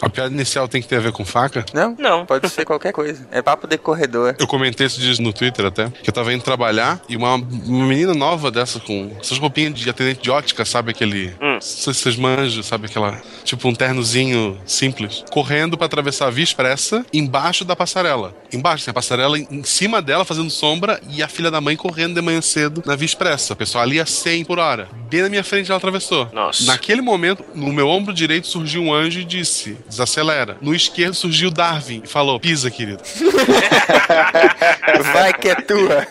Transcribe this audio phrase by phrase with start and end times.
[0.00, 1.64] A piada inicial tem que ter a ver com faca?
[1.72, 1.96] Não?
[1.98, 2.26] Não.
[2.26, 3.26] Pode ser qualquer coisa.
[3.30, 4.36] É papo de corredor.
[4.38, 7.86] Eu comentei esse dia no Twitter até, que eu tava indo trabalhar e uma, uma
[7.86, 11.34] menina nova dessa com essas roupinhas de atendente de ótica, sabe aquele.
[11.40, 11.58] Hum.
[11.60, 13.20] Vocês manjam, sabe aquela.
[13.44, 15.24] Tipo um ternozinho simples.
[15.30, 18.34] Correndo pra atravessar a Via Expressa embaixo da passarela.
[18.52, 22.14] Embaixo, assim, a passarela em cima dela fazendo sombra e a filha da mãe correndo
[22.14, 23.56] de manhã cedo na Via Expressa.
[23.56, 24.88] Pessoal ali a 100 por hora.
[25.08, 26.28] Bem na minha frente ela atravessou.
[26.32, 26.64] Nossa.
[26.64, 30.56] Naquele momento, no meu ombro direito surgiu um anjo e disse: desacelera.
[30.60, 33.02] No esquerdo surgiu Darwin e falou: pisa, querido.
[35.12, 36.06] Vai que é tua.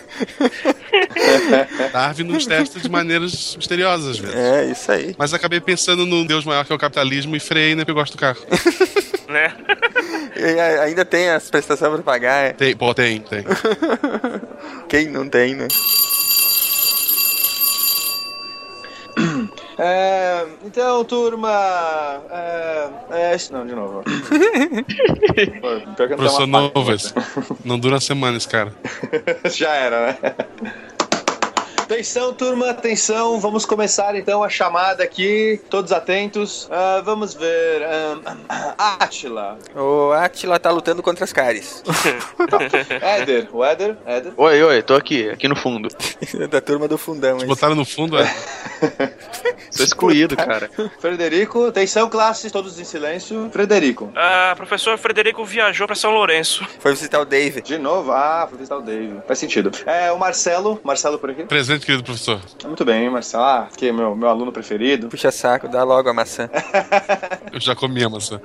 [1.91, 4.35] Darwin nos testa de maneiras misteriosas, às vezes.
[4.35, 5.15] É, isso aí.
[5.17, 7.83] Mas acabei pensando no Deus maior que é o capitalismo e freiei, né?
[7.83, 8.39] Porque eu gosto do carro.
[9.27, 9.51] Né?
[10.35, 12.45] E ainda tem as prestações pra pagar.
[12.45, 12.53] é.
[12.53, 13.43] Tem, pô, tem, tem.
[14.87, 15.67] Quem não tem, né?
[19.77, 21.49] É, então, turma.
[22.29, 24.03] É, é, não, de novo.
[25.61, 27.13] Pô, Professor esse.
[27.63, 28.73] Não dura uma semana esse cara.
[29.51, 30.17] Já era, né?
[31.85, 33.39] Atenção, turma, atenção.
[33.39, 35.61] Vamos começar então a chamada aqui.
[35.69, 36.67] Todos atentos.
[36.71, 37.83] Ah, vamos ver.
[38.49, 39.59] ah, Átila.
[39.75, 41.83] O Atila tá lutando contra as caries.
[43.01, 43.49] Éder.
[43.53, 43.95] O Éder.
[44.03, 44.33] Éder.
[44.35, 45.87] Oi, oi, tô aqui, aqui no fundo.
[46.49, 47.37] da turma do fundão.
[47.37, 47.45] esse.
[47.45, 48.35] Botaram no fundo, é.
[49.75, 50.69] Tô excluído, cara.
[50.99, 51.65] Frederico.
[51.67, 53.49] Atenção, classes, todos em silêncio.
[53.51, 54.09] Frederico.
[54.15, 56.65] Ah, professor Frederico viajou pra São Lourenço.
[56.79, 57.61] Foi visitar o Dave.
[57.61, 58.11] De novo?
[58.11, 59.19] Ah, foi visitar o Dave.
[59.27, 59.71] Faz sentido.
[59.85, 60.79] É, o Marcelo.
[60.83, 61.43] Marcelo por aqui.
[61.43, 62.39] Presente, querido professor.
[62.65, 63.43] Muito bem, Marcelo.
[63.43, 65.07] Ah, que é meu, meu aluno preferido.
[65.09, 66.49] Puxa saco, dá logo a maçã.
[67.51, 68.39] Eu já comi a maçã.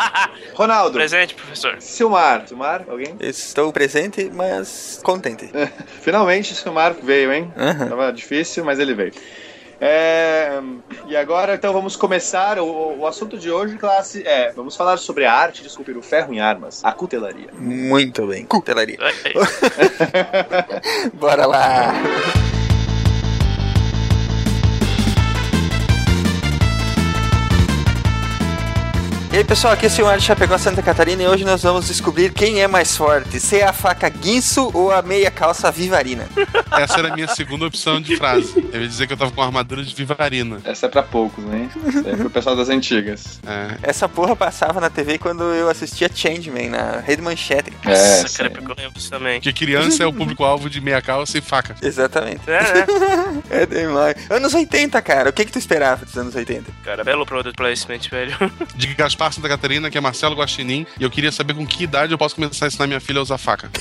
[0.54, 0.94] Ronaldo.
[0.94, 1.76] Presente, professor.
[1.80, 2.46] Silmar.
[2.46, 3.16] Silmar, alguém?
[3.20, 5.50] Estou presente, mas contente.
[6.02, 7.52] Finalmente, Silmar veio, hein?
[7.56, 7.88] Aham.
[7.88, 9.12] Tava difícil, mas ele veio.
[9.80, 10.60] É,
[11.08, 12.58] e agora, então, vamos começar.
[12.58, 16.02] O, o assunto de hoje, classe, é: vamos falar sobre a arte de esculpir o
[16.02, 17.48] ferro em armas, a cutelaria.
[17.52, 18.46] Muito bem.
[18.46, 18.98] Cutelaria.
[21.12, 21.92] Bora lá.
[29.34, 31.88] E aí pessoal, aqui é o Silmar de Chapecó, Santa Catarina e hoje nós vamos
[31.88, 36.28] descobrir quem é mais forte, se é a faca guinso ou a meia calça vivarina.
[36.70, 38.64] Essa era a minha segunda opção de frase.
[38.72, 40.60] Eu ia dizer que eu tava com uma armadura de vivarina.
[40.64, 41.68] Essa é pra poucos, né?
[42.06, 43.40] É pro pessoal das antigas.
[43.44, 47.72] É, Essa porra passava na TV quando eu assistia Changeman, na Rede Manchete.
[47.86, 49.40] É, Nossa, cara, porque eu lembro disso também.
[49.40, 51.74] porque criança é o público-alvo de meia calça e faca.
[51.82, 52.42] Exatamente.
[52.46, 52.86] É, né?
[53.50, 54.14] É demais.
[54.30, 55.30] Anos 80, cara.
[55.30, 56.70] O que que tu esperava dos anos 80?
[56.84, 58.34] Cara, belo product placement, velho.
[58.76, 62.12] De Gaspar Santa Catarina, que é Marcelo Guaxinim, e eu queria saber com que idade
[62.12, 63.70] eu posso começar a ensinar minha filha a usar faca.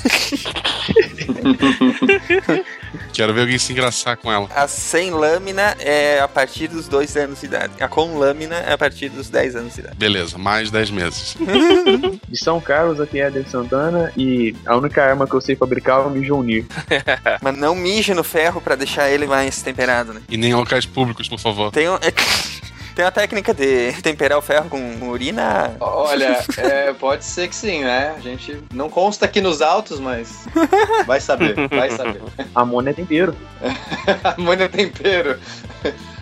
[3.14, 4.50] Quero ver alguém se engraçar com ela.
[4.56, 7.74] A sem lâmina é a partir dos 2 anos de idade.
[7.80, 9.96] A com lâmina é a partir dos 10 anos de idade.
[9.96, 11.38] Beleza, mais 10 meses.
[12.28, 16.00] De São Carlos, aqui é Eder Santana, e a única arma que eu sei fabricar
[16.00, 16.66] é o Mijonir.
[17.42, 20.22] Mas não mije no ferro pra deixar ele mais temperado, né?
[20.30, 21.72] E nem em locais públicos, por favor.
[21.72, 21.98] Tem, um,
[22.96, 25.76] tem uma técnica de temperar o ferro com urina.
[25.80, 28.14] Olha, é, pode ser que sim, né?
[28.16, 30.46] A gente não consta aqui nos autos, mas
[31.06, 32.22] vai saber, vai saber.
[32.54, 33.36] Amônia é tempero.
[34.38, 35.40] Amônia tempero.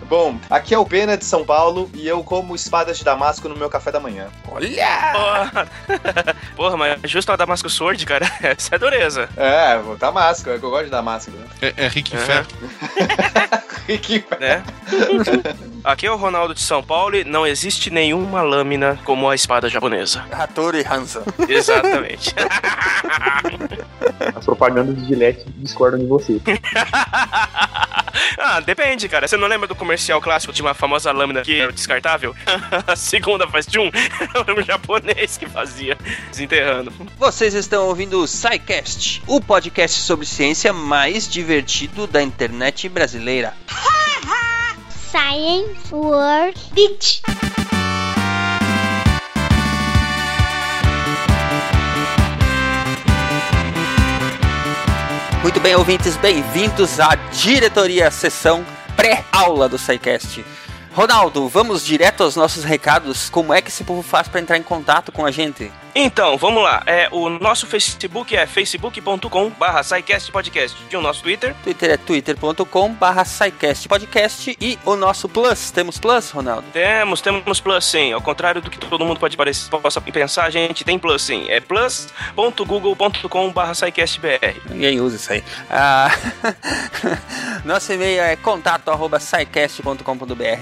[0.08, 3.56] Bom, aqui é o Pena de São Paulo e eu como espadas de damasco no
[3.56, 4.26] meu café da manhã.
[4.48, 5.12] Olha!
[5.12, 5.68] Porra.
[6.56, 9.28] Porra, mas justo a Damasco Sword, cara, essa é dureza.
[9.36, 11.30] É, damasco, é que eu gosto de damasco.
[11.30, 11.46] Né?
[11.62, 12.20] É, é rico em É.
[12.20, 12.46] ferro.
[14.02, 14.62] Que- né?
[15.84, 19.68] Aqui é o Ronaldo de São Paulo e não existe nenhuma lâmina como a espada
[19.68, 20.24] japonesa.
[20.30, 21.22] Hattori Hanzo.
[21.48, 22.32] Exatamente.
[24.36, 26.40] As propagandas de Gillette discordam de você.
[28.38, 29.26] ah, depende, cara.
[29.26, 32.34] Você não lembra do comercial clássico de uma famosa lâmina que era descartável?
[32.86, 33.90] a segunda faz de um.
[34.34, 35.96] Era um japonês que fazia,
[36.30, 36.92] desenterrando.
[37.18, 43.54] Vocês estão ouvindo o SciCast, o podcast sobre ciência mais divertido da internet brasileira.
[45.10, 47.22] Science World Beach.
[55.42, 60.44] Muito bem, ouvintes, bem-vindos à diretoria, sessão pré-aula do SciCast.
[60.94, 63.28] Ronaldo, vamos direto aos nossos recados.
[63.28, 65.68] Como é que esse povo faz para entrar em contato com a gente?
[65.94, 66.82] Então, vamos lá.
[66.86, 69.82] É, o nosso Facebook é facebook.com barra
[70.32, 73.24] Podcast e o nosso Twitter Twitter é twitter.com barra
[73.88, 75.70] Podcast e o nosso Plus.
[75.70, 76.64] Temos Plus, Ronaldo?
[76.72, 78.12] Temos, temos Plus sim.
[78.12, 81.44] Ao contrário do que todo mundo pode parecer, possa pensar, a gente tem Plus sim.
[81.48, 83.74] É plus.google.com barra
[84.70, 85.44] Ninguém usa isso aí.
[85.70, 86.10] Ah,
[87.64, 89.18] nosso e-mail é contato arroba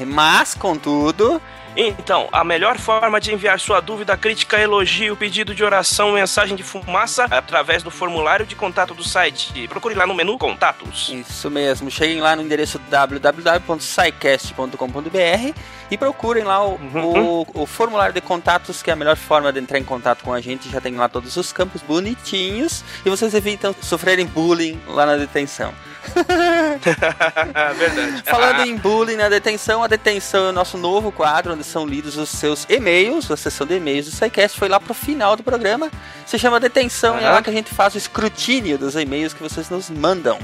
[0.05, 1.41] mas, contudo,
[1.76, 6.62] Então, a melhor forma de enviar sua dúvida, crítica, elogio, pedido de oração, mensagem de
[6.62, 9.69] fumaça é através do formulário de contato do site.
[9.69, 11.11] Procure lá no menu Contatos.
[11.11, 11.90] Isso mesmo.
[11.90, 15.55] Cheguem lá no endereço www.scicast.com.br
[15.90, 17.43] e procurem lá o, Uhum.
[17.43, 20.32] o, o formulário de contatos, que é a melhor forma de entrar em contato com
[20.32, 20.69] a gente.
[20.70, 25.72] Já tem lá todos os campos bonitinhos e vocês evitam sofrerem bullying lá na detenção.
[27.76, 28.23] Verdade.
[28.25, 32.17] Falando em bullying na detenção, a detenção é o nosso novo quadro onde são lidos
[32.17, 35.91] os seus e-mails, a sessão de e-mails do SciCast foi lá pro final do programa.
[36.26, 39.43] Se chama detenção e é lá que a gente faz o escrutínio dos e-mails que
[39.43, 40.38] vocês nos mandam.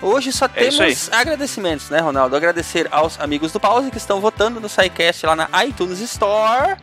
[0.00, 2.36] Hoje só É temos agradecimentos, né, Ronaldo?
[2.36, 6.76] Agradecer aos amigos do Pause que estão votando no SciCast lá na iTunes Store.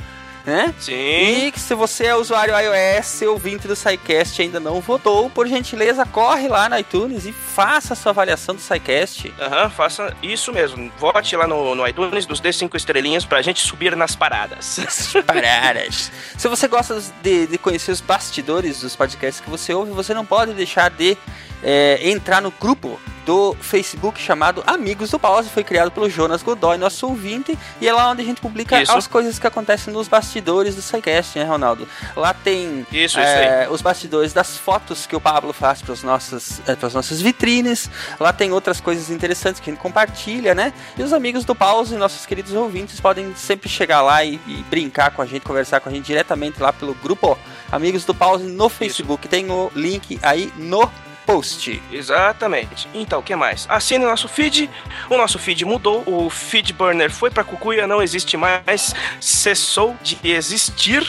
[0.46, 0.74] Né?
[0.80, 0.94] Sim.
[0.94, 6.06] E que se você é usuário iOS, ouvinte do SciCast ainda não votou, por gentileza,
[6.06, 9.34] corre lá na iTunes e faça a sua avaliação do SciCast.
[9.40, 10.92] Aham, faça isso mesmo.
[10.98, 14.80] Vote lá no, no iTunes, nos dê cinco estrelinhas pra gente subir nas paradas.
[15.26, 16.12] paradas.
[16.38, 20.26] Se você gosta de, de conhecer os bastidores dos podcasts que você ouve, você não
[20.26, 21.18] pode deixar de
[21.64, 25.50] é, entrar no grupo do Facebook chamado Amigos do Pause.
[25.50, 28.92] Foi criado pelo Jonas Godoy, nosso ouvinte, e é lá onde a gente publica Isso.
[28.92, 31.88] as coisas que acontecem nos bastidores do SciCast, né, Ronaldo?
[32.16, 36.04] Lá tem Isso, é, isso os bastidores das fotos que o Pablo faz para as
[36.04, 37.90] nossas, pras nossas vitrines.
[38.20, 40.74] Lá tem outras coisas interessantes que a gente compartilha, né?
[40.98, 45.12] E os amigos do Pause, nossos queridos ouvintes, podem sempre chegar lá e, e brincar
[45.12, 47.38] com a gente, conversar com a gente diretamente lá pelo grupo
[47.72, 49.28] Amigos do Pause no Facebook.
[49.28, 50.90] Tem o link aí no
[51.26, 51.82] post.
[51.92, 52.88] Exatamente.
[52.94, 53.66] Então, o que mais?
[53.70, 54.70] Assine o nosso feed.
[55.10, 56.04] O nosso feed mudou.
[56.06, 58.94] O feed burner foi pra Cucuia, não existe mais.
[59.20, 61.04] Cessou de existir.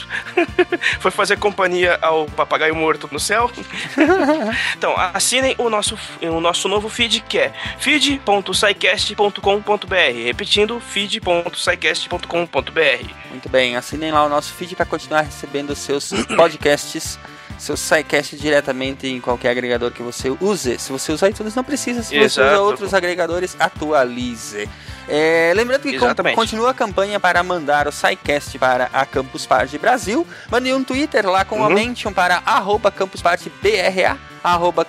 [1.00, 3.50] foi fazer companhia ao papagaio morto no céu.
[4.76, 10.24] então, assinem o nosso, o nosso novo feed que é feed.sicast.com.br.
[10.24, 13.10] Repetindo, feed.sicast.com.br.
[13.30, 17.18] Muito bem, assinem lá o nosso feed para continuar recebendo os seus podcasts.
[17.62, 20.80] Seu SciCast diretamente em qualquer agregador que você use.
[20.80, 22.02] Se você usar iTunes, não precisa.
[22.02, 22.60] Se você usa Exato.
[22.60, 24.68] outros agregadores, atualize.
[25.08, 26.34] É, lembrando que Exatamente.
[26.34, 30.26] continua a campanha para mandar o SciCast para a Campus Party Brasil.
[30.50, 31.74] Mande um Twitter lá com a Uhum.
[31.74, 34.84] mention para arroba Campus Party BRA, arroba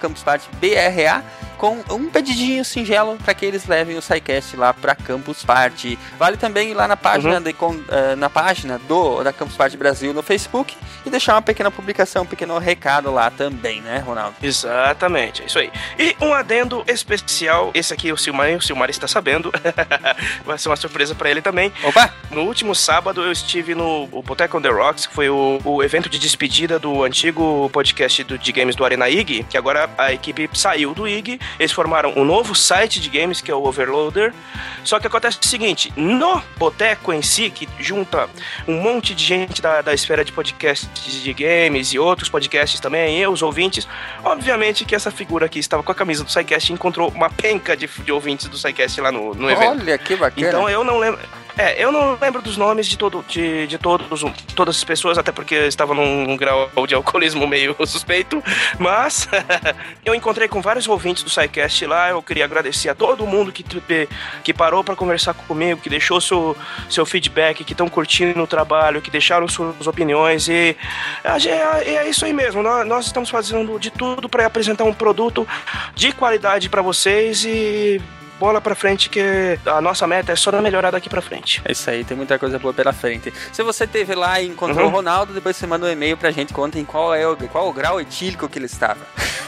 [1.58, 5.98] com um pedidinho singelo para que eles levem o SciCast lá para Campus Party.
[6.20, 7.42] Vale também ir lá na página, Uhum.
[7.42, 11.42] de, con- eh, na página do, da Campus Party Brasil no Facebook e deixar uma
[11.42, 14.36] pequena publicação, um pequeno recado lá também, né, Ronaldo?
[14.42, 15.72] Exatamente, é isso aí.
[15.98, 19.52] E um adendo especial, esse aqui o Silmar, o Silmar está sabendo,
[20.46, 21.72] vai ser uma surpresa pra ele também.
[21.84, 22.14] Opa!
[22.32, 26.10] No último sábado eu estive no Boteco on the Rocks, que foi o, o evento
[26.10, 30.50] de despedida do antigo podcast do, de games do Arena IG, que agora a equipe
[30.54, 34.34] saiu do IG, eles formaram um novo site de games, que é o Overloader.
[34.84, 38.30] Só que acontece o seguinte, no Boteco em si, que junta
[38.68, 43.22] um monte de gente da, da esfera de podcasts de games e outros podcasts também,
[43.22, 43.88] e os ouvintes,
[44.24, 47.76] obviamente que essa figura aqui estava com a camisa do SciCast e encontrou uma penca
[47.76, 49.82] de, de ouvintes do SciCast lá no, no evento.
[49.82, 50.48] Olha que bacana.
[50.48, 51.20] Então eu não lembro.
[51.58, 54.24] É, eu não lembro dos nomes de, todo, de, de todos,
[54.56, 58.44] todas as pessoas, até porque eu estava num grau de alcoolismo meio suspeito.
[58.80, 59.28] Mas
[60.04, 62.10] eu encontrei com vários ouvintes do SciCast lá.
[62.10, 63.64] Eu queria agradecer a todo mundo que,
[64.44, 66.58] que parou para conversar comigo, que deixou seu,
[66.90, 70.48] seu feedback, que estão curtindo o trabalho, que deixaram suas opiniões.
[70.48, 70.76] E
[71.24, 72.64] é, é isso aí mesmo.
[72.64, 75.48] Nós, nós estamos fazendo de tudo para apresentar um produto
[75.94, 78.02] de qualidade para vocês e
[78.44, 81.62] bola pra frente que a nossa meta é só dar melhorar daqui pra frente.
[81.64, 83.33] É isso aí, tem muita coisa boa pela frente.
[83.54, 84.92] Se você teve lá e encontrou Uhum.
[84.92, 87.69] o Ronaldo, depois você manda um e-mail pra gente, conta em qual é o, qual
[87.69, 89.00] o grau etílico que ele estava.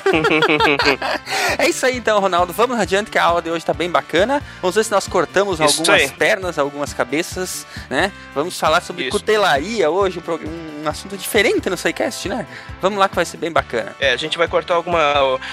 [1.58, 2.54] é isso aí então, Ronaldo.
[2.54, 4.42] Vamos adiante que a aula de hoje tá bem bacana.
[4.62, 6.10] Vamos ver se nós cortamos Isso algumas aí.
[6.12, 8.12] pernas, algumas cabeças, né?
[8.34, 9.12] Vamos falar sobre Isso.
[9.12, 12.46] cutelaria hoje, um um assunto diferente no SciCast, né?
[12.80, 13.96] Vamos lá que vai ser bem bacana.
[14.00, 15.02] É, a gente vai cortar alguma,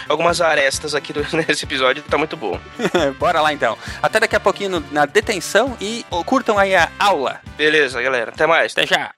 [0.07, 2.61] algumas arestas aqui do- nesse episódio, tá muito bom.
[3.19, 3.77] Bora lá então.
[4.03, 7.41] Até daqui a pouquinho no- na detenção e curtam aí a aula.
[7.57, 8.31] Beleza, galera.
[8.33, 8.73] Até mais.
[8.73, 9.11] Até já.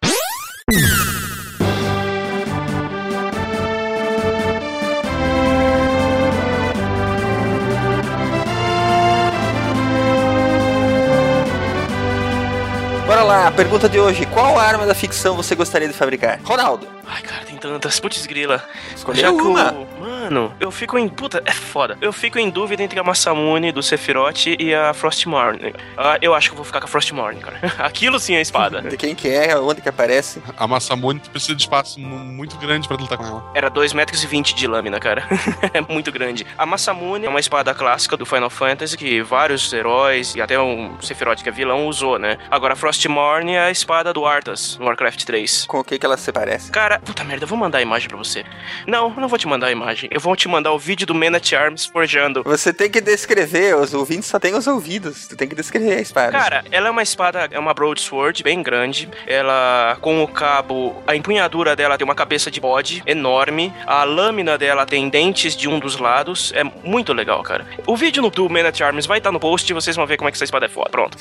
[13.06, 16.40] Bora lá, a pergunta de hoje: qual arma da ficção você gostaria de fabricar?
[16.42, 16.94] Ronaldo.
[17.06, 18.00] Ai, cara, tem tantas.
[18.00, 18.62] Putz, grila.
[18.94, 19.73] Escolher Já que uma.
[19.73, 20.00] o...
[20.00, 21.08] Mano, eu fico em.
[21.08, 21.96] Puta, é foda.
[22.00, 25.75] Eu fico em dúvida entre a Masamune do Sephiroth e a Frostmourne.
[25.96, 27.58] Ah, eu acho que eu vou ficar com a Frostmourne, cara.
[27.78, 28.80] Aquilo sim é espada.
[28.82, 30.42] De quem que é, onde que aparece.
[30.56, 33.44] A Massamune precisa de espaço mu- muito grande pra lutar com ela.
[33.54, 35.25] Era 2,20 metros e 20 de lâmina, cara.
[35.73, 36.46] é muito grande.
[36.56, 40.90] A Masamune é uma espada clássica do Final Fantasy que vários heróis e até o
[41.00, 42.38] Sephiroth, que é vilão, usou, né?
[42.50, 45.66] Agora, a Frostmourne é a espada do Arthas, no Warcraft 3.
[45.66, 46.70] Com o que que ela se parece?
[46.70, 48.45] Cara, puta merda, eu vou mandar a imagem pra você.
[48.87, 50.09] Não, eu não vou te mandar a imagem.
[50.13, 52.43] Eu vou te mandar o vídeo do Man at Arms forjando.
[52.45, 55.27] Você tem que descrever, os ouvintes só têm os ouvidos.
[55.27, 56.33] Tu tem que descrever a espada.
[56.33, 59.09] Cara, ela é uma espada, é uma broadsword bem grande.
[59.27, 63.73] Ela, com o cabo, a empunhadura dela tem uma cabeça de bode enorme.
[63.87, 66.53] A lâmina dela tem dentes de um dos lados.
[66.55, 67.67] É muito legal, cara.
[67.87, 70.17] O vídeo no, do Man at Arms vai estar no post e vocês vão ver
[70.17, 70.91] como é que essa espada é foda.
[70.91, 71.17] Pronto.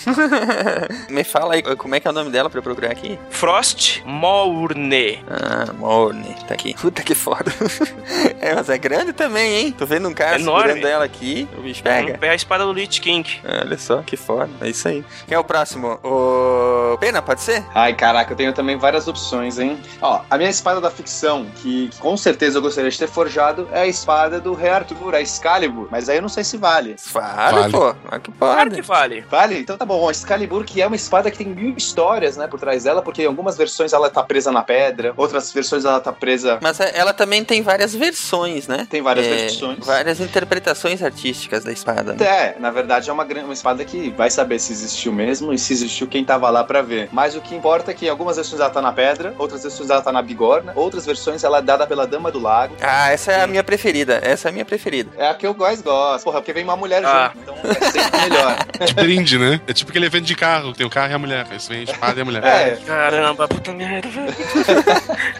[1.10, 3.18] Me fala aí como é que é o nome dela pra eu procurar aqui.
[3.30, 5.24] Frost Mourne.
[5.30, 6.74] Ah, Morne, tá aqui.
[6.74, 7.52] Puta que foda.
[8.42, 9.72] é, mas é grande também, hein?
[9.78, 10.62] Tô vendo um cara Enorme.
[10.74, 12.18] segurando ela aqui, o bicho pega.
[12.22, 13.40] É a espada do Lich King.
[13.46, 14.50] Olha só, que foda.
[14.62, 15.04] É isso aí.
[15.28, 16.00] Quem é o próximo?
[16.04, 17.64] O Pena, pode ser?
[17.74, 19.80] Ai, caraca, eu tenho também várias opções, hein?
[20.02, 23.82] Ó, a minha espada da ficção, que com certeza eu gostaria de ter forjado, é
[23.82, 25.88] a espada do Rei Arthur, a Excalibur.
[25.92, 26.96] Mas aí eu não sei se vale.
[27.12, 27.72] Vale, Vale.
[27.72, 27.96] pô.
[28.10, 28.76] Mas que Claro pode.
[28.76, 29.26] que vale.
[29.30, 29.60] Vale?
[29.60, 30.08] Então tá bom.
[30.08, 33.24] A Excalibur, que é uma espada que tem mil histórias, né, por trás dela, porque
[33.24, 36.58] em algumas versões ela tá presa na pedra, outras versões ela tá presa.
[36.62, 38.88] Mas é- ela também tem várias versões, né?
[38.90, 39.86] Tem várias É, versões.
[39.86, 42.14] Várias interpretações artísticas da espada.
[42.14, 42.26] né?
[42.26, 45.74] É, na verdade é uma, uma espada que vai saber se existiu mesmo e se
[45.74, 47.10] existiu quem tava lá pra ver.
[47.12, 50.02] Mas o que importa é que algumas versões ela tá na pedra, outras versões ela
[50.02, 52.76] tá na bigorna, outras versões ela é dada pela Dama do Lago.
[52.82, 54.20] Ah, essa é a minha preferida.
[54.24, 55.10] Essa é a minha preferida.
[55.18, 56.24] É a que eu mais gosto.
[56.24, 57.32] Porra, porque vem uma mulher Ah.
[57.34, 58.58] junto, então é sempre melhor.
[58.86, 59.62] De brinde, né?
[59.68, 61.46] É tipo aquele evento de carro, tem o carro e a mulher.
[61.56, 62.44] Isso vem a espada e a mulher.
[62.44, 64.34] É, Caramba, puta merda, velho.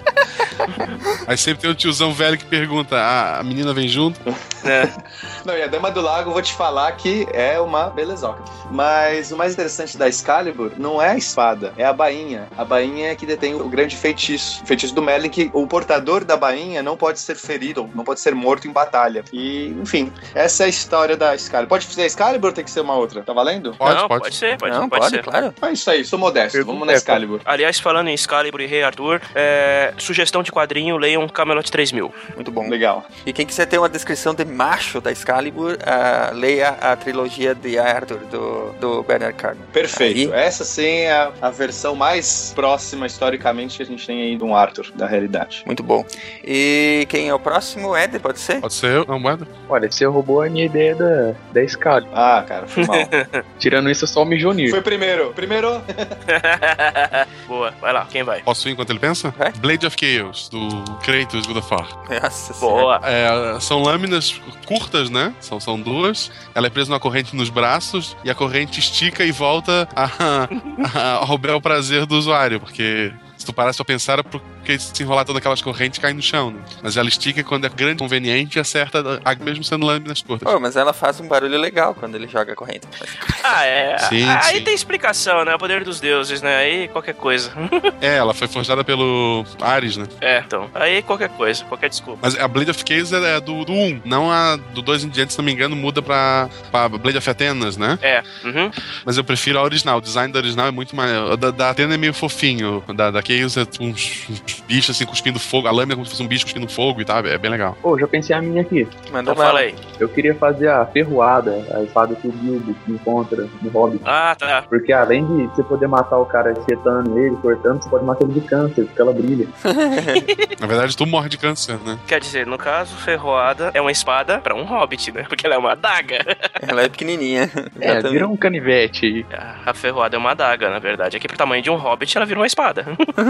[1.28, 4.20] Aí sempre tem o tiozão velho que pergunta: ah, a menina vem junto?
[4.64, 4.90] É.
[5.46, 8.44] Não, e a Dama do Lago, eu vou te falar que é uma belezoca.
[8.72, 12.48] Mas o mais interessante da Excalibur não é a espada, é a bainha.
[12.58, 14.64] A bainha é que detém o grande feitiço.
[14.64, 18.22] O feitiço do Merlin, que o portador da bainha não pode ser ferido, não pode
[18.22, 19.24] ser morto em batalha.
[19.34, 21.70] E, enfim, essa é a história da Excalibur.
[21.70, 23.22] Pode ser a Excalibur ou tem que ser uma outra?
[23.22, 23.74] Tá valendo?
[23.74, 24.36] Pode, não, pode.
[24.36, 25.24] ser, pode, Não, pode, pode, ser.
[25.24, 25.54] claro.
[25.62, 26.64] É isso aí, sou modesto.
[26.66, 27.42] Vamos na é, Excalibur.
[27.44, 32.14] Aliás, falando em Excalibur e Rei Arthur, é, sugestão de quadrinho, leiam Camelot 3000.
[32.36, 32.68] Muito bom.
[32.70, 33.06] Legal.
[33.26, 37.78] E quem quiser ter uma descrição de macho da Excalibur, ah, leia a trilogia de
[37.78, 39.64] Arthur, do, do Bernard Carmen.
[39.72, 40.34] Perfeito.
[40.34, 40.42] Aí.
[40.42, 44.44] Essa sim é a, a versão mais próxima historicamente que a gente tem aí de
[44.44, 45.64] um Arthur, da realidade.
[45.66, 46.06] Muito bom.
[46.44, 47.96] E quem é o próximo?
[47.96, 48.60] Éder, pode ser?
[48.60, 49.06] Pode ser eu?
[49.06, 49.48] Não, moeda?
[49.70, 52.08] Olha, você roubou a minha ideia da, da escala.
[52.14, 52.98] Ah, cara, foi mal.
[53.60, 54.70] Tirando isso, só o Mijonir.
[54.70, 55.34] foi primeiro.
[55.34, 55.82] Primeiro.
[57.48, 58.42] Boa, vai lá, quem vai?
[58.42, 59.34] Posso ir enquanto ele pensa?
[59.38, 59.52] Vai.
[59.54, 60.60] Blade of Chaos, do
[61.02, 61.88] Kratos God of War.
[62.22, 63.00] Nossa senhora.
[63.00, 63.02] Boa.
[63.04, 65.34] É, são lâminas curtas, né?
[65.40, 66.32] São, são duas.
[66.56, 70.10] Ela é presa numa corrente nos braços e a corrente estica e volta a,
[70.94, 75.04] a, ao bel prazer do usuário, porque se tu parasse pra pensar, é porque se
[75.04, 76.60] enrolar todas aquelas correntes cai no chão, né?
[76.82, 80.50] Mas ela estica e quando é grande, conveniente, acerta, a- mesmo sendo lâminas curtas.
[80.52, 82.88] Pô, mas ela faz um barulho legal quando ele joga a corrente.
[83.46, 83.98] Ah, é.
[84.08, 84.64] Sim, Aí sim.
[84.64, 85.54] tem explicação, né?
[85.54, 86.56] O poder dos deuses, né?
[86.56, 87.52] Aí qualquer coisa.
[88.00, 90.06] É, ela foi forjada pelo Ares, né?
[90.22, 90.70] É, então.
[90.74, 92.20] Aí qualquer coisa, qualquer desculpa.
[92.22, 95.34] Mas a Blade of Chaos é do, do 1, não a do 2 em diante,
[95.34, 97.98] se não me engano, muda pra, pra Blade of Athenas, né?
[98.02, 98.24] É.
[98.46, 98.72] Uhum.
[99.06, 99.98] Mas eu prefiro a original.
[99.98, 101.12] O design da original é muito mais.
[101.12, 102.82] o Da, da Athena é meio fofinho.
[102.88, 105.68] o Da, da Chaos é uns, uns bichos assim cuspindo fogo.
[105.68, 107.26] A lâmina é como se fosse um bicho cuspindo fogo e tal.
[107.26, 107.78] É bem legal.
[107.82, 108.88] Ô, já pensei a minha aqui.
[109.12, 109.76] Manda Então fala aí.
[110.00, 114.02] Eu queria fazer a ferroada, a espada que o Bilbo encontra no Hobbit.
[114.06, 114.64] Ah, tá.
[114.64, 118.34] Porque além de você poder matar o cara chetando ele, cortando, você pode matar ele
[118.34, 119.48] de câncer, porque ela brilha.
[120.60, 121.98] Na verdade, tu morre de câncer, né?
[122.08, 125.24] Quer dizer, no caso, ferroada é uma espada pra um hobbit, né?
[125.28, 126.20] Porque ela é uma adaga.
[126.62, 127.50] Ela é pequenininha.
[127.80, 129.26] É, vira um canivete aí.
[129.66, 131.18] A ferroada é uma adaga, na verdade.
[131.18, 132.86] Aqui pro tamanho de um hobbit, ela vira uma espada.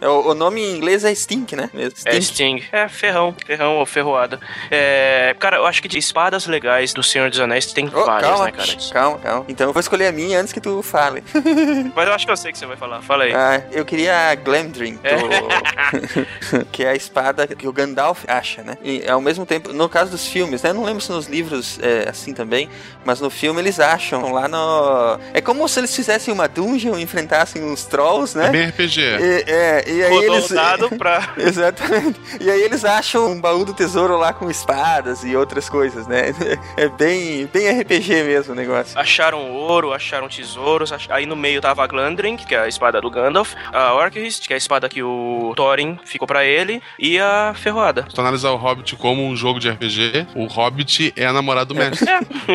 [0.00, 1.70] É, o, o nome em inglês é Stink, né?
[1.72, 1.94] Mesmo.
[2.04, 2.62] É Stink.
[2.62, 2.64] Sting.
[2.72, 3.34] É ferrão.
[3.46, 4.38] Ferrão ou ferroada.
[4.70, 8.30] É, cara, eu acho que de espadas legais do Senhor dos Anéis tem Oh, várias,
[8.30, 8.68] calma, né, cara?
[8.92, 9.44] calma, calma.
[9.48, 11.22] Então eu vou escolher a minha antes que tu fale.
[11.94, 13.02] Mas eu acho que eu sei o que você vai falar.
[13.02, 13.32] Fala aí.
[13.34, 16.64] Ah, eu queria a Glamdring, do...
[16.72, 18.76] que é a espada que o Gandalf acha, né?
[18.82, 20.70] E ao mesmo tempo, no caso dos filmes, né?
[20.70, 22.68] Eu não lembro se nos livros é assim também,
[23.04, 25.18] mas no filme eles acham lá no.
[25.32, 28.50] É como se eles fizessem uma dungeon e enfrentassem uns trolls, É né?
[28.50, 29.03] bem RPG.
[29.04, 30.98] E, é, e aí Roteiro eles.
[30.98, 31.32] Pra...
[31.38, 32.20] Exatamente.
[32.40, 36.34] E aí eles acham um baú do tesouro lá com espadas e outras coisas, né?
[36.76, 38.98] É bem, bem RPG mesmo o negócio.
[38.98, 40.92] Acharam ouro, acharam tesouros.
[40.92, 44.46] ach- Aí no meio tava a Glandring, que é a espada do Gandalf, a Orcrist,
[44.46, 48.06] que é a espada que o Thorin ficou pra ele, e a Ferroada.
[48.08, 51.66] Se tu analisar o Hobbit como um jogo de RPG, o Hobbit é a namorada
[51.66, 52.08] do mestre.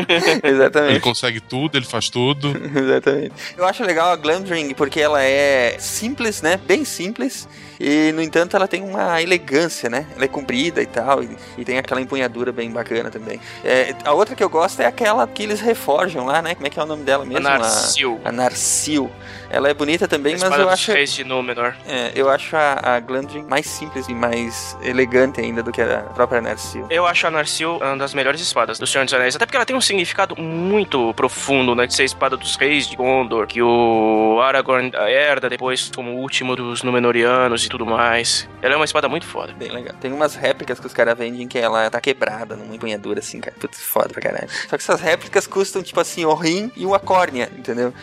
[0.44, 1.00] Ele Exatamente.
[1.00, 2.50] consegue tudo, ele faz tudo.
[2.75, 3.34] Exatamente.
[3.58, 6.57] Eu acho legal a Glamdring porque ela é simples, né?
[6.57, 7.48] Bem simples.
[7.79, 10.05] E, no entanto, ela tem uma elegância, né?
[10.15, 11.24] Ela é comprida e tal.
[11.24, 13.39] E, e tem aquela empunhadura bem bacana também.
[13.63, 16.55] É, a outra que eu gosto é aquela que eles reforjam lá, né?
[16.55, 17.48] Como é que é o nome dela mesmo?
[17.48, 18.19] A Narsil.
[18.24, 19.09] A, a Narsil.
[19.50, 20.91] Ela é bonita também, mas eu acho.
[20.91, 21.74] reis de Númenor.
[21.88, 26.01] É, eu acho a, a Glamdring mais simples e mais elegante ainda do que a
[26.13, 26.86] própria Narsil.
[26.89, 29.65] Eu acho a Narsil uma das melhores espadas do Senhor dos Anéis, até porque ela
[29.65, 31.88] tem um significado muito profundo, né?
[31.88, 36.15] De ser a espada dos reis de Gondor, que o Aragorn herda depois como o
[36.17, 38.50] último dos Númenóreanos e tudo mais.
[38.62, 39.54] Ela é uma espada muito foda.
[39.54, 39.96] Bem legal.
[40.02, 43.56] Tem umas réplicas que os caras vendem que ela tá quebrada numa empunhadura assim, cara.
[43.60, 44.50] Putz, foda pra caralho.
[44.50, 47.94] Só que essas réplicas custam, tipo assim, o rim e uma córnea, entendeu?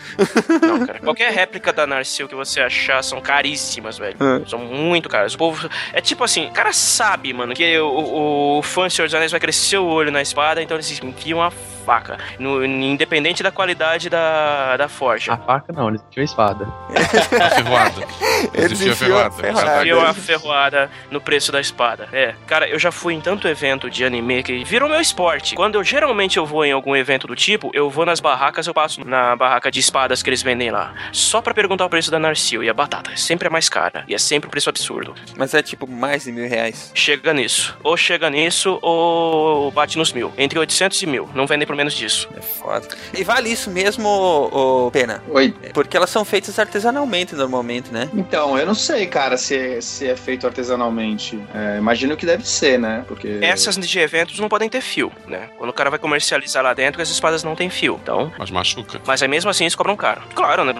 [0.61, 0.99] Não, cara.
[0.99, 4.15] Qualquer réplica da Narsil que você achar são caríssimas, velho.
[4.21, 4.43] Hum.
[4.47, 5.33] São muito caras.
[5.35, 5.69] O povo.
[5.91, 9.31] É tipo assim, o cara sabe, mano, que o, o fã do Senhor dos Anéis
[9.31, 12.17] vai crescer o olho na espada, então eles enfiam a faca.
[12.39, 15.33] No- independente da qualidade da, da forja.
[15.33, 16.67] A faca não, eles tinham a espada.
[17.41, 18.07] A ferroada.
[18.53, 19.56] Eles enfiam a ferroada.
[19.59, 19.83] Ferroada.
[19.83, 22.07] Viu a ferroada no preço da espada.
[22.11, 25.55] É, cara, eu já fui em tanto evento de anime que virou meu esporte.
[25.55, 28.73] Quando eu geralmente eu vou em algum evento do tipo, eu vou nas barracas, eu
[28.73, 30.93] passo na barraca de espadas que eles vendem lá.
[31.11, 33.15] Só pra perguntar o preço da Narsil e a batata.
[33.15, 34.03] Sempre é mais cara.
[34.07, 35.13] E é sempre um preço absurdo.
[35.35, 36.91] Mas é tipo mais de mil reais.
[36.93, 37.77] Chega nisso.
[37.83, 40.33] Ou chega nisso, ou bate nos mil.
[40.37, 41.29] Entre 800 e mil.
[41.33, 42.29] Não vendem por menos disso.
[42.35, 42.87] É foda.
[43.13, 45.23] E vale isso mesmo, ô, ô, Pena?
[45.29, 45.53] Oi.
[45.73, 48.09] Porque elas são feitas artesanalmente normalmente, né?
[48.13, 51.39] Então, eu não sei, cara, se é, se é feito artesanalmente.
[51.53, 53.05] É, imagino que deve ser, né?
[53.07, 53.39] Porque.
[53.41, 55.49] Essas de eventos não podem ter fio, né?
[55.57, 57.97] Quando o cara vai comercializar lá dentro, as espadas não têm fio.
[58.01, 58.99] Então, Mas machuca.
[59.05, 60.21] Mas aí mesmo assim eles cobram caro.
[60.35, 60.73] Claro, né?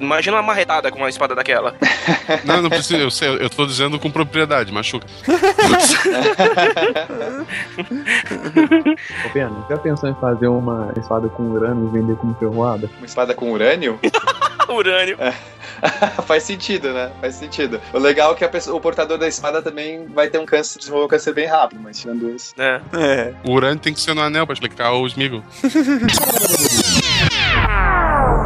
[0.00, 1.74] Imagina uma marretada com uma espada daquela.
[2.44, 2.96] Não, não precisa.
[2.98, 5.06] Eu sei, eu tô dizendo com propriedade, machuca.
[9.26, 12.90] Ô, Pena, já pensou em fazer uma espada com urânio e vender como ferroada?
[12.98, 13.98] Uma espada com urânio?
[14.68, 15.16] Urânio.
[16.26, 17.10] Faz sentido, né?
[17.20, 17.80] Faz sentido.
[17.92, 20.78] O legal é que a pessoa- o portador da espada também vai ter um câncer,
[20.78, 22.54] desenvolver um câncer bem rápido, mas tirando isso.
[22.56, 22.80] né?
[22.94, 23.32] É.
[23.44, 25.42] O urânio tem que ser no anel pra explicar o Smeagol.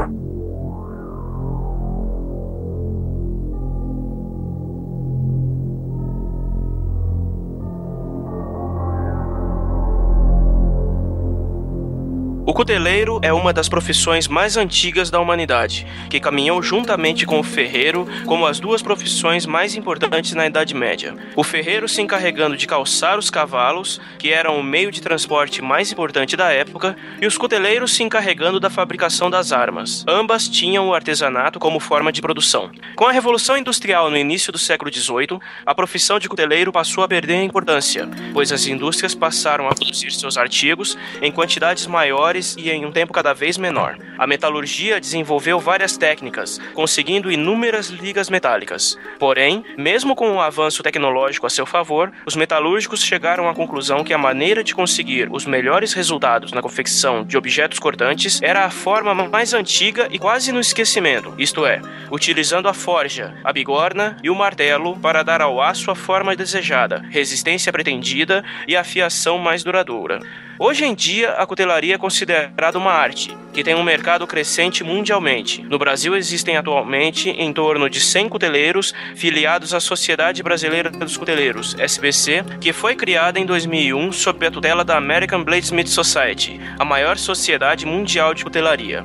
[12.71, 17.43] O cuteleiro é uma das profissões mais antigas da humanidade, que caminhou juntamente com o
[17.43, 21.17] ferreiro como as duas profissões mais importantes na Idade Média.
[21.35, 25.91] O ferreiro se encarregando de calçar os cavalos, que eram o meio de transporte mais
[25.91, 30.04] importante da época, e os cuteleiros se encarregando da fabricação das armas.
[30.06, 32.71] Ambas tinham o artesanato como forma de produção.
[32.95, 37.09] Com a Revolução Industrial no início do século XVIII, a profissão de cuteleiro passou a
[37.09, 42.85] perder a importância, pois as indústrias passaram a produzir seus artigos em quantidades maiores em
[42.85, 43.97] um tempo cada vez menor.
[44.19, 48.99] A metalurgia desenvolveu várias técnicas, conseguindo inúmeras ligas metálicas.
[49.19, 54.13] Porém, mesmo com o avanço tecnológico a seu favor, os metalúrgicos chegaram à conclusão que
[54.13, 59.15] a maneira de conseguir os melhores resultados na confecção de objetos cortantes era a forma
[59.15, 64.35] mais antiga e quase no esquecimento, isto é, utilizando a forja, a bigorna e o
[64.35, 70.21] martelo para dar ao aço a forma desejada, resistência pretendida e afiação mais duradoura.
[70.63, 72.40] Hoje em dia, a cutelaria é considerada
[72.76, 75.63] uma arte, que tem um mercado crescente mundialmente.
[75.63, 81.76] No Brasil existem atualmente em torno de 100 cuteleiros filiados à Sociedade Brasileira dos Cuteleiros,
[81.79, 87.17] SBC, que foi criada em 2001 sob a tutela da American Bladesmith Society, a maior
[87.17, 89.05] sociedade mundial de cutelaria.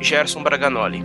[0.00, 1.04] Gerson Braganoli.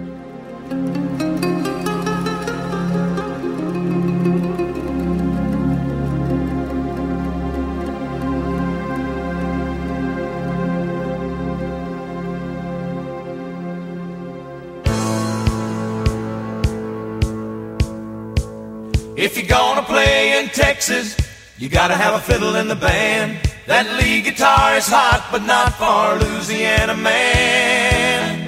[19.27, 21.17] If you're gonna play in Texas,
[21.57, 23.41] you gotta have a fiddle in the band.
[23.65, 28.45] That lead guitar is hot, but not for Louisiana man.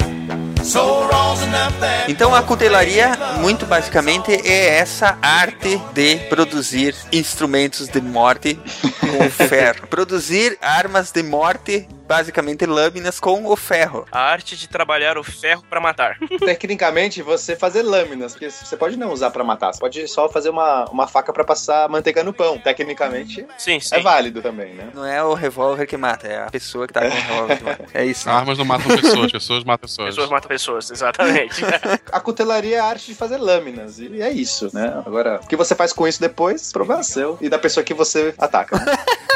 [2.08, 3.12] Então a cutelaria,
[3.42, 8.58] muito basicamente, é essa arte de produzir instrumentos de morte
[9.02, 9.86] com ferro.
[9.88, 14.04] produzir armas de morte basicamente lâminas com o ferro.
[14.12, 16.17] A arte de trabalhar o ferro pra matar.
[16.43, 20.50] Tecnicamente, você fazer lâminas, porque você pode não usar pra matar, você pode só fazer
[20.50, 22.58] uma, uma faca pra passar manteiga no pão.
[22.58, 23.95] Tecnicamente, Sim, sim.
[23.95, 24.89] é válido também, né?
[24.91, 27.63] Não é o revólver que mata, é a pessoa que tá com o revólver que
[27.63, 27.86] mata.
[27.93, 28.28] É isso.
[28.28, 28.34] né?
[28.34, 30.10] Armas não matam pessoas, pessoas matam pessoas.
[30.10, 31.62] Pessoas matam pessoas, exatamente.
[32.12, 35.04] A cutelaria é a arte de fazer lâminas, e é isso, né?
[35.06, 38.34] Agora, o que você faz com isso depois, problema seu e da pessoa que você
[38.38, 38.78] ataca.
[38.80, 38.86] né?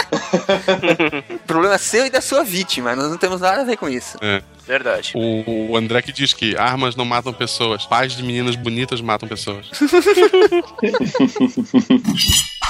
[1.47, 4.17] Problema seu e da sua vítima, nós não temos nada a ver com isso.
[4.65, 5.13] Verdade.
[5.15, 9.27] O, o André que diz que armas não matam pessoas, pais de meninas bonitas matam
[9.27, 9.69] pessoas.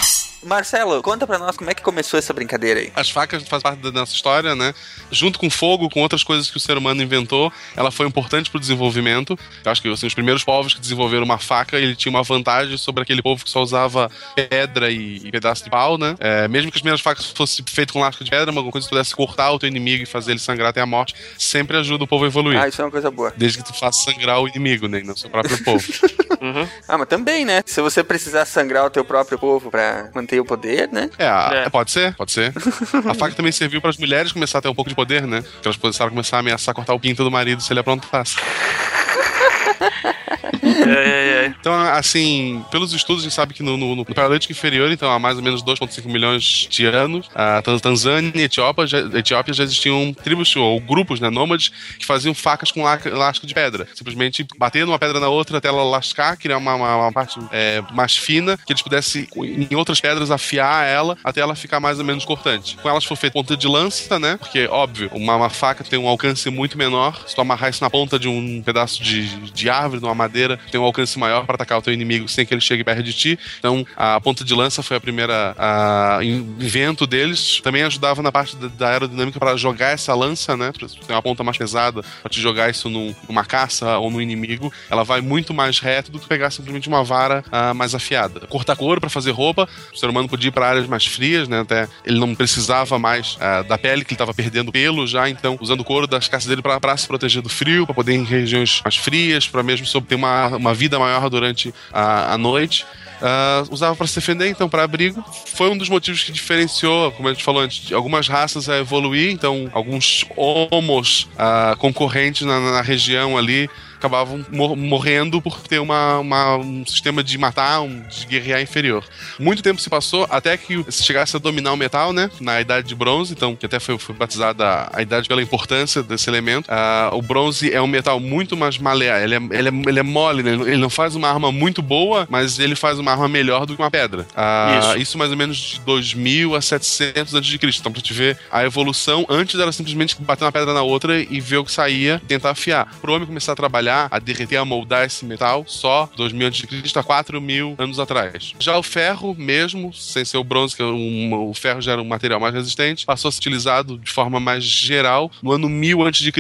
[0.46, 2.92] Marcelo, conta pra nós como é que começou essa brincadeira aí.
[2.96, 4.74] As facas fazem parte da nossa história, né?
[5.12, 8.60] Junto com fogo, com outras coisas que o ser humano inventou, ela foi importante pro
[8.60, 9.38] desenvolvimento.
[9.64, 12.78] Eu acho que assim, os primeiros povos que desenvolveram uma faca, ele tinha uma vantagem
[12.78, 16.16] sobre aquele povo que só usava pedra e, e pedaço de pau, né?
[16.20, 18.94] É, mesmo que as primeiras facas fossem feitas com lasca de pedra, alguma coisa que
[18.94, 22.08] pudesse cortar o teu inimigo e fazer ele sangrar até a morte, sempre ajuda o
[22.08, 22.60] povo a evoluir.
[22.60, 23.34] Ah, isso é uma coisa boa.
[23.36, 25.02] Desde que tu faça sangrar o inimigo, né?
[25.04, 25.84] Não o seu próprio povo.
[26.44, 26.68] Uhum.
[26.90, 27.62] Ah, mas também, né?
[27.66, 31.10] Se você precisar sangrar o teu próprio povo pra manter o poder, né?
[31.18, 31.70] É, a- É.
[31.70, 32.54] pode ser, pode ser.
[33.10, 35.42] A faca também serviu para as mulheres começar a ter um pouco de poder, né?
[35.62, 38.36] Que elas começaram a começar a ameaçar cortar o pinto do marido se ele aprontasse.
[40.62, 41.54] É, é, é.
[41.60, 45.20] Então, assim, pelos estudos, a gente sabe que no, no, no Paleolítico Inferior, então há
[45.20, 49.64] mais ou menos 2,5 milhões de anos, a Tan- Tanzânia e Etiópia já, Etiópia já
[49.64, 53.88] existiam tribos ou grupos né, nômades que faziam facas com la- lasca de pedra.
[53.94, 57.82] Simplesmente batendo uma pedra na outra até ela lascar, criar uma, uma, uma parte é,
[57.94, 62.06] mais fina, que eles pudessem, em outras pedras, afiar ela até ela ficar mais ou
[62.06, 62.78] menos cortante.
[62.82, 64.38] Com elas foi feita ponta de lança, né?
[64.38, 67.24] Porque, óbvio, uma, uma faca tem um alcance muito menor.
[67.28, 70.60] Se tu amarrar isso na ponta de um pedaço de, de árvore, de uma madeira,
[70.72, 73.14] tem um alcance maior para atacar o teu inimigo sem que ele chegue perto de
[73.14, 73.40] ti.
[73.60, 77.60] Então, a ponta de lança foi a primeira a, invento deles.
[77.62, 80.72] Também ajudava na parte da, aerodinâmica para jogar essa lança, né?
[80.72, 84.22] Pra ter uma ponta mais pesada, para te jogar isso num- numa caça ou no
[84.22, 84.72] inimigo.
[84.90, 88.42] Ela vai muito mais reto do que pegar simplesmente uma vara ah, mais afiada.
[88.48, 89.68] Cortar couro para fazer roupa.
[89.94, 91.62] O ser humano podia ir para áreas mais frias, né?
[91.62, 95.30] Até ele não precisava mais ah, da pele, que ele estava perdendo pelo já.
[95.30, 98.24] Então, usando couro das caças dele para se proteger do frio, para poder ir em
[98.24, 102.86] regiões mais frias, para mesmo sob- ter uma, uma vida maior durante a, a noite.
[103.22, 105.24] Ah, usava para se defender, então para abrigo.
[105.56, 109.32] Foi um dos motivos que diferenciou, como a gente falou antes, algumas raças a evoluir.
[109.32, 113.70] Então, alguns homos ah, concorrentes na, na região ali
[114.04, 119.04] acabavam mor- morrendo por ter uma, uma- um sistema de matar, um, de guerrear inferior.
[119.40, 122.30] Muito tempo se passou até que se chegasse a dominar o metal, né?
[122.42, 126.30] Na Idade de Bronze, então, que até foi, foi batizada a, Idade pela importância desse
[126.30, 126.66] elemento.
[126.70, 130.04] Ah, o bronze é um metal muito mais maleável, ele é, ele é, ele é
[130.04, 130.52] mole, né?
[130.54, 133.82] Ele não- faz uma arma muito boa, mas ele faz uma arma melhor do que
[133.82, 134.26] uma pedra.
[134.36, 134.98] Ah, Isso.
[135.00, 137.58] isso mais ou menos de 2000 a 700 a.C.
[137.80, 141.40] Então, pra te ver a evolução, antes era simplesmente bater uma pedra na outra e
[141.42, 142.88] ver o que saía, tentar afiar.
[143.02, 146.68] Pro homem começar a trabalhar, a derreter, a moldar esse metal, só 2000 a.C.
[147.00, 148.54] a 4 mil anos atrás.
[148.60, 152.02] Já o ferro, mesmo, sem ser o bronze, que é um- o ferro já era
[152.02, 156.06] um material mais resistente, passou a ser utilizado de forma mais geral no ano 1000
[156.06, 156.32] a.C.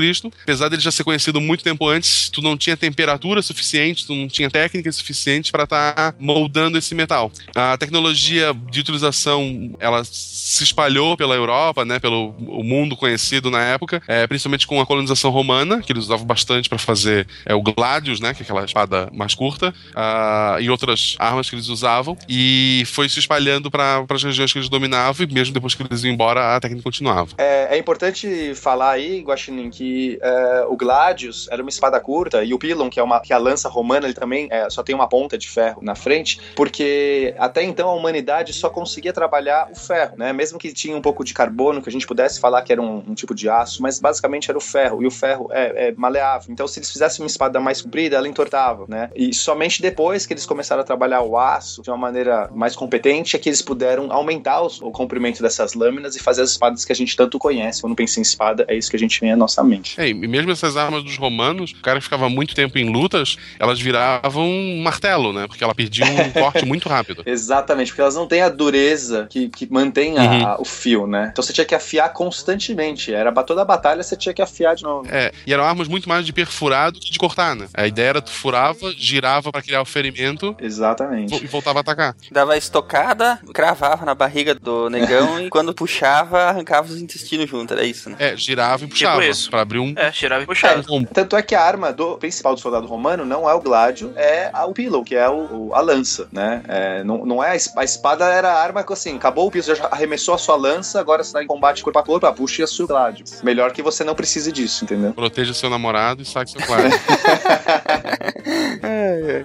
[0.43, 4.27] Apesar dele já ser conhecido muito tempo antes, tu não tinha temperatura suficiente, tu não
[4.27, 7.31] tinha técnica suficiente para estar moldando esse metal.
[7.55, 14.01] A tecnologia de utilização ela se espalhou pela Europa, né, pelo mundo conhecido na época,
[14.07, 18.19] é, principalmente com a colonização romana, que eles usavam bastante para fazer é, o gladius,
[18.19, 22.83] né, que é aquela espada mais curta, ah, e outras armas que eles usavam, e
[22.87, 26.13] foi se espalhando para as regiões que eles dominavam, e mesmo depois que eles iam
[26.13, 27.29] embora, a técnica continuava.
[27.37, 32.53] É, é importante falar aí, Guaxinim, que é, o Gladius era uma espada curta e
[32.53, 34.93] o Pilon, que é, uma, que é a lança romana, ele também é, só tem
[34.93, 39.75] uma ponta de ferro na frente, porque até então a humanidade só conseguia trabalhar o
[39.75, 40.33] ferro, né?
[40.33, 43.03] Mesmo que tinha um pouco de carbono, que a gente pudesse falar que era um,
[43.07, 46.51] um tipo de aço, mas basicamente era o ferro, e o ferro é, é maleável.
[46.51, 49.09] Então, se eles fizessem uma espada mais comprida, ela entortava, né?
[49.15, 53.35] E somente depois que eles começaram a trabalhar o aço de uma maneira mais competente
[53.35, 56.91] é que eles puderam aumentar os- o comprimento dessas lâminas e fazer as espadas que
[56.91, 57.81] a gente tanto conhece.
[57.81, 59.99] Quando pensa em espada, é isso que a gente vem à nossa mente.
[59.99, 63.35] É, e mesmo essas armas dos romanos, o cara que ficava muito tempo em lutas,
[63.59, 65.47] elas viravam um martelo, né?
[65.47, 67.23] Porque ela perdia um corte muito rápido.
[67.25, 71.29] Exatamente, porque elas não têm a dureza que, que mantém a- o fio, né?
[71.31, 73.13] Então você tinha que afiar constantemente.
[73.13, 75.07] Era toda a batalha você tinha que afiar de novo.
[75.11, 77.67] É, e eram armas muito mais de perfurado que de cortar, né?
[77.73, 81.43] A ideia era tu furava, girava pra criar o ferimento Exatamente.
[81.43, 82.15] e voltava a atacar.
[82.31, 87.73] Dava a estocada, cravava na barriga do negão e quando puxava, arrancava os intestinos junto,
[87.73, 88.15] era isso, né?
[88.19, 89.49] É, girava e puxava isso.
[89.49, 90.83] pra abrir um É, tirava e puxava.
[90.83, 91.07] combo.
[91.13, 94.49] Tanto é que a arma do principal do soldado romano não é o gládio, é
[94.51, 96.61] a- o pillow, que é o, o- a lança, né?
[96.67, 99.51] É, não, não é a, es- a espada era a arma que assim, acabou o
[99.51, 102.63] piso, já arremessou a sua lança, agora você tá em combate corpo a corpo, puxa
[102.63, 103.25] o seu gládio.
[103.43, 105.13] Melhor que você não precise disso, entendeu?
[105.13, 106.61] Proteja seu namorado e saque seu
[108.81, 109.43] claro.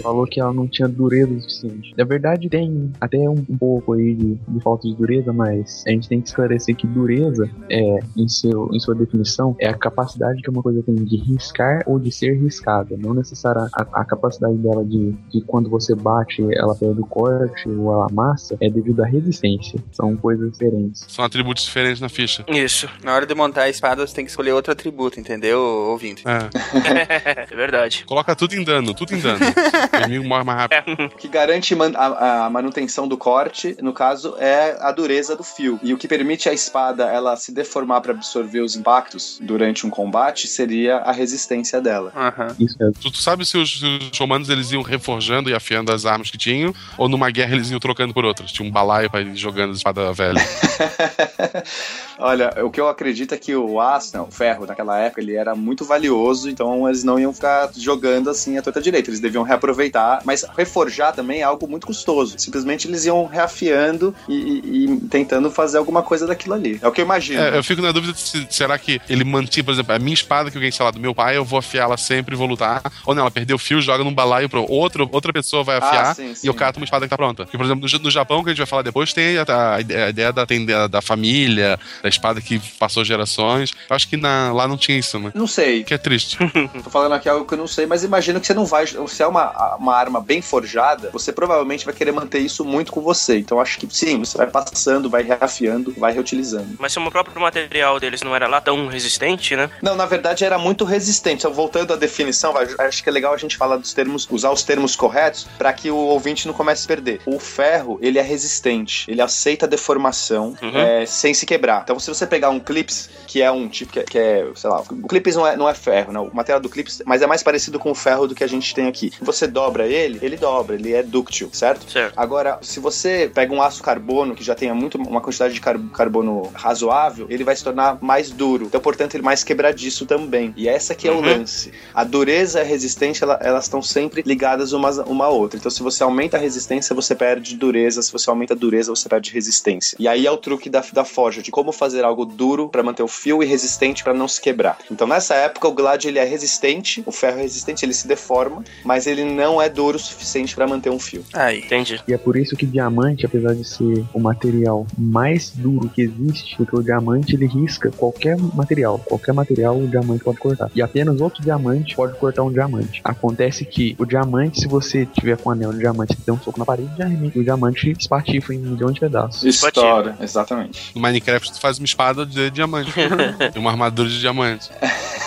[0.00, 1.94] Falou que ela não tinha dureza suficiente.
[1.96, 6.08] Na verdade, tem até um, pouco aí de, de falta de dureza, mas a gente
[6.08, 10.50] tem que esclarecer que dureza é, em, seu, em sua definição, é a capacidade que
[10.50, 12.96] uma coisa tem de riscar ou de ser riscada.
[12.96, 17.68] Não necessariamente a, a capacidade dela de, de quando você bate, ela perde o corte
[17.68, 19.78] ou ela amassa, é devido à resistência.
[19.92, 21.04] São coisas diferentes.
[21.08, 22.44] São atributos diferentes na ficha.
[22.48, 22.88] Isso.
[23.02, 26.22] Na hora de montar a espada, você tem que escolher outro atributo, entendeu, ouvinte?
[26.26, 26.50] É.
[27.52, 28.04] É verdade.
[28.06, 29.40] Coloca tudo em dano, tudo em dano.
[29.92, 31.04] O inimigo morre mais rápido.
[31.06, 35.42] O que garante man- a, a manutenção do corte, no caso, é a dureza do
[35.44, 35.78] fio.
[35.82, 39.90] E o que permite a espada ela se deformar para absorver os impactos durante um
[39.90, 42.12] combate seria a resistência dela.
[42.58, 45.92] Isso é Tu, tu sabe se os, se os romanos eles iam reforjando e afiando
[45.92, 48.52] as armas que tinham, ou numa guerra eles iam trocando por outras?
[48.52, 50.40] Tinha um balaio pra ir jogando espada velha.
[52.22, 55.34] Olha, o que eu acredito é que o aço, não, o ferro, naquela época, ele
[55.34, 59.42] era muito valioso, então eles não iam ficar jogando assim a torta direita, eles deviam
[59.42, 62.38] reaproveitar, mas reforjar também é algo muito custoso.
[62.38, 66.78] Simplesmente eles iam reafiando e, e- e tentando fazer alguma coisa daquilo ali.
[66.80, 67.40] É o que eu imagino.
[67.40, 70.50] É, eu fico na dúvida se será que ele mantinha, por exemplo, a minha espada
[70.50, 72.82] que eu ganhei, sei lá, do meu pai, eu vou afiá-la sempre e vou lutar.
[73.04, 76.10] Ou não, ela perdeu o fio, joga num balaio pro outro, outra pessoa vai afiar
[76.10, 76.46] Ah, sim, e sim.
[76.46, 77.44] eu cato uma espada que tá pronta.
[77.44, 79.80] Porque, por exemplo, no, no Japão, que a gente vai falar depois, tem a, a
[79.80, 83.72] ideia- a ideia da, tem da, da família, da espada que passou gerações.
[83.88, 85.30] Eu acho que na- lá não tinha isso, né?
[85.34, 85.82] Não sei.
[85.84, 86.38] Que é triste.
[86.84, 88.86] Tô falando aqui algo que eu não sei, mas imagino que você não vai.
[88.86, 93.00] Se é uma, uma arma bem forjada, você provavelmente vai querer manter isso muito com
[93.00, 93.38] você.
[93.38, 96.76] Então acho que sim, você vai passando, vai reafiando, vai reutilizando.
[96.78, 99.68] Mas se o próprio material deles não era lá tão resistente, né?
[99.82, 101.40] Não, na verdade era muito resistente.
[101.42, 104.62] Então, voltando à definição, acho que é legal a gente falar dos termos, usar os
[104.62, 107.20] termos corretos para que o ouvinte não comece a perder.
[107.26, 110.78] O ferro, ele é resistente, ele aceita a deformação Uhum.
[110.78, 111.82] é, sem se quebrar.
[111.84, 114.68] Então, se você pegar um clips, que é um tipo, que é, que é, sei
[114.70, 116.26] lá, o clips não é, não é ferro, não.
[116.26, 118.74] O material do clips, mas é mais parecido com o ferro do que a gente
[118.74, 119.12] tem aqui.
[119.20, 121.90] Você dobra ele, ele dobra, ele é dúctil, certo?
[121.90, 122.12] Certo.
[122.16, 125.78] Agora, se você pega um aço carbono que já tenha muito uma quantidade de car-
[125.94, 128.66] carbono razoável, ele vai se tornar mais duro.
[128.66, 130.52] Então, portanto, ele é mais quebradiço também.
[130.56, 131.20] E essa que é o Uhum.
[131.38, 131.72] lance.
[131.94, 135.58] A dureza e a resistência, ela- elas estão sempre ligadas umas uma à outra.
[135.58, 138.02] Então, se você aumenta a resistência, você perde dureza.
[138.02, 139.96] Se você aumenta a dureza, você perde resistência.
[139.98, 143.02] E aí é o truque da, da forja, de como fazer algo duro para manter
[143.02, 144.78] o fio e resistente para não se quebrar.
[144.88, 148.62] Então, nessa época, o Glad ele é resistente, o ferro é resistente, ele se deforma,
[148.84, 151.24] mas ele não é duro o suficiente para manter um fio.
[151.32, 151.58] Aí.
[151.58, 152.00] Entendi.
[152.06, 156.56] E é por isso que diamante, apesar de ser o material mais duro que existe,
[156.56, 159.00] porque o diamante ele risca qualquer material.
[159.00, 160.70] Qualquer material o diamante pode cortar.
[160.74, 163.00] E apenas outro diamante pode cortar um diamante.
[163.02, 166.38] Acontece que o diamante, se você tiver com um anel de diamante e der um
[166.38, 166.90] soco na parede,
[167.34, 169.42] o diamante espatifa em um milhão de pedaços.
[169.42, 170.92] Estoura, exatamente.
[170.94, 172.92] No Minecraft, tu faz uma espada de diamante.
[173.54, 174.70] e uma armadura de diamante.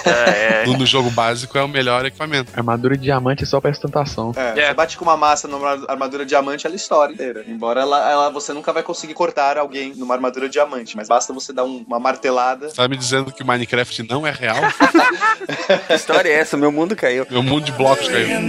[0.05, 0.65] É, é.
[0.67, 2.51] No, jogo básico é o melhor equipamento.
[2.55, 4.33] Armadura de diamante é só pra ostentação.
[4.35, 4.67] É, É.
[4.67, 7.43] Você bate com uma massa numa armadura diamante, ela estoura inteira.
[7.47, 11.51] Embora ela, ela- você nunca vai conseguir cortar alguém numa armadura diamante, mas basta você
[11.53, 12.69] dar um- uma martelada.
[12.71, 14.57] Tá me dizendo que o Minecraft não é real?
[15.87, 16.55] Que história é essa?
[16.57, 17.25] Meu mundo caiu.
[17.29, 18.39] Meu mundo de blocos caiu.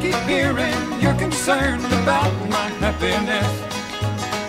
[0.00, 3.46] Keep hearing you're concerned about my happiness.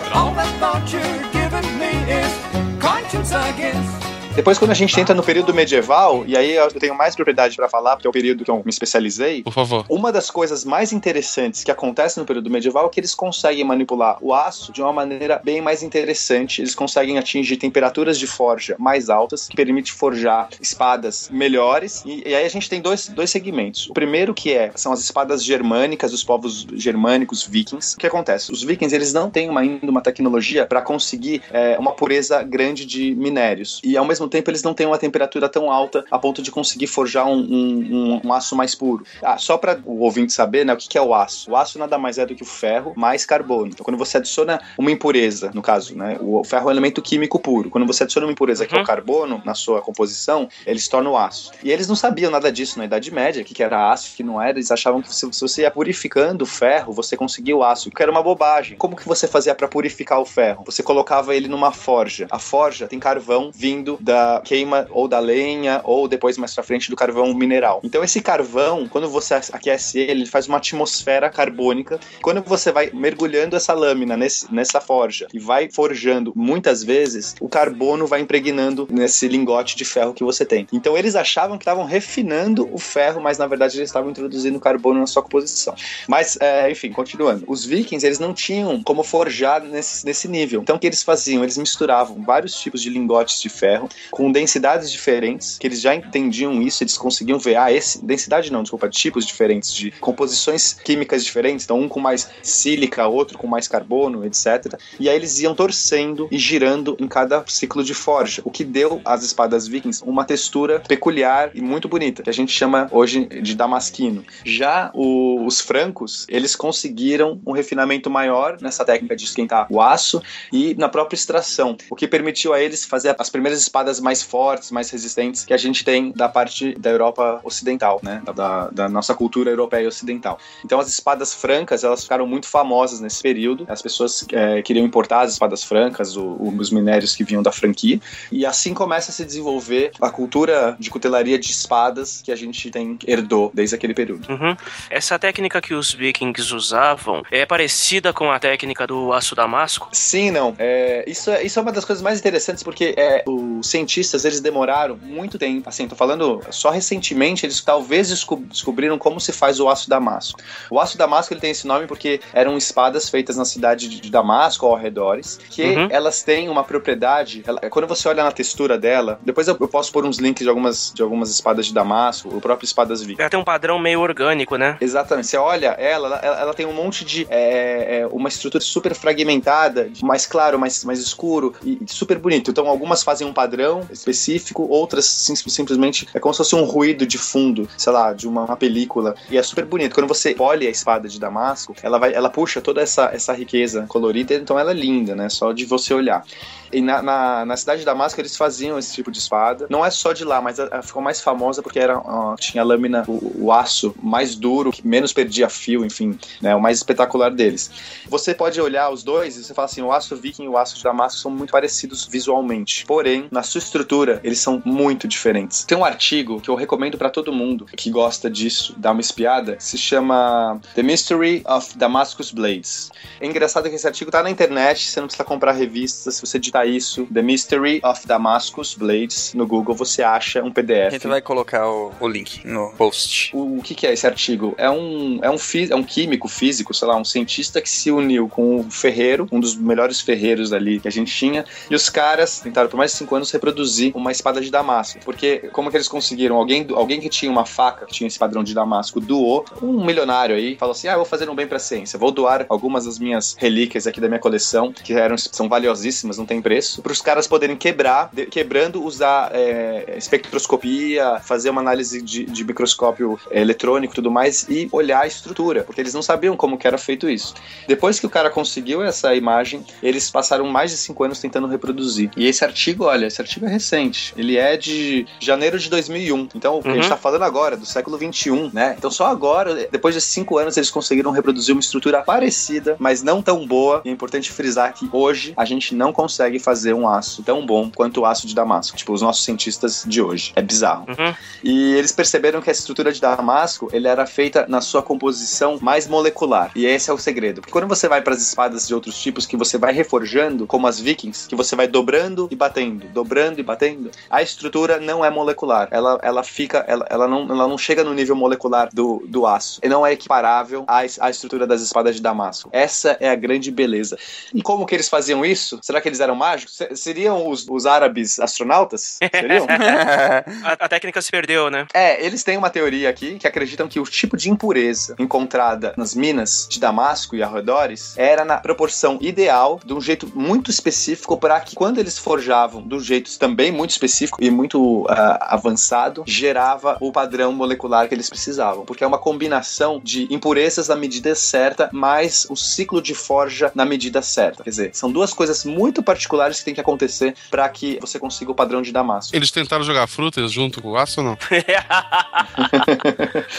[0.02, 4.11] But all that thought you're giving me is conscience, I guess.
[4.34, 7.68] Depois, quando a gente entra no período medieval, e aí eu tenho mais propriedade pra
[7.68, 9.42] falar, porque é o período que eu me especializei.
[9.42, 9.84] Por favor.
[9.90, 14.16] Uma das coisas mais interessantes que acontece no período medieval é que eles conseguem manipular
[14.22, 16.62] o aço de uma maneira bem mais interessante.
[16.62, 22.02] Eles conseguem atingir temperaturas de forja mais altas, que permite forjar espadas melhores.
[22.06, 23.88] E, e aí a gente tem dois, dois segmentos.
[23.90, 27.94] O primeiro que é são as espadas germânicas dos povos germânicos vikings.
[27.96, 28.50] O que acontece?
[28.50, 32.86] Os vikings eles não têm uma- ainda uma tecnologia para conseguir é, uma pureza grande
[32.86, 33.80] de minérios.
[33.84, 36.50] E ao mesmo mesmo tempo eles não têm uma temperatura tão alta a ponto de
[36.50, 39.04] conseguir forjar um, um, um, aço mais puro.
[39.22, 41.50] Ah, só para o ouvinte saber, né, o que, que é o aço?
[41.50, 43.68] O aço nada mais é do que o ferro mais carbono.
[43.68, 47.38] Então, quando você adiciona uma impureza, no caso, né, o ferro é um elemento químico
[47.38, 47.70] puro.
[47.70, 51.10] Quando você adiciona uma impureza que é o carbono na sua composição, ele se torna
[51.10, 51.50] o aço.
[51.62, 54.40] E eles não sabiam nada disso na Idade Média, que, que era aço, que não
[54.40, 54.58] era.
[54.58, 58.02] Eles achavam que se, se você ia purificando o ferro, você conseguia o aço, que
[58.02, 58.76] era uma bobagem.
[58.76, 60.62] Como que você fazia para purificar o ferro?
[60.66, 62.26] Você colocava ele numa forja.
[62.30, 64.11] A forja tem carvão vindo da
[64.44, 67.80] queima ou da lenha ou depois mais pra frente do carvão mineral.
[67.84, 71.98] Então esse carvão, quando você aquece ele, ele faz uma atmosfera carbônica.
[72.20, 77.48] Quando você vai mergulhando essa lâmina nesse, nessa forja e vai forjando muitas vezes, o
[77.48, 80.66] carbono vai impregnando nesse lingote de ferro que você tem.
[80.72, 85.00] Então eles achavam que estavam refinando o ferro, mas na verdade eles estavam introduzindo carbono
[85.00, 85.74] na sua composição.
[86.06, 87.44] Mas, é, enfim, continuando.
[87.46, 90.62] Os vikings, eles não tinham como forjar nesse, nesse nível.
[90.62, 91.42] Então o que eles faziam?
[91.42, 96.60] Eles misturavam vários tipos de lingotes de ferro com densidades diferentes, que eles já entendiam
[96.62, 101.64] isso, eles conseguiam ver, ah, esse, densidade não, desculpa, tipos diferentes de composições químicas diferentes,
[101.64, 104.78] então um com mais sílica, outro com mais carbono, etc.
[104.98, 109.00] E aí eles iam torcendo e girando em cada ciclo de forja, o que deu
[109.04, 113.54] às espadas vikings uma textura peculiar e muito bonita, que a gente chama hoje de
[113.54, 114.24] damasquino.
[114.44, 120.22] Já o, os francos, eles conseguiram um refinamento maior nessa técnica de esquentar o aço
[120.52, 124.70] e na própria extração, o que permitiu a eles fazer as primeiras espadas mais fortes,
[124.70, 128.22] mais resistentes que a gente tem da parte da Europa ocidental, né?
[128.34, 130.38] Da, da nossa cultura europeia ocidental.
[130.64, 133.66] Então as espadas francas, elas ficaram muito famosas nesse período.
[133.68, 137.52] As pessoas é, queriam importar as espadas francas, o, o, os minérios que vinham da
[137.52, 138.00] franquia.
[138.30, 142.70] E assim começa a se desenvolver a cultura de cutelaria de espadas que a gente
[142.70, 144.28] tem herdou desde aquele período.
[144.30, 144.56] Uhum.
[144.90, 149.88] Essa técnica que os vikings usavam é parecida com a técnica do aço damasco?
[149.92, 150.54] Sim, não.
[150.58, 154.40] É, isso, é, isso é uma das coisas mais interessantes porque é, os cientistas eles
[154.40, 155.68] demoraram muito tempo.
[155.68, 160.40] Assim, tô falando só recentemente eles talvez descobriram como se faz o aço damasco.
[160.70, 164.66] O aço damasco ele tem esse nome porque eram espadas feitas na cidade de Damasco
[164.66, 165.88] ou arredores, que uhum.
[165.90, 167.42] elas têm uma propriedade.
[167.46, 170.48] Ela, quando você olha na textura dela, depois eu, eu, posso pôr uns links de
[170.48, 173.20] algumas, de algumas espadas de Damasco, o próprio espadas Vic.
[173.20, 174.76] Ela tem um padrão meio orgânico, né?
[174.80, 175.28] Exatamente.
[175.28, 179.90] Você olha ela, ela, ela tem um monte de é, é, uma estrutura super fragmentada,
[180.02, 182.50] mais claro, mais, mais escuro e super bonito.
[182.50, 187.06] Então algumas fazem um padrão específico, outras sim, simplesmente é como se fosse um ruído
[187.06, 189.14] de fundo, sei lá, de uma, uma película.
[189.30, 189.94] E é super bonito.
[189.94, 193.84] Quando você olha a espada de Damasco, ela vai, ela puxa toda essa, essa riqueza
[193.88, 195.28] colorida, então ela é linda, né?
[195.28, 196.24] Só de você olhar.
[196.72, 199.66] E na, na, na, cidade de Damasco eles faziam esse tipo de espada.
[199.68, 202.64] Não é só de lá, mas ela ficou mais famosa porque era, ó, tinha a
[202.64, 206.54] lâmina, o, o, aço mais duro, que menos perdia fio, enfim, né?
[206.54, 207.70] O mais espetacular deles.
[208.08, 210.76] Você pode olhar os dois e você fala assim: o aço viking e o aço
[210.76, 212.84] de Damasco são muito parecidos visualmente.
[212.86, 215.64] Porém, na sua estrutura, eles são muito diferentes.
[215.64, 219.56] Tem um artigo que eu recomendo para todo mundo que gosta disso, dar uma espiada,
[219.58, 222.90] se chama The Mystery of Damascus Blades.
[223.20, 226.38] É engraçado que esse artigo tá na internet, você não precisa comprar revistas, se você
[226.38, 230.88] digitar isso, The Mystery of Damascus Blades, no Google você acha um PDF.
[230.88, 233.34] A gente vai colocar o, o link no post.
[233.34, 234.54] O, o que, que, é esse artigo?
[234.56, 235.36] É um, é, um
[235.70, 239.40] é um químico, físico, sei lá, um cientista que se uniu com o ferreiro, um
[239.40, 242.98] dos melhores ferreiros ali que a gente tinha, e os caras tentaram por mais de
[242.98, 244.98] cinco anos reproduzir uma espada de damasco.
[245.04, 246.36] Porque como que eles conseguiram?
[246.36, 250.36] Alguém, alguém que tinha uma faca, que tinha esse padrão de damasco, doou, um milionário
[250.36, 252.98] aí, falou assim, ah, eu vou fazer um bem pra ciência, vou doar algumas das
[252.98, 256.51] minhas relíquias aqui da minha coleção, que eram, são valiosíssimas, não tem preço,
[256.82, 262.44] para os caras poderem quebrar, de, quebrando, usar é, espectroscopia, fazer uma análise de, de
[262.44, 266.58] microscópio é, eletrônico e tudo mais e olhar a estrutura, porque eles não sabiam como
[266.58, 267.34] que era feito isso.
[267.66, 272.10] Depois que o cara conseguiu essa imagem, eles passaram mais de cinco anos tentando reproduzir.
[272.16, 274.12] E esse artigo, olha, esse artigo é recente.
[274.16, 276.28] Ele é de janeiro de 2001.
[276.34, 276.72] Então, o que uhum.
[276.72, 276.90] a gente uhum.
[276.90, 278.74] tá falando agora, do século 21, né?
[278.76, 283.22] Então, só agora, depois de cinco anos, eles conseguiram reproduzir uma estrutura parecida, mas não
[283.22, 283.82] tão boa.
[283.84, 287.70] E é importante frisar que hoje a gente não consegue fazer um aço tão bom
[287.74, 288.76] quanto o aço de Damasco.
[288.76, 290.32] Tipo, os nossos cientistas de hoje.
[290.36, 290.86] É bizarro.
[290.88, 291.14] Uhum.
[291.42, 295.86] E eles perceberam que a estrutura de Damasco ele era feita na sua composição mais
[295.86, 296.50] molecular.
[296.54, 297.40] E esse é o segredo.
[297.40, 300.66] Porque quando você vai para as espadas de outros tipos que você vai reforjando, como
[300.66, 305.10] as vikings, que você vai dobrando e batendo, dobrando e batendo, a estrutura não é
[305.10, 305.68] molecular.
[305.70, 309.60] Ela, ela fica, ela, ela, não, ela não chega no nível molecular do, do aço.
[309.62, 312.48] E não é equiparável à, à estrutura das espadas de Damasco.
[312.52, 313.96] Essa é a grande beleza.
[314.34, 315.58] E como que eles faziam isso?
[315.62, 316.31] Será que eles eram mágicos?
[316.32, 316.58] Mágicos?
[316.74, 318.98] Seriam os, os árabes astronautas?
[319.12, 319.46] Seriam?
[320.44, 321.66] A, a técnica se perdeu, né?
[321.74, 325.94] É, eles têm uma teoria aqui que acreditam que o tipo de impureza encontrada nas
[325.94, 331.38] minas de Damasco e arredores era na proporção ideal, de um jeito muito específico, para
[331.40, 336.76] que quando eles forjavam de um jeito também muito específico e muito ah, avançado, gerava
[336.80, 338.64] o padrão molecular que eles precisavam.
[338.64, 343.64] Porque é uma combinação de impurezas na medida certa, mais o ciclo de forja na
[343.64, 344.42] medida certa.
[344.42, 348.30] Quer dizer, são duas coisas muito particulares que tem que acontecer para que você consiga
[348.30, 349.14] o padrão de Damasco.
[349.16, 351.18] Eles tentaram jogar frutas junto com o aço ou não?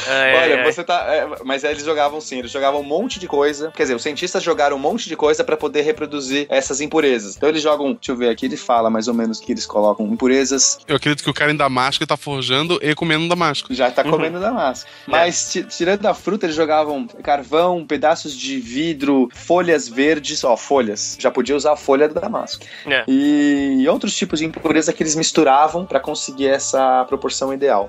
[0.08, 0.72] Ai, Olha, ai.
[0.72, 1.06] você tá.
[1.14, 3.72] é, mas eles jogavam sim, eles jogavam um monte de coisa.
[3.76, 7.36] Quer dizer, os cientistas jogaram um monte de coisa pra poder reproduzir essas impurezas.
[7.36, 7.94] Então eles jogam.
[7.94, 10.80] Deixa eu ver aqui, ele fala mais ou menos que eles colocam impurezas.
[10.88, 13.74] Eu acredito que o cara em Damasco tá forjando e comendo Damasco.
[13.74, 14.90] Já tá comendo damasco.
[15.08, 21.18] Mas ti- tirando da fruta, eles jogavam carvão, pedaços de vidro, folhas verdes, ó, folhas.
[21.20, 22.62] Já podia usar a folha do damasco.
[22.86, 23.04] É.
[23.08, 27.88] E outros tipos de impureza que eles misturavam pra conseguir essa proporção ideal.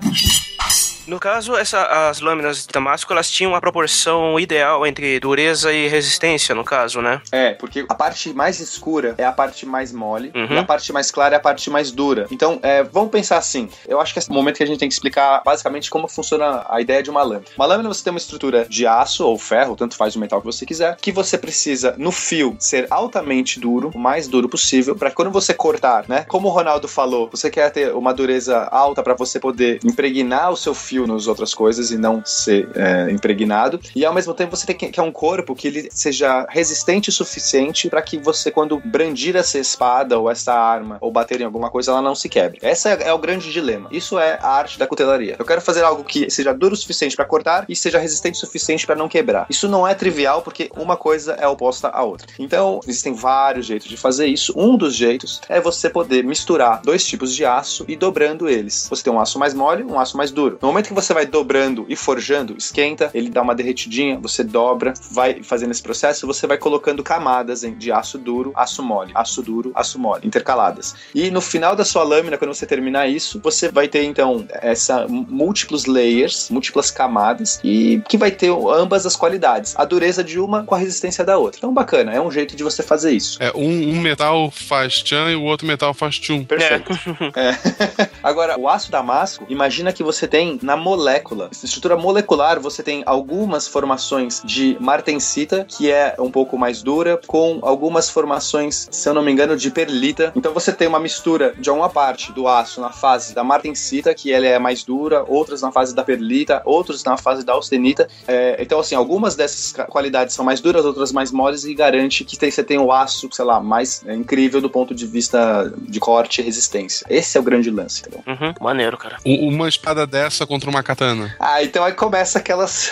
[1.07, 5.87] No caso, essa, as lâminas de Damasco, elas tinham uma proporção ideal entre dureza e
[5.87, 7.21] resistência, no caso, né?
[7.31, 10.55] É, porque a parte mais escura é a parte mais mole Uhum.
[10.55, 12.25] e a parte mais clara é a parte mais dura.
[12.31, 13.69] Então, é, vamos pensar assim.
[13.87, 16.65] Eu acho que é o momento que a gente tem que explicar basicamente como funciona
[16.67, 17.45] a ideia de uma lâmina.
[17.55, 20.47] Uma lâmina você tem uma estrutura de aço ou ferro, tanto faz o metal que
[20.47, 25.11] você quiser, que você precisa no fio ser altamente duro, o mais duro possível, para
[25.11, 26.25] quando você cortar, né?
[26.27, 30.57] Como o Ronaldo falou, você quer ter uma dureza alta para você poder impregnar o
[30.57, 33.79] seu fio nas outras coisas e não ser é, impregnado.
[33.95, 37.11] E ao mesmo tempo você tem que quer um corpo que ele seja resistente o
[37.11, 41.69] suficiente para que você, quando brandir essa espada ou essa arma ou bater em alguma
[41.69, 42.59] coisa, ela não se quebre.
[42.61, 43.89] Essa é, é o grande dilema.
[43.91, 45.35] Isso é a arte da cutelaria.
[45.37, 48.39] Eu quero fazer algo que seja duro o suficiente para cortar e seja resistente o
[48.39, 49.47] suficiente para não quebrar.
[49.49, 52.27] Isso não é trivial porque uma coisa é oposta à outra.
[52.39, 54.53] Então, existem vários jeitos de fazer isso.
[54.55, 58.87] Um dos jeitos é você poder misturar dois tipos de aço e dobrando eles.
[58.89, 60.57] Você tem um aço mais mole, um aço mais duro.
[60.61, 64.93] No momento que você vai dobrando e forjando, esquenta, ele dá uma derretidinha, você dobra,
[65.11, 69.71] vai fazendo esse processo, você vai colocando camadas de aço duro, aço mole, aço duro,
[69.75, 70.95] aço mole, intercaladas.
[71.13, 75.07] E no final da sua lâmina, quando você terminar isso, você vai ter então essa
[75.07, 80.63] múltiplos layers, múltiplas camadas e que vai ter ambas as qualidades, a dureza de uma
[80.63, 81.59] com a resistência da outra.
[81.59, 83.41] Então bacana, é um jeito de você fazer isso.
[83.41, 86.43] É, um, um metal faz tchan e o outro metal faz tchum.
[86.43, 86.91] Perfeito.
[87.35, 87.55] É.
[88.23, 93.03] Agora, o aço damasco, imagina que você tem na molécula, essa estrutura molecular, você tem
[93.05, 99.13] algumas formações de martensita, que é um pouco mais dura, com algumas formações, se eu
[99.13, 100.31] não me engano, de perlita.
[100.35, 104.31] Então você tem uma mistura de uma parte do aço na fase da martensita, que
[104.31, 108.07] ela é mais dura, outras na fase da perlita, outros na fase da austenita.
[108.27, 112.37] É, então, assim, algumas dessas qualidades são mais duras, outras mais moles, e garante que
[112.37, 115.99] tem- você tem o aço, sei lá, mais é, incrível do ponto de vista de
[115.99, 117.05] corte e resistência.
[117.09, 118.23] Esse é o grande lance, entendeu?
[118.27, 119.17] Uhum, maneiro, cara.
[119.25, 121.35] Uma espada dessa contra uma katana.
[121.39, 122.91] Ah, então aí começa aquelas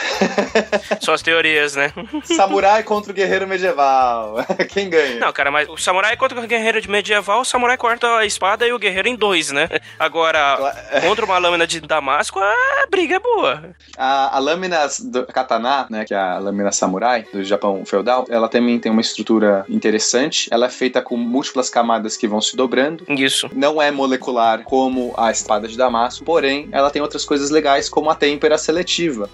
[0.99, 1.91] Só as teorias, né?
[2.23, 4.35] samurai contra o guerreiro medieval.
[4.69, 5.19] Quem ganha?
[5.19, 8.67] Não, cara, mas o samurai contra o guerreiro de medieval, o samurai corta a espada
[8.67, 9.67] e o guerreiro em dois, né?
[9.99, 10.57] Agora,
[11.05, 13.75] contra uma lâmina de damasco, a briga é boa.
[13.97, 18.47] A, a lâmina do katana, né, que é a lâmina samurai do Japão feudal, ela
[18.47, 20.47] também tem uma estrutura interessante.
[20.51, 23.05] Ela é feita com múltiplas camadas que vão se dobrando.
[23.09, 23.49] Isso.
[23.53, 28.09] Não é molecular como a espada de Damasco, porém, ela tem outras coisas legais como
[28.09, 29.29] a têmpera seletiva.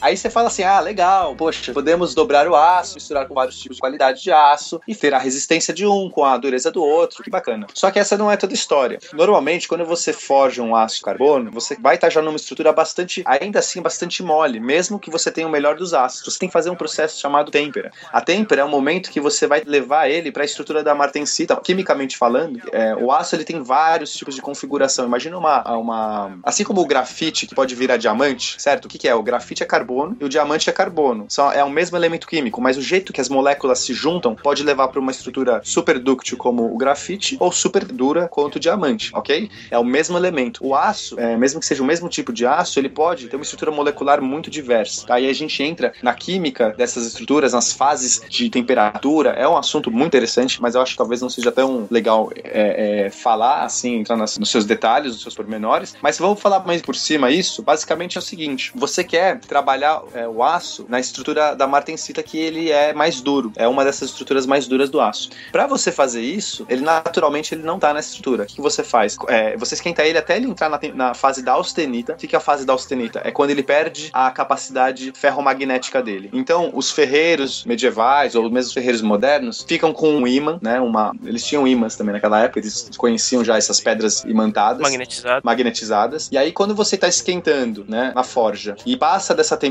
[0.00, 3.76] Aí você fala assim: ah, legal, poxa, podemos dobrar o aço, misturar com vários tipos
[3.76, 7.22] de qualidade de aço e ter a resistência de um com a dureza do outro,
[7.22, 7.66] que bacana.
[7.74, 8.98] Só que essa não é toda a história.
[9.12, 13.58] Normalmente, quando você forja um aço carbono, você vai estar já numa estrutura bastante, ainda
[13.58, 16.24] assim, bastante mole, mesmo que você tenha o melhor dos aços.
[16.24, 17.92] Você tem que fazer um processo chamado têmpera.
[18.10, 21.56] A têmpera é o momento que você vai levar ele para a estrutura da martensita.
[21.56, 25.04] Quimicamente falando, é, o aço ele tem vários tipos de configuração.
[25.04, 26.38] Imagina uma, uma.
[26.42, 28.86] Assim como o grafite, que pode virar diamante, certo?
[28.86, 29.14] O que, que é?
[29.14, 29.89] O grafite é carbono
[30.20, 31.26] e o diamante é carbono.
[31.28, 34.62] Só é o mesmo elemento químico, mas o jeito que as moléculas se juntam pode
[34.62, 39.10] levar para uma estrutura super dúctil como o grafite ou super dura quanto o diamante,
[39.14, 39.50] ok?
[39.70, 40.64] É o mesmo elemento.
[40.64, 43.42] O aço, é, mesmo que seja o mesmo tipo de aço, ele pode ter uma
[43.42, 45.06] estrutura molecular muito diversa.
[45.06, 45.18] Tá?
[45.18, 49.30] E a gente entra na química dessas estruturas, nas fases de temperatura.
[49.30, 53.06] É um assunto muito interessante, mas eu acho que talvez não seja tão legal é,
[53.06, 55.94] é, falar assim, entrar nas- nos seus detalhes, nos seus pormenores.
[56.02, 57.62] Mas vamos falar mais por cima isso.
[57.62, 62.22] Basicamente é o seguinte: você quer trabalhar trabalhar é, o aço na estrutura da martensita
[62.22, 63.52] que ele é mais duro.
[63.56, 65.30] É uma dessas estruturas mais duras do aço.
[65.50, 68.44] Para você fazer isso, ele naturalmente ele não tá nessa estrutura.
[68.44, 69.16] O que, você faz?
[69.28, 72.12] É, você esquenta ele até ele entrar na, na fase da austenita.
[72.12, 73.22] O que, é a fase da austenita?
[73.24, 76.28] É quando ele perde a capacidade ferromagnética dele.
[76.32, 80.80] Então, os ferreiros medievais ou mesmo os ferreiros modernos ficam com um ímã, né?
[80.80, 85.40] Uma, eles tinham ímãs também naquela época, eles conheciam já essas pedras imantadas Magnetizado.
[85.44, 86.28] magnetizadas.
[86.30, 89.69] E aí, quando você está esquentando, né, na forja, e passa dessa temperatura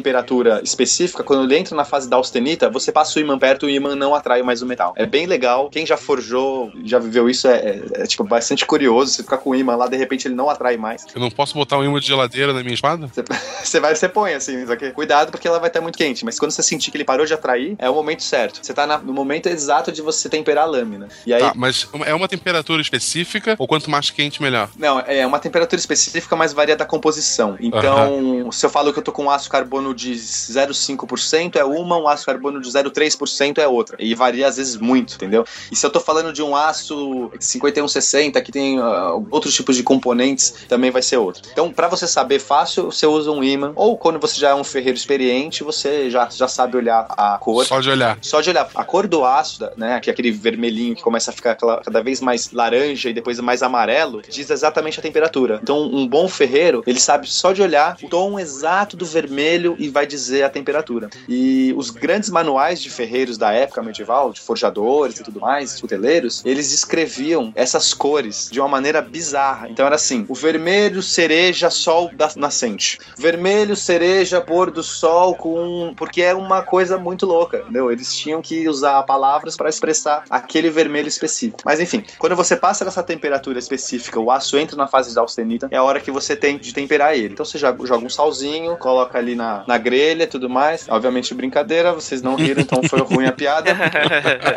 [0.63, 3.75] específica, quando ele entra na fase da austenita, você passa o imã perto e o
[3.75, 4.93] imã não atrai mais o metal.
[4.95, 5.69] É bem legal.
[5.69, 9.11] Quem já forjou, já viveu isso, é, é- é, tipo bastante curioso.
[9.13, 11.05] Você ficar com o imã lá, de repente ele não atrai mais.
[11.13, 13.07] Eu não posso botar um imã de geladeira na minha espada?
[13.07, 13.23] Você,
[13.63, 16.23] você vai, você põe assim, só que cuidado porque ela vai estar muito quente.
[16.25, 18.59] Mas quando você sentir que ele parou de atrair, é o momento certo.
[18.61, 21.07] Você tá na- no momento exato de você temperar a lâmina.
[21.25, 24.69] E aí, Tá, mas é uma temperatura específica ou quanto mais quente, melhor?
[24.77, 27.55] Não, é uma temperatura específica, mas varia da composição.
[27.59, 29.49] Então, se eu falo que eu tô com um ácido
[29.89, 33.97] carbono de 0,5% é uma, um ácido carbono de 0,3% é outra.
[33.99, 35.45] E varia às vezes muito, entendeu?
[35.71, 39.83] E se eu tô falando de um ácido 5160 que tem ah, outros tipos de
[39.83, 41.43] componentes, também vai ser outro.
[41.51, 43.73] Então, para você saber fácil, você usa um ímã.
[43.75, 47.65] Ou quando você já é um ferreiro experiente, você já, já sabe olhar a cor.
[47.65, 48.17] Só de olhar.
[48.21, 51.33] Só de olhar a cor do aço, né, que é aquele vermelhinho que começa a
[51.33, 55.59] ficar cada vez mais laranja e depois mais amarelo, diz exatamente a temperatura.
[55.61, 59.89] Então, um bom ferreiro, ele sabe só de olhar o tom exato do vermelho e
[59.89, 61.09] vai dizer a temperatura.
[61.27, 66.43] E os grandes manuais de ferreiros da época medieval, de forjadores e tudo mais, cuteleiros,
[66.45, 69.69] eles descreviam essas cores de uma maneira bizarra.
[69.69, 75.93] Então era assim: o vermelho cereja sol da nascente, vermelho cereja pôr do sol com
[75.95, 77.91] porque é uma coisa muito louca, entendeu?
[77.91, 81.61] Eles tinham que usar palavras para expressar aquele vermelho específico.
[81.65, 85.67] Mas enfim, quando você passa dessa temperatura específica, o aço entra na fase da austenita,
[85.71, 87.33] é a hora que você tem de temperar ele.
[87.33, 90.87] Então você joga um salzinho, coloca ali na, na grelha e tudo mais.
[90.89, 93.69] Obviamente brincadeira, vocês não riram, então foi ruim a piada.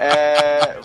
[0.02, 0.78] É...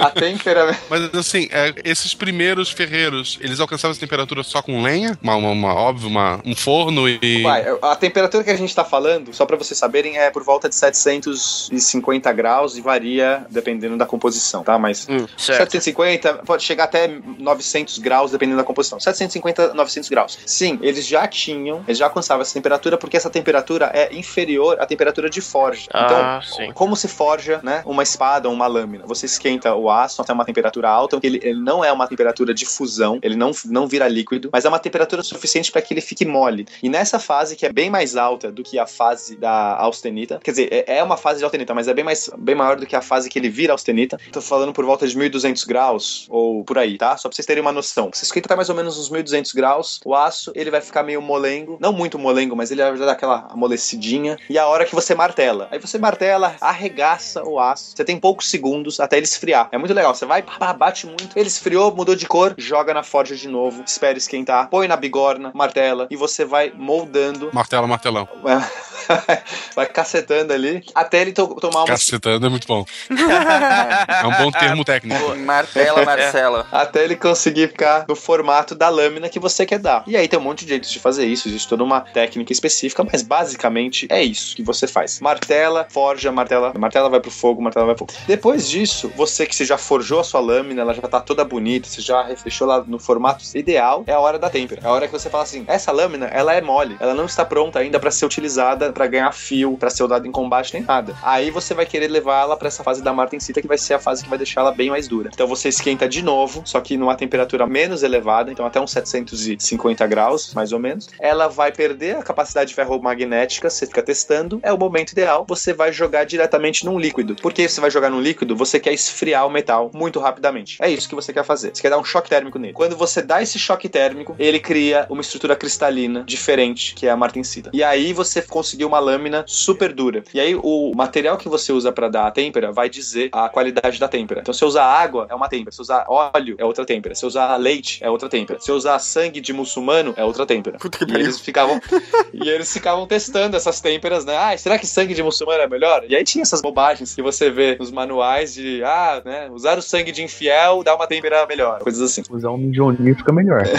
[0.00, 0.76] A temperatura.
[0.88, 5.18] Mas assim, é, esses primeiros ferreiros, eles alcançavam essa temperatura só com lenha?
[5.22, 7.42] Uma, uma, uma- óbvio, uma, um forno e.
[7.42, 10.68] Vai, a temperatura que a gente tá falando, só pra vocês saberem, é por volta
[10.68, 14.78] de 750 graus e varia dependendo da composição, tá?
[14.78, 15.70] Mas Hum, certo.
[15.70, 18.98] 750 pode chegar até 900 graus dependendo da composição.
[18.98, 20.38] 750, 900 graus.
[20.46, 24.86] Sim, eles já tinham, eles já alcançavam essa temperatura porque essa temperatura é inferior à
[24.86, 25.88] temperatura de forja.
[25.92, 26.72] Ah, então, sim.
[26.72, 29.04] como se forja, né, uma espada ou uma lâmina?
[29.06, 32.66] Você esquenta o aço até uma temperatura alta, ele, ele não é uma temperatura de
[32.66, 36.24] fusão, ele não, não vira líquido, mas é uma temperatura suficiente para que ele fique
[36.24, 36.66] mole.
[36.82, 40.50] E nessa fase que é bem mais alta do que a fase da austenita, quer
[40.50, 42.96] dizer, é, é uma fase de austenita, mas é bem mais bem maior do que
[42.96, 44.18] a fase que ele vira austenita.
[44.32, 47.16] Tô falando por volta de 1200 graus ou por aí, tá?
[47.16, 48.10] Só pra vocês terem uma noção.
[48.12, 51.20] Você esquenta até mais ou menos uns 1200 graus, o aço, ele vai ficar meio
[51.22, 54.36] molengo, não muito molengo, mas ele vai dar aquela amolecidinha.
[54.48, 57.92] E a hora que você martela, aí você martela, arregaça o aço.
[57.96, 59.68] Você tem poucos segundos até ele esfriar.
[59.72, 60.14] É muito legal.
[60.14, 60.42] Você vai,
[60.76, 64.86] bate muito, ele esfriou, mudou de cor, joga na forja de novo, espera esquentar, põe
[64.88, 68.28] na bigorna, martela e você vai moldando, Martelo, martelão.
[69.74, 72.84] vai cacetando ali até ele to- tomar uma Cacetando é muito bom.
[73.14, 75.36] É um bom termo técnico.
[75.36, 76.66] Martela, Marcela.
[76.72, 80.02] até ele conseguir ficar no formato da lâmina que você quer dar.
[80.06, 82.63] E aí tem um monte de jeitos de fazer isso, existe toda uma técnica específica,
[83.10, 85.20] mas basicamente é isso que você faz.
[85.20, 88.18] Martela, forja, martela, martela vai pro fogo, martela vai pro fogo.
[88.26, 91.88] Depois disso, você que você já forjou a sua lâmina, ela já tá toda bonita,
[91.88, 94.80] você já refechou lá no formato ideal, é a hora da têmpera.
[94.82, 97.44] É a hora que você fala assim, essa lâmina, ela é mole, ela não está
[97.44, 101.16] pronta ainda para ser utilizada para ganhar fio, para ser usada em combate nem nada.
[101.22, 103.98] Aí você vai querer levar ela para essa fase da martensita que vai ser a
[103.98, 105.30] fase que vai deixar ela bem mais dura.
[105.32, 110.06] Então você esquenta de novo, só que numa temperatura menos elevada, então até uns 750
[110.06, 111.08] graus, mais ou menos.
[111.18, 115.92] Ela vai perder a capacidade ferromagnética, você fica testando, é o momento ideal, você vai
[115.92, 117.34] jogar diretamente num líquido.
[117.36, 118.54] Por que você vai jogar num líquido?
[118.56, 120.76] Você quer esfriar o metal muito rapidamente.
[120.80, 121.74] É isso que você quer fazer.
[121.74, 122.72] Você quer dar um choque térmico nele.
[122.72, 127.16] Quando você dá esse choque térmico, ele cria uma estrutura cristalina diferente, que é a
[127.16, 127.70] martensita.
[127.72, 130.22] E aí você conseguiu uma lâmina super dura.
[130.32, 133.98] E aí o material que você usa para dar a têmpera vai dizer a qualidade
[133.98, 134.40] da têmpera.
[134.40, 135.72] Então se eu usar água, é uma têmpera.
[135.72, 137.14] Se usar óleo, é outra têmpera.
[137.14, 138.60] Se eu usar leite, é outra têmpera.
[138.60, 140.78] Se eu usar sangue de muçulmano, é outra têmpera.
[141.08, 141.80] E eles ficavam
[142.44, 144.36] e eles ficavam testando essas têmperas, né?
[144.36, 146.04] Ah, será que sangue de muçulmano é melhor?
[146.06, 149.82] E aí tinha essas bobagens que você vê nos manuais de, ah, né, usar o
[149.82, 152.22] sangue de infiel dá uma têmpera melhor, coisas assim.
[152.28, 153.62] Usar um mijonir fica melhor.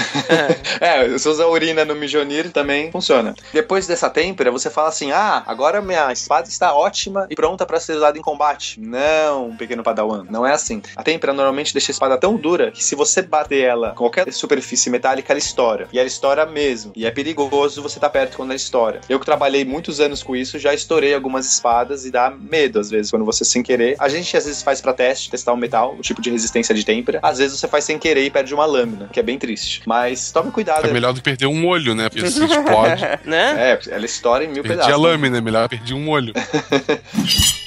[0.82, 3.34] É, se usa urina no mijonir também funciona.
[3.54, 7.80] Depois dessa têmpera, você fala assim: ah, agora minha espada está ótima e pronta para
[7.80, 8.80] ser usada em combate.
[8.80, 10.82] Não, pequeno padawan, não é assim.
[10.96, 14.32] A têmpera normalmente deixa a espada tão dura que se você bater ela com qualquer
[14.34, 15.88] superfície metálica, ela estoura.
[15.92, 16.92] E ela estoura mesmo.
[16.96, 19.02] E é perigoso você estar tá perto quando estoura.
[19.10, 22.90] Eu que trabalhei muitos anos com isso, já estourei algumas espadas e dá medo às
[22.90, 23.96] vezes quando você sem querer.
[24.00, 26.86] A gente às vezes faz para teste, testar o metal, o tipo de resistência de
[26.86, 27.20] têmpera.
[27.22, 29.82] Às vezes você faz sem querer e perde uma lâmina, que é bem triste.
[29.86, 30.88] Mas tome cuidado.
[30.88, 32.10] É melhor do que perder um olho, né?
[32.10, 33.02] Porque se explode.
[33.26, 33.72] né?
[33.72, 34.94] É, ela estoura em mil Perdi pedaços.
[34.94, 36.34] a lâmina, é melhor perdi um olho.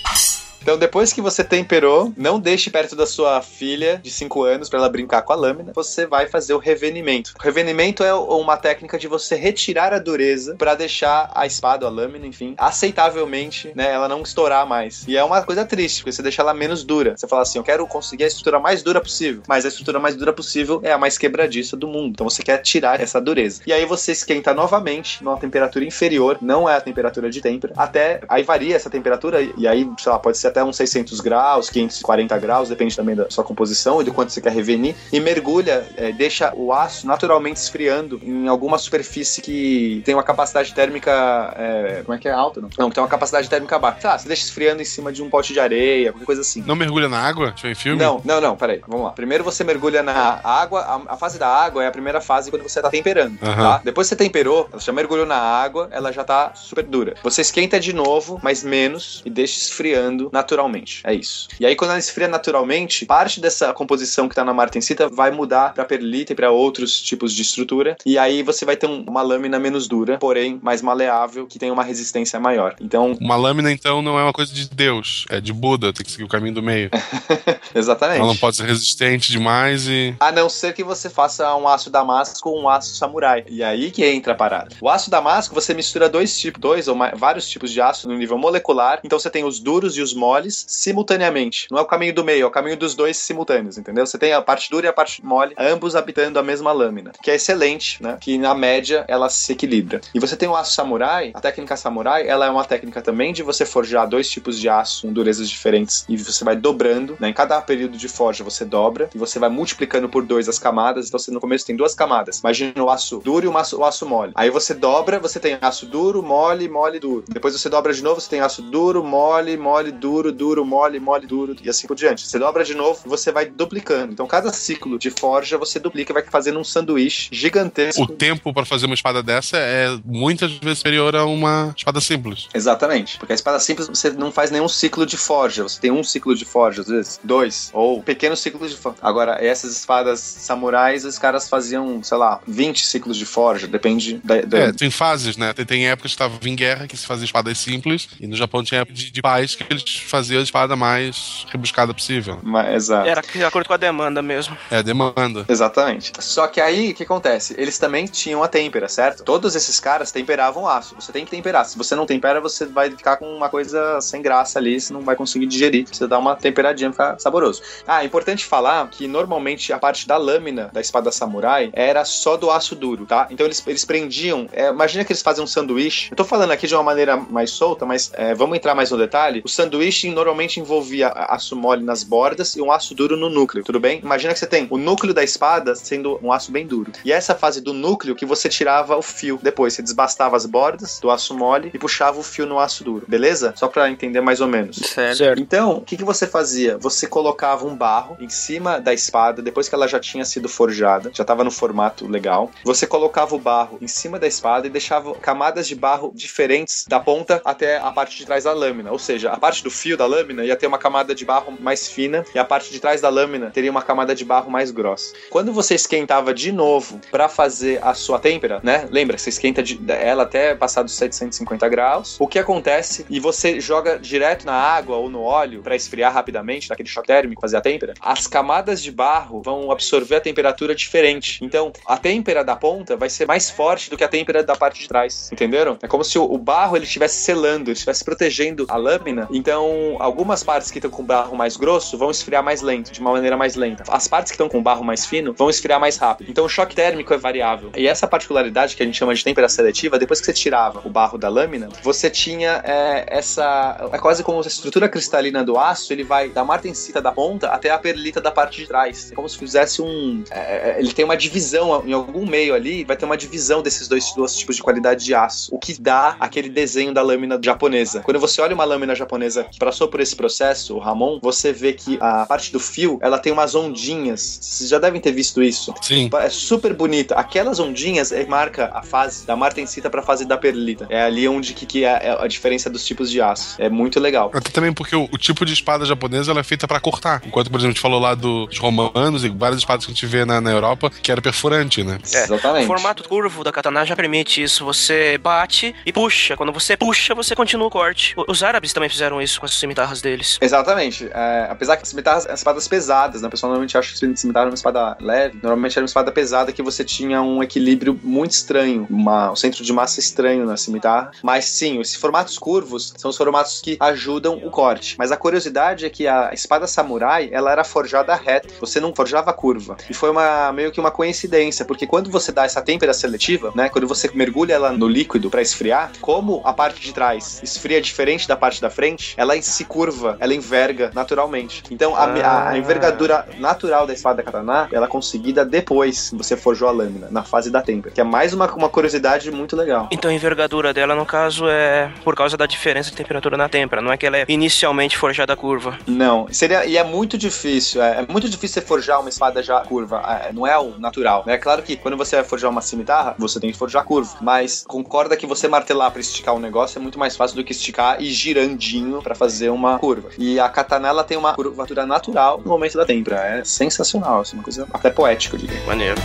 [0.69, 4.79] Então, depois que você temperou, não deixe perto da sua filha de 5 anos para
[4.79, 5.73] ela brincar com a lâmina.
[5.75, 7.33] Você vai fazer o revenimento.
[7.41, 11.89] O revenimento é uma técnica de você retirar a dureza para deixar a espada, a
[11.89, 15.07] lâmina, enfim, aceitavelmente, né, ela não estourar mais.
[15.09, 17.16] E é uma coisa triste, porque você deixa ela menos dura.
[17.16, 20.16] Você fala assim, eu quero conseguir a estrutura mais dura possível, mas a estrutura mais
[20.16, 22.11] dura possível é a mais quebradiça do mundo.
[22.11, 23.62] Então você quer tirar essa dureza.
[23.66, 28.21] E aí você esquenta novamente numa temperatura inferior, não é a temperatura de têmpera, até
[28.29, 32.39] aí varia essa temperatura e aí, sei lá, pode ser até uns 600 graus, 540
[32.39, 36.13] graus, depende também da sua composição e do quanto você quer revenir, e mergulha, é,
[36.13, 42.17] deixa o aço naturalmente esfriando em alguma superfície que tem uma capacidade térmica, é, como
[42.17, 42.61] é que é alta?
[42.61, 43.99] Não, não que tem uma capacidade térmica baixa.
[44.01, 46.63] Tá, você deixa esfriando em cima de um pote de areia, qualquer coisa assim.
[46.67, 47.55] Não mergulha na água?
[47.57, 48.03] Foi em filme?
[48.03, 49.13] Não, não, não, peraí, vamos lá.
[49.13, 52.63] Primeiro você mergulha na água, a, a fase da água é a primeira fase quando
[52.63, 53.63] você tá temperando, Aham.
[53.63, 53.81] tá?
[53.85, 57.15] Depois que você temperou, você já mergulhou na água, ela já tá super dura.
[57.23, 61.01] Você esquenta de novo, mas menos, e deixa esfriando naturalmente.
[61.05, 61.46] É isso.
[61.61, 65.74] E aí, quando ela esfria naturalmente, parte dessa composição que tá na martensita vai mudar
[65.74, 67.96] pra perlita e pra outros tipos de estrutura.
[68.07, 71.70] E aí você vai ter um- uma lâmina menos dura, porém mais maleável, que tem
[71.70, 72.74] uma resistência maior.
[72.80, 76.11] Então, Uma lâmina, então, não é uma coisa de Deus, é de Buda, tem que
[76.11, 76.90] seguir o caminho do meio.
[77.74, 78.18] exatamente.
[78.20, 80.14] Ela não pode ser resistente demais e.
[80.20, 83.44] A não ser que você faça um aço damasco com um aço samurai.
[83.49, 84.68] E aí que entra a parada.
[84.80, 88.16] O aço damasco, você mistura dois tipos, dois ou mais, vários tipos de aço no
[88.16, 89.01] nível molecular.
[89.05, 91.66] Então você tem os duros e os moles simultaneamente.
[91.70, 94.07] Não é o caminho do meio, é o caminho dos dois simultâneos, entendeu?
[94.07, 97.12] Você tem a parte dura e a parte mole, ambos habitando a mesma lâmina.
[97.22, 98.16] Que é excelente, né?
[98.20, 100.01] Que na média ela se equilibra.
[100.14, 103.43] E você tem o aço samurai, a técnica samurai, ela é uma técnica também de
[103.43, 107.28] você forjar dois tipos de aço com durezas diferentes e você vai dobrando, né?
[107.28, 111.09] Em cada período de forja você dobra e você vai multiplicando por dois as camadas.
[111.09, 112.39] Então você no começo tem duas camadas.
[112.39, 114.32] Imagina o aço duro e o aço, o aço mole.
[114.34, 117.24] Aí você dobra, você tem aço duro, mole, mole, duro.
[117.28, 121.27] Depois você dobra de novo, você tem aço duro, mole, mole, duro, duro, mole, mole,
[121.27, 122.27] duro e assim por diante.
[122.27, 124.12] Você dobra de novo você vai duplicando.
[124.12, 128.03] Então cada ciclo de forja você duplica e vai fazendo um sanduíche gigantesco.
[128.03, 132.49] O tempo pra fazer uma espada dessa é muitas vezes superior a uma espada simples.
[132.55, 133.19] Exatamente.
[133.19, 135.62] Porque a espada simples você não faz nenhum ciclo de forja.
[135.62, 137.21] Você tem um ciclo de forja, às vezes.
[137.23, 137.71] Dois.
[137.73, 138.99] Ou pequenos ciclos de forja.
[139.03, 143.66] Agora, essas espadas samurais, os caras faziam, sei lá, 20 ciclos de forja.
[143.66, 144.41] Depende da.
[144.43, 145.53] da- É, tem fases, né?
[145.53, 148.62] Tem, tem épocas que estava em guerra que se fazia espadas simples, e no Japão
[148.62, 152.39] tinha época de, de paz que eles faziam a espada mais rebuscada possível.
[152.43, 153.09] Ma- Exato.
[153.09, 154.57] Era de acordo com a demanda mesmo.
[154.71, 155.45] É, demanda.
[155.49, 156.13] Exatamente.
[156.21, 157.55] Só que aí, o que acontece?
[157.59, 159.23] Eles também tinham a têmpera, certo?
[159.25, 160.95] Todos esses caras temperavam aço.
[160.99, 161.65] Você tem que temperar.
[161.65, 165.01] Se você não tempera, você vai ficar com uma coisa sem graça ali, você não
[165.03, 165.85] vai conseguir digerir.
[165.87, 167.63] Precisa dar uma temperadinha pra ficar saboroso.
[167.87, 172.37] Ah, é importante falar que normalmente a parte da lâmina da espada samurai era só
[172.37, 173.27] do aço duro, tá?
[173.31, 174.49] Então eles, eles prendiam.
[174.53, 176.09] é, imagina que eles fazem um sanduíche.
[176.11, 178.97] Eu tô falando aqui de uma maneira mais solta, mas é, vamos entrar mais no
[178.99, 179.43] detalhe.
[179.45, 183.80] O sanduíche normalmente envolvia aço mole nas bordas e um aço duro no núcleo, tudo
[183.80, 184.01] bem?
[184.01, 186.92] Imagina que você tem o núcleo da espada sendo um aço bem duro.
[187.05, 189.38] E essa fase do núcleo que você tirava o fio.
[189.42, 193.05] Depois você desbastava as bordas do aço mole e puxava o fio no aço duro,
[193.09, 193.53] beleza?
[193.57, 194.76] Só pra entender mais ou menos.
[194.76, 195.16] Certo.
[195.16, 195.40] Certo.
[195.40, 196.76] Então, o que, que você fazia?
[196.78, 201.11] Você colocava um barro em cima da espada, depois que ela já tinha sido forjada,
[201.14, 202.51] já estava no formato legal.
[202.64, 207.01] Você colocava o barro em cima da espada e deixava camadas de barro diferentes da
[207.01, 208.90] ponta até a parte de trás da lâmina.
[208.90, 211.89] Ou seja, a parte do fio da lâmina ia ter uma camada de barro mais
[211.89, 215.14] fina e a parte de trás da lâmina teria uma camada de barro mais grossa.
[215.30, 218.89] Quando você esquentava de novo para fazer a sua têmpera, né?
[218.91, 222.16] Lembra você esquenta de- ela até passar dos 750 graus.
[222.20, 223.07] O que acontece?
[223.09, 227.41] E você joga direto na água ou no óleo para esfriar rapidamente, daquele choque térmico,
[227.41, 227.95] fazer a têmpera.
[228.01, 231.39] As camadas de barro vão absorver a temperatura diferente.
[231.43, 234.80] Então, a têmpera da ponta vai ser mais forte do que a têmpera da parte
[234.80, 235.30] de trás.
[235.32, 235.78] Entenderam?
[235.82, 239.28] É como se o, barro ele estivesse selando, estivesse protegendo a lâmina.
[239.30, 239.68] Então,
[239.99, 243.37] Algumas partes que estão com barro mais grosso vão esfriar mais lento, de uma maneira
[243.37, 243.85] mais lenta.
[243.89, 246.31] As partes que estão com barro mais fino vão esfriar mais rápido.
[246.31, 247.70] Então, o choque térmico é variável.
[247.76, 250.91] E essa particularidade que a gente chama de têmpera seletiva, depois que você tirava o
[250.91, 253.89] barro da lâmina, você tinha é, essa.
[253.93, 257.70] É quase como a estrutura cristalina do aço, ele vai da martensita da ponta até
[257.70, 259.11] a perlita da parte de trás.
[259.12, 260.22] É como se fizesse um.
[260.31, 264.12] é, ele tem uma divisão em algum meio ali, vai ter uma divisão desses dois,
[264.14, 268.01] dois tipos de qualidade de aço, o que dá aquele desenho da lâmina japonesa.
[268.01, 271.99] Quando você olha uma lâmina japonesa passou por esse processo, o Ramon, você vê que
[272.01, 274.39] a parte do fio, ela tem umas ondinhas.
[274.41, 275.75] Vocês já devem ter visto isso.
[275.83, 276.09] Sim.
[276.21, 277.14] É super bonita.
[277.14, 280.87] Aquelas ondinhas é, marca a fase da martensita para a fase da perlita.
[280.89, 283.57] É ali onde que, que é a diferença dos tipos de aço.
[283.59, 284.31] É muito legal.
[284.33, 287.23] Até também porque o, o tipo de espada japonesa ela é feita pra cortar.
[287.27, 289.95] Enquanto, por exemplo, a gente falou lá do- dos romanos e várias espadas que a
[289.95, 291.99] gente vê na, na Europa, que era perfurante, né?
[292.14, 292.64] É, Exatamente.
[292.64, 294.64] O formato curvo da katana já permite isso.
[294.64, 296.37] Você bate e puxa.
[296.37, 298.14] Quando você puxa, você continua o corte.
[298.27, 300.39] Os árabes também fizeram isso com as cimitarras deles.
[300.41, 301.09] Exatamente.
[301.13, 303.29] É, apesar que as cimitarras são espadas pesadas, né?
[303.29, 305.39] O pessoal normalmente acha que cimitarra é uma espada leve.
[305.43, 309.63] Normalmente era uma espada pesada que você tinha um equilíbrio muito estranho, uma- um centro
[309.65, 311.11] de massa estranho na cimitarra.
[311.23, 314.97] Mas sim, esses formatos curvos são os formatos que ajudam o corte.
[314.99, 318.49] Mas a curiosidade é que a espada samurai, ela era forjada reta.
[318.61, 319.77] Você não forjava curva.
[319.89, 323.69] E foi uma meio que uma coincidência, porque quando você dá essa têmpera seletiva, né?
[323.69, 328.27] Quando você mergulha ela no líquido para esfriar, como a parte de trás esfria diferente
[328.29, 331.62] da parte da frente, ela se curva, ela enverga naturalmente.
[331.70, 336.36] Então a, a- a envergadura natural da espada katana, ela é conseguida depois que você
[336.36, 339.88] forjou a lâmina, na fase da têmpera, que é mais uma, uma curiosidade muito legal.
[339.90, 343.80] Então a envergadura dela, no caso, é por causa da diferença de temperatura na têmpera.
[343.82, 345.78] Não é que ela é inicialmente forjada curva.
[345.86, 349.61] Não, seria e é muito difícil, é, é muito difícil você forjar uma espada já
[349.61, 351.24] curva, é, não é o natural.
[351.26, 354.64] É claro que quando você vai forjar uma cimitarra, você tem que forjar curva, mas
[354.66, 358.01] concorda que você martelar pra esticar um negócio é muito mais fácil do que esticar
[358.01, 360.11] e girandinho pra fazer uma curva.
[360.18, 364.37] E a katana ela tem uma curvatura natural no momento da têmpera, é sensacional, assim,
[364.37, 365.61] uma coisa até poética, eu diria.
[365.66, 366.01] Maneiro.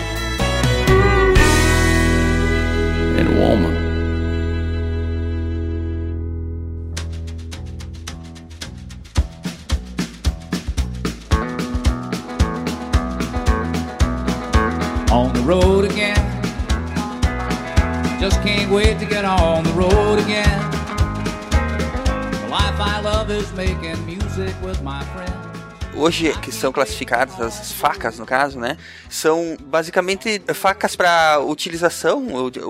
[3.17, 3.75] and woman.
[15.11, 16.15] On the road again.
[18.19, 20.72] Just can't wait to get on the road again.
[23.23, 25.52] Love is making music with my friends.
[25.95, 28.77] Hoje, que são classificadas as facas, no caso, né?
[29.09, 32.27] São basicamente facas para utilização,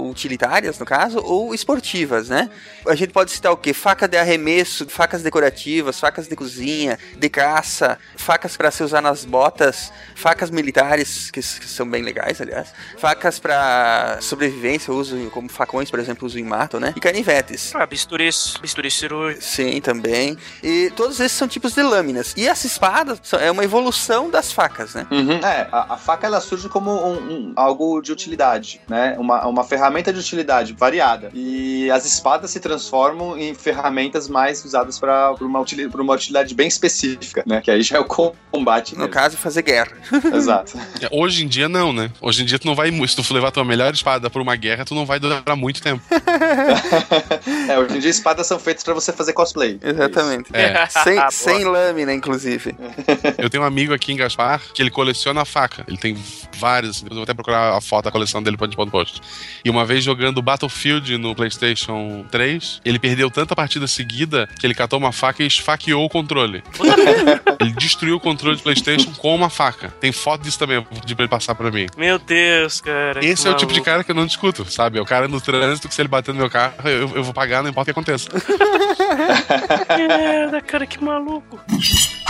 [0.09, 2.49] utilitárias, no caso, ou esportivas, né?
[2.86, 3.74] A gente pode citar o quê?
[3.74, 9.24] Faca de arremesso, facas decorativas, facas de cozinha, de caça, facas para se usar nas
[9.24, 15.89] botas, facas militares, que, que são bem legais, aliás, facas para sobrevivência, uso como facões,
[15.89, 16.93] por exemplo, uso em mato, né?
[16.95, 17.74] E canivetes.
[17.74, 19.45] Ah, bisturis, bisturis cirúrgicos.
[19.45, 20.38] Sim, também.
[20.61, 22.34] E todos esses são tipos de lâminas.
[22.36, 25.05] E essa espada é uma evolução das facas, né?
[25.43, 29.16] É, a, a faca ela surge como um, um- algo de utilidade, né?
[29.18, 31.30] Uma, uma ferramenta de utilidade variada.
[31.34, 36.53] E as espadas se transformam em ferramentas mais usadas para uma, utili- pra uma utilidade
[36.53, 37.61] bem específica, né?
[37.61, 38.93] Que aí já é o combate.
[38.93, 39.14] No mesmo.
[39.14, 39.91] caso, fazer guerra.
[40.34, 40.78] Exato.
[41.01, 42.09] É, Hoje em dia, não, né?
[42.22, 42.91] Hoje em dia, tu não vai.
[43.07, 45.82] Se tu for levar tua melhor espada pra uma guerra, tu não vai durar muito
[45.82, 46.01] tempo.
[47.70, 49.80] é, hoje em dia espadas são feitas para você fazer cosplay.
[49.82, 50.49] Exatamente.
[50.53, 50.86] É.
[50.88, 51.32] Sem, Boa.
[51.32, 52.76] sem lâmina, inclusive.
[53.38, 55.84] Eu tenho um amigo aqui em Gaspar que ele coleciona faca.
[55.88, 56.18] Ele tem
[56.58, 57.01] várias.
[57.01, 59.22] Depois eu vou até procurar a foto da coleção dele pra gente pôr no post.
[59.64, 64.74] E uma vez jogando Battlefield no PlayStation 3, ele perdeu tanta partida seguida que ele
[64.74, 66.64] catou uma faca e esfaqueou o controle.
[67.60, 69.89] ele destruiu o controle do PlayStation com uma faca.
[69.99, 71.88] Tem foto disso também, pedir pra ele passar pra mim.
[71.97, 73.24] Meu Deus, cara.
[73.24, 73.86] Esse é o tipo de maluco.
[73.86, 74.97] cara que eu não discuto, sabe?
[74.97, 77.34] É o cara no trânsito que se ele bater no meu carro, eu, eu vou
[77.34, 78.30] pagar, não importa o que aconteça.
[78.30, 81.60] Que merda, cara, que maluco.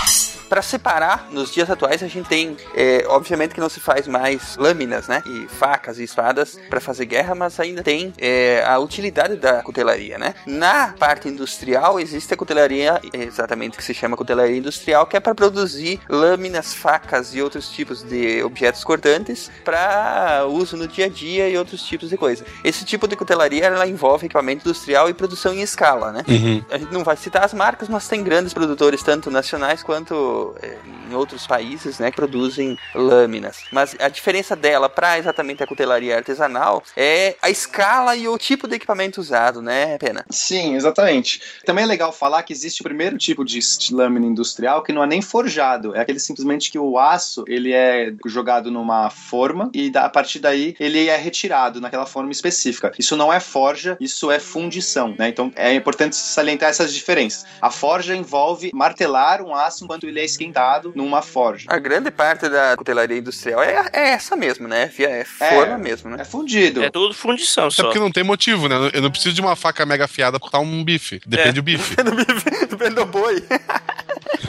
[0.54, 4.56] Pra separar, nos dias atuais a gente tem, é, obviamente que não se faz mais
[4.56, 5.24] lâminas, né?
[5.26, 10.20] E facas e espadas pra fazer guerra, mas ainda tem é, a utilidade da cutelaria,
[10.20, 10.36] né?
[10.46, 15.34] Na parte industrial existe a cutelaria, exatamente que se chama cutelaria industrial, que é para
[15.34, 21.50] produzir lâminas, facas e outros tipos de objetos cortantes para uso no dia a dia
[21.50, 22.46] e outros tipos de coisa.
[22.64, 26.24] Esse tipo de cutelaria ela envolve equipamento industrial e produção em escala, né?
[26.70, 30.78] A gente não vai citar as marcas, mas tem grandes produtores, tanto nacionais quanto é,
[31.10, 33.64] em outros países, né, que produzem lâminas.
[33.72, 38.68] Mas a diferença dela para exatamente a cutelaria artesanal é a escala e o tipo
[38.68, 40.26] de equipamento usado, né, Pena?
[40.30, 41.42] Sim, exatamente.
[41.66, 43.60] Também é legal falar que existe o primeiro tipo de
[43.92, 48.14] lâmina industrial que não é nem forjado, é aquele simplesmente que o aço ele é
[48.26, 52.92] jogado numa forma e a partir daí ele é retirado naquela forma específica.
[52.98, 55.30] Isso não é forja, isso é fundição, né?
[55.30, 57.46] Então é importante salientar essas diferenças.
[57.62, 61.66] A forja envolve martelar um aço enquanto ele é esquentado numa forja.
[61.70, 64.92] A grande parte da cutelaria industrial é, é essa mesmo, né?
[65.00, 65.78] É forma É.
[65.78, 66.18] mesmo, né?
[66.22, 66.84] É fundido.
[66.84, 67.84] É tudo fundição Até só.
[67.84, 68.76] porque não tem motivo, né?
[68.94, 71.22] Eu não preciso de uma faca mega afiada pra cortar um bife.
[71.26, 71.54] Depende É.
[71.54, 71.96] do bife.
[72.04, 72.68] Depende do boi.
[72.70, 73.44] Depende do boi.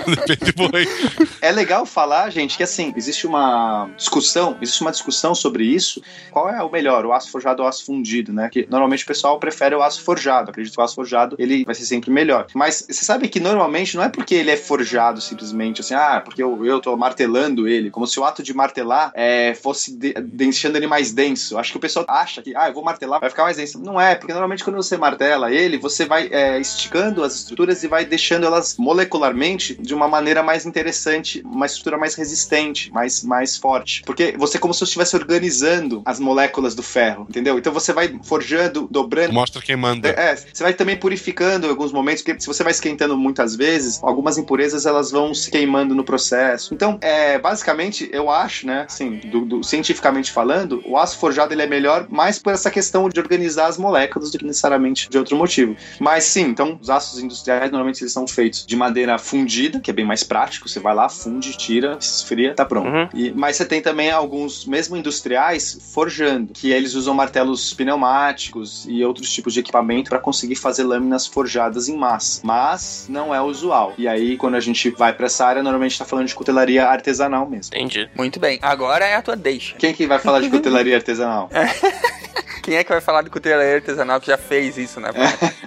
[1.41, 6.01] É legal falar, gente, que assim, existe uma discussão, existe uma discussão sobre isso.
[6.31, 8.49] Qual é o melhor, o aço forjado ou o aço fundido, né?
[8.51, 10.51] Que normalmente o pessoal prefere o aço forjado.
[10.51, 12.47] Acredito que o aço forjado ele vai ser sempre melhor.
[12.55, 16.43] Mas você sabe que normalmente não é porque ele é forjado simplesmente assim, ah, porque
[16.43, 20.77] eu, eu tô martelando ele, como se o ato de martelar é, fosse de- deixando
[20.77, 21.59] ele mais denso.
[21.59, 23.79] Acho que o pessoal acha que, ah, eu vou martelar, vai ficar mais denso.
[23.79, 27.89] Não é, porque normalmente quando você martela ele, você vai é, esticando as estruturas e
[27.89, 33.57] vai deixando elas molecularmente de uma maneira mais interessante, uma estrutura mais resistente, mais, mais
[33.57, 34.03] forte.
[34.05, 37.59] Porque você é como se você estivesse organizando as moléculas do ferro, entendeu?
[37.59, 39.33] Então você vai forjando, dobrando.
[39.33, 40.09] Mostra quem manda.
[40.09, 44.01] É, você vai também purificando em alguns momentos, porque se você vai esquentando muitas vezes,
[44.03, 46.75] algumas impurezas elas vão se queimando no processo.
[46.75, 51.63] Então, é, basicamente, eu acho, né, assim, do- do- cientificamente falando, o aço forjado ele
[51.63, 55.37] é melhor mais por essa questão de organizar as moléculas do que necessariamente de outro
[55.37, 55.77] motivo.
[56.01, 59.95] Mas sim, então, os aços industriais normalmente eles são feitos de madeira fundida, que é
[59.95, 62.89] bem mais prático, você vai lá, funde, tira, esfria, tá pronto.
[62.89, 63.09] Uhum.
[63.15, 69.05] E- mas você tem também alguns, mesmo industriais, forjando, que eles usam martelos pneumáticos e
[69.05, 72.41] outros tipos de equipamento para conseguir fazer lâminas forjadas em massa.
[72.43, 73.93] Mas não é usual.
[73.99, 77.49] E aí, quando a gente vai para essa área, normalmente tá falando de cutelaria artesanal
[77.49, 77.75] mesmo.
[77.77, 78.09] Entendi.
[78.17, 78.59] Muito bem.
[78.63, 79.77] Agora é a tua deixa.
[79.77, 81.51] Quem que vai falar de cutelaria artesanal?
[82.63, 85.11] Quem é que vai falar de cutelaria artesanal que já fez isso, né?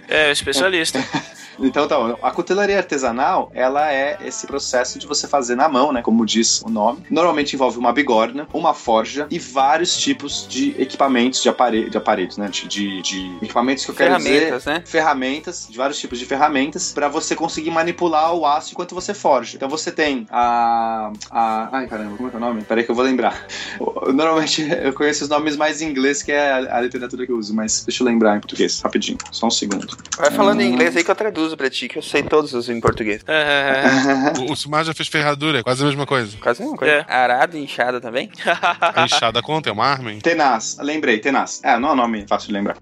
[0.08, 0.98] É, especialista.
[1.60, 6.02] Então tá, a cutelaria artesanal, ela é esse processo de você fazer na mão, né,
[6.02, 7.04] como diz o nome.
[7.10, 11.50] Normalmente envolve uma bigorna, uma forja e vários tipos de equipamentos de,
[11.90, 14.30] de aparelhos, né, de, de, de equipamentos que eu quero dizer...
[14.30, 14.84] Ferramentas, né?
[14.86, 19.56] ferramentas, de vários tipos de ferramentas, para você conseguir manipular o aço enquanto você forja.
[19.56, 21.12] Então você tem a.
[21.32, 22.62] a ai caramba, como é que é o nome?
[22.64, 23.46] Peraí que eu vou lembrar.
[24.14, 27.38] Normalmente eu conheço os nomes mais em inglês, que é a, a literatura que eu
[27.38, 29.88] uso, mas deixa eu lembrar em português, rapidinho, só um segundo.
[30.18, 30.74] Vai falando em Hum.
[30.74, 33.24] inglês aí que eu traduzo pra ti, que eu sei todos os em português.
[33.28, 33.84] É,
[34.50, 36.36] O, o Sumar já fez ferradura, é quase a mesma coisa.
[36.38, 36.94] Quase a mesma coisa.
[36.94, 37.14] É.
[37.14, 38.30] Arado e inchada também?
[38.96, 40.20] A enxada conta, é uma arma, hein?
[40.20, 41.62] Tenaz, lembrei, Tenaz.
[41.64, 42.78] É, não é um nome fácil de lembrar.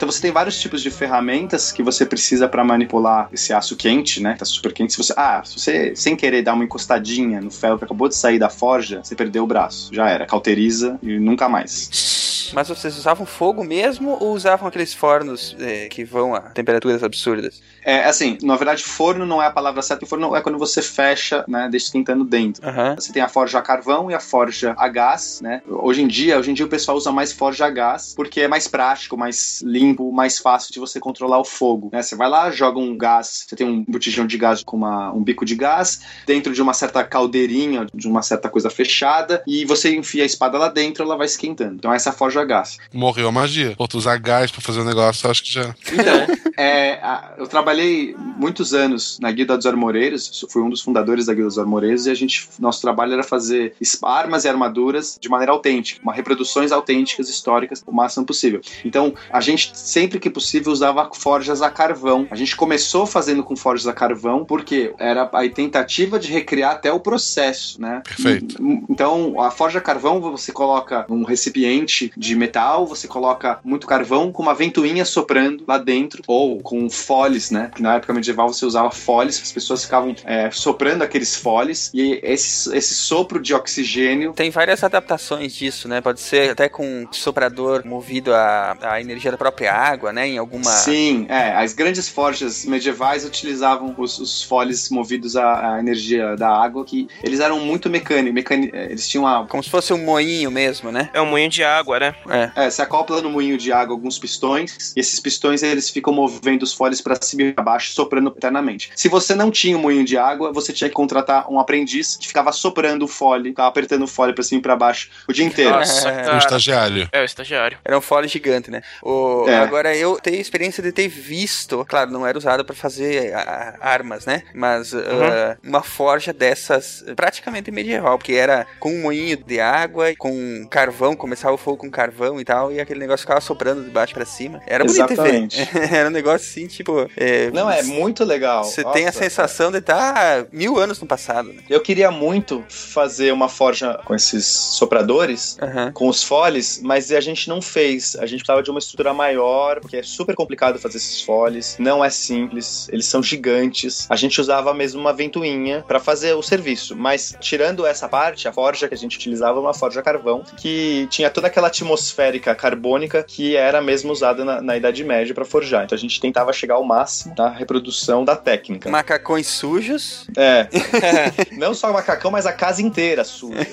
[0.00, 4.18] Então você tem vários tipos de ferramentas que você precisa para manipular esse aço quente,
[4.18, 4.34] né?
[4.34, 4.94] Tá super quente.
[4.94, 8.16] Se você, ah, se você sem querer dar uma encostadinha no ferro que acabou de
[8.16, 9.94] sair da forja, você perdeu o braço.
[9.94, 12.50] Já era, cauteriza e nunca mais.
[12.54, 17.60] Mas vocês usavam fogo mesmo ou usavam aqueles fornos eh, que vão a temperaturas absurdas?
[17.84, 20.04] É assim, na verdade, forno não é a palavra certa.
[20.06, 21.68] Forno é quando você fecha, né?
[21.70, 22.66] Deixa esquentando dentro.
[22.66, 22.94] Aham.
[22.96, 25.62] Você tem a forja a carvão e a forja a gás, né?
[25.68, 28.48] Hoje em dia, hoje em dia o pessoal usa mais forja a gás porque é
[28.48, 32.02] mais prático, mais limpo, mais fácil de você controlar o fogo, né?
[32.02, 35.22] Você vai lá, joga um gás, você tem um botijão de gás com uma- um
[35.22, 39.94] bico de gás dentro de uma certa caldeirinha, de uma certa coisa fechada e você
[39.94, 41.74] enfia a espada lá dentro, ela vai esquentando.
[41.76, 42.78] Então essa é a forja a gás.
[42.92, 43.74] Morreu a magia.
[43.76, 45.74] Pô, tu usar gás pra fazer o negócio, eu acho que já.
[45.92, 46.26] Então,
[46.56, 51.32] é, a- eu trabalhei muitos anos na Guilda dos Armoreiros, fui um dos fundadores da
[51.32, 55.52] Guilda dos Armoreiros, e a gente, nosso trabalho era fazer armas e armaduras de maneira
[55.52, 58.60] autêntica, uma reproduções autênticas, históricas, o máximo possível.
[58.84, 62.26] Então, a gente, sempre que possível, usava forjas a carvão.
[62.30, 66.92] A gente começou fazendo com forjas a carvão, porque era a tentativa de recriar até
[66.92, 68.02] o processo, né?
[68.04, 68.56] Perfeito.
[68.88, 74.32] Então, a forja a carvão, você coloca um recipiente de metal, você coloca muito carvão
[74.32, 77.59] com uma ventoinha soprando lá dentro, ou com foles, né?
[77.68, 82.20] Que na época medieval você usava foles, as pessoas ficavam é, soprando aqueles foles, e
[82.22, 84.32] esse, esse sopro de oxigênio.
[84.32, 86.00] Tem várias adaptações disso, né?
[86.00, 90.28] Pode ser até com um soprador movido à, à energia da própria água, né?
[90.28, 90.64] Em alguma.
[90.64, 96.48] Sim, é, as grandes forjas medievais utilizavam os, os foles movidos à, à energia da
[96.48, 100.50] água, que eles eram muito mecânicos, é, eles tinham a, Como se fosse um moinho
[100.50, 101.10] mesmo, né?
[101.12, 102.14] É um moinho de água, né?
[102.28, 102.66] É.
[102.66, 106.62] É, você acopla no moinho de água alguns pistões, e esses pistões eles ficam movendo
[106.62, 108.90] os foles para cima e pra baixo, soprando eternamente.
[108.96, 112.26] Se você não tinha um moinho de água, você tinha que contratar um aprendiz que
[112.26, 115.44] ficava soprando o fole, ficava apertando o fole pra cima e pra baixo o dia
[115.44, 115.70] inteiro.
[115.70, 116.38] Nossa, O cara.
[116.38, 117.08] estagiário.
[117.12, 117.78] É, o estagiário.
[117.84, 118.82] Era um fole gigante, né?
[119.02, 119.56] O, É.
[119.56, 123.88] Agora, eu tenho experiência de ter visto, claro, não era usada pra fazer a- a-
[123.90, 124.42] armas, né?
[124.54, 130.66] Mas ah, uma forja dessas praticamente medieval, porque era com um moinho de água, com
[130.70, 134.14] carvão, começava o fogo com carvão e tal, e aquele negócio ficava soprando de baixo
[134.14, 134.60] pra cima.
[134.66, 135.64] Era bonito Exatamente.
[135.64, 135.92] ver.
[135.94, 137.08] era um negócio assim, tipo.
[137.16, 138.64] é, Não, é muito legal.
[138.64, 141.62] Você Nossa, tem a sensação de estar mil anos no passado, né?
[141.68, 145.92] Eu queria muito fazer uma forja com esses sopradores, Aham.
[145.92, 148.16] com os foles, mas a gente não fez.
[148.16, 151.76] A gente precisava de uma estrutura maior, porque é super complicado fazer esses foles.
[151.78, 154.06] Não é simples, eles são gigantes.
[154.10, 156.96] A gente usava mesmo uma ventoinha para fazer o serviço.
[156.96, 161.06] Mas tirando essa parte, a forja que a gente utilizava é uma forja carvão, que
[161.10, 165.84] tinha toda aquela atmosférica carbônica que era mesmo usada na, na Idade Média para forjar.
[165.84, 168.90] Então a gente tentava chegar ao máximo da reprodução da técnica.
[168.90, 170.26] Macacões sujos.
[170.36, 170.68] É.
[171.52, 173.66] Não só o macacão, mas a casa inteira suja.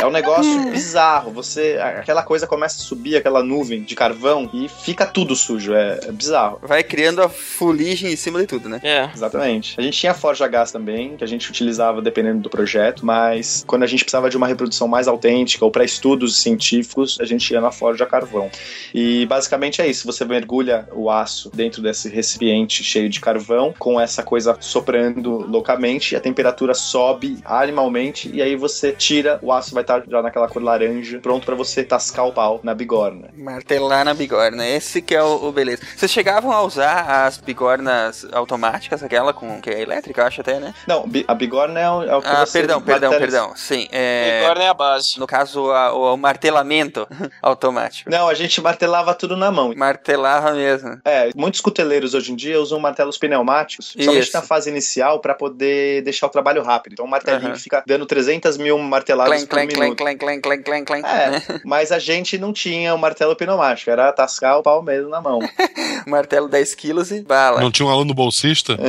[0.00, 1.30] É um negócio bizarro.
[1.32, 1.78] Você.
[1.80, 5.74] Aquela coisa começa a subir, aquela nuvem de carvão, e fica tudo sujo.
[5.74, 6.58] É, é bizarro.
[6.62, 8.80] Vai criando a fuligem em cima de tudo, né?
[8.82, 9.08] É.
[9.14, 9.74] Exatamente.
[9.78, 13.64] A gente tinha forja a gás também, que a gente utilizava dependendo do projeto, mas
[13.66, 17.50] quando a gente precisava de uma reprodução mais autêntica ou para estudos científicos, a gente
[17.50, 18.50] ia na forja a carvão.
[18.94, 24.00] E basicamente é isso: você mergulha o aço dentro desse recipiente cheio de carvão, com
[24.00, 29.82] essa coisa soprando loucamente, a temperatura sobe animalmente, e aí você tira, o aço vai
[29.82, 33.28] estar já naquela cor laranja, pronto para você tascar o pau na bigorna.
[33.34, 35.82] Martelar na bigorna, esse que é o, o beleza.
[35.96, 40.58] Vocês chegavam a usar as bigornas automáticas, aquela com que é elétrica, eu acho até,
[40.60, 40.74] né?
[40.86, 43.52] Não, a bigorna é o, é o que Ah, você perdão, perdão, perdão.
[43.56, 44.42] Sim, é.
[44.44, 45.18] Agora é a base.
[45.18, 47.06] No caso, a- o, o martelamento
[47.42, 48.10] automático.
[48.10, 49.72] Não, a gente martelava tudo na mão.
[49.76, 51.00] Martelava mesmo.
[51.04, 56.02] É, muitos cuteleiros hoje em dia usam martelos pneumáticos, somente na fase inicial, pra poder
[56.02, 56.92] deixar o trabalho rápido.
[56.92, 59.98] Então, um martelinho que fica dando 300 mil marteladas Clank, por clank, clank, minuto.
[59.98, 61.06] clank, clank, clank, clank, clank.
[61.06, 65.20] É, mas a gente não tinha o martelo pneumático, era tascar o pau mesmo na
[65.20, 65.40] mão.
[66.06, 67.60] Martelo 10 quilos e bala.
[67.60, 68.76] Não tinha um aluno bolsista?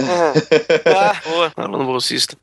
[0.85, 1.53] Ah, boa.
[1.55, 2.35] Aluno bolsista.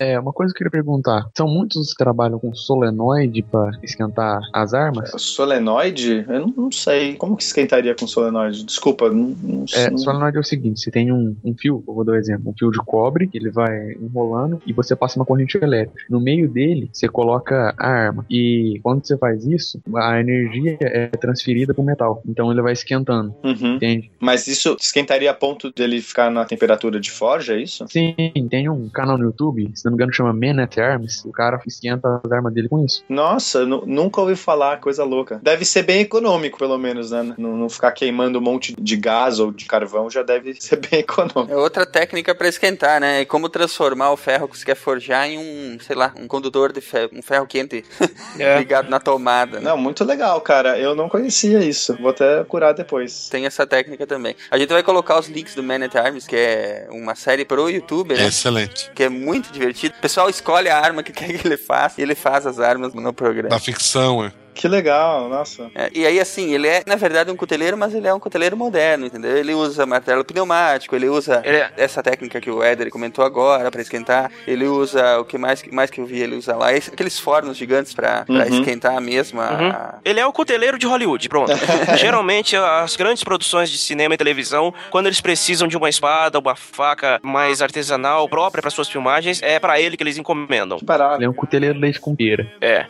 [0.00, 1.28] É, uma coisa que eu queria perguntar.
[1.36, 5.10] São muitos que trabalham com solenoide pra esquentar as armas?
[5.18, 6.24] Solenoide?
[6.26, 7.16] Eu não, não sei.
[7.16, 8.64] Como que esquentaria com solenoide?
[8.64, 9.84] Desculpa, não, não sei.
[9.84, 12.50] É, solenoide é o seguinte, você tem um, um fio, eu vou dar um exemplo,
[12.50, 16.02] um fio de cobre, que ele vai enrolando e você passa uma corrente elétrica.
[16.08, 18.24] No meio dele, você coloca a arma.
[18.30, 22.22] E quando você faz isso, a energia é transferida pro metal.
[22.26, 23.74] Então ele vai esquentando, Uhum.
[23.74, 24.10] entende?
[24.18, 27.84] Mas isso esquentaria a ponto dele ficar na temperatura de forja, é isso?
[27.88, 28.14] Sim,
[28.48, 31.60] tem um canal no YouTube, se não me engano chama Man at Arms, o cara
[31.66, 33.02] esquenta as armas dele com isso.
[33.08, 35.40] Nossa, nu- nunca ouvi falar, coisa louca.
[35.42, 37.34] Deve ser bem econômico, pelo menos, né?
[37.36, 41.00] Não, não ficar queimando um monte de gás ou de carvão já deve ser bem
[41.00, 41.52] econômico.
[41.52, 43.22] É outra técnica pra esquentar, né?
[43.22, 46.72] É como transformar o ferro que você quer forjar em um, sei lá, um condutor
[46.72, 47.84] de ferro, um ferro quente
[48.38, 48.58] É.
[48.60, 49.58] ligado na tomada.
[49.58, 49.64] né?
[49.70, 50.78] Não, muito legal, cara.
[50.78, 51.96] Eu não conhecia isso.
[52.00, 53.28] Vou até curar depois.
[53.28, 54.34] Tem essa técnica também.
[54.50, 57.68] A gente vai colocar os links do Man at Arms, que é uma série pro
[57.68, 58.26] YouTube, né?
[58.26, 58.90] Excelente.
[58.94, 59.79] Que é muito divertido.
[59.88, 62.94] O pessoal escolhe a arma que quer que ele faça e ele faz as armas
[62.94, 63.48] no programa.
[63.48, 64.32] Da ficção, é.
[64.54, 65.70] Que legal, nossa.
[65.74, 68.56] É, e aí, assim, ele é, na verdade, um cuteleiro, mas ele é um cuteleiro
[68.56, 69.36] moderno, entendeu?
[69.36, 73.70] Ele usa martelo pneumático, ele usa Ele é- essa técnica que o Éder comentou agora
[73.70, 74.30] pra esquentar.
[74.46, 77.56] Ele usa o que mais, mais que eu vi ele usa lá, esse- aqueles fornos
[77.56, 78.58] gigantes pra, pra Uhum.
[78.60, 79.68] esquentar mesmo a- Uhum.
[79.70, 81.50] a, Ele é o cuteleiro de Hollywood, pronto.
[81.96, 86.54] Geralmente, as grandes produções de cinema e televisão, quando eles precisam de uma espada, uma
[86.56, 90.78] faca mais artesanal própria para suas filmagens, é pra ele que eles encomendam.
[90.78, 91.16] Que barato.
[91.16, 92.46] Ele é um cuteleiro leite com pera.
[92.60, 92.86] É.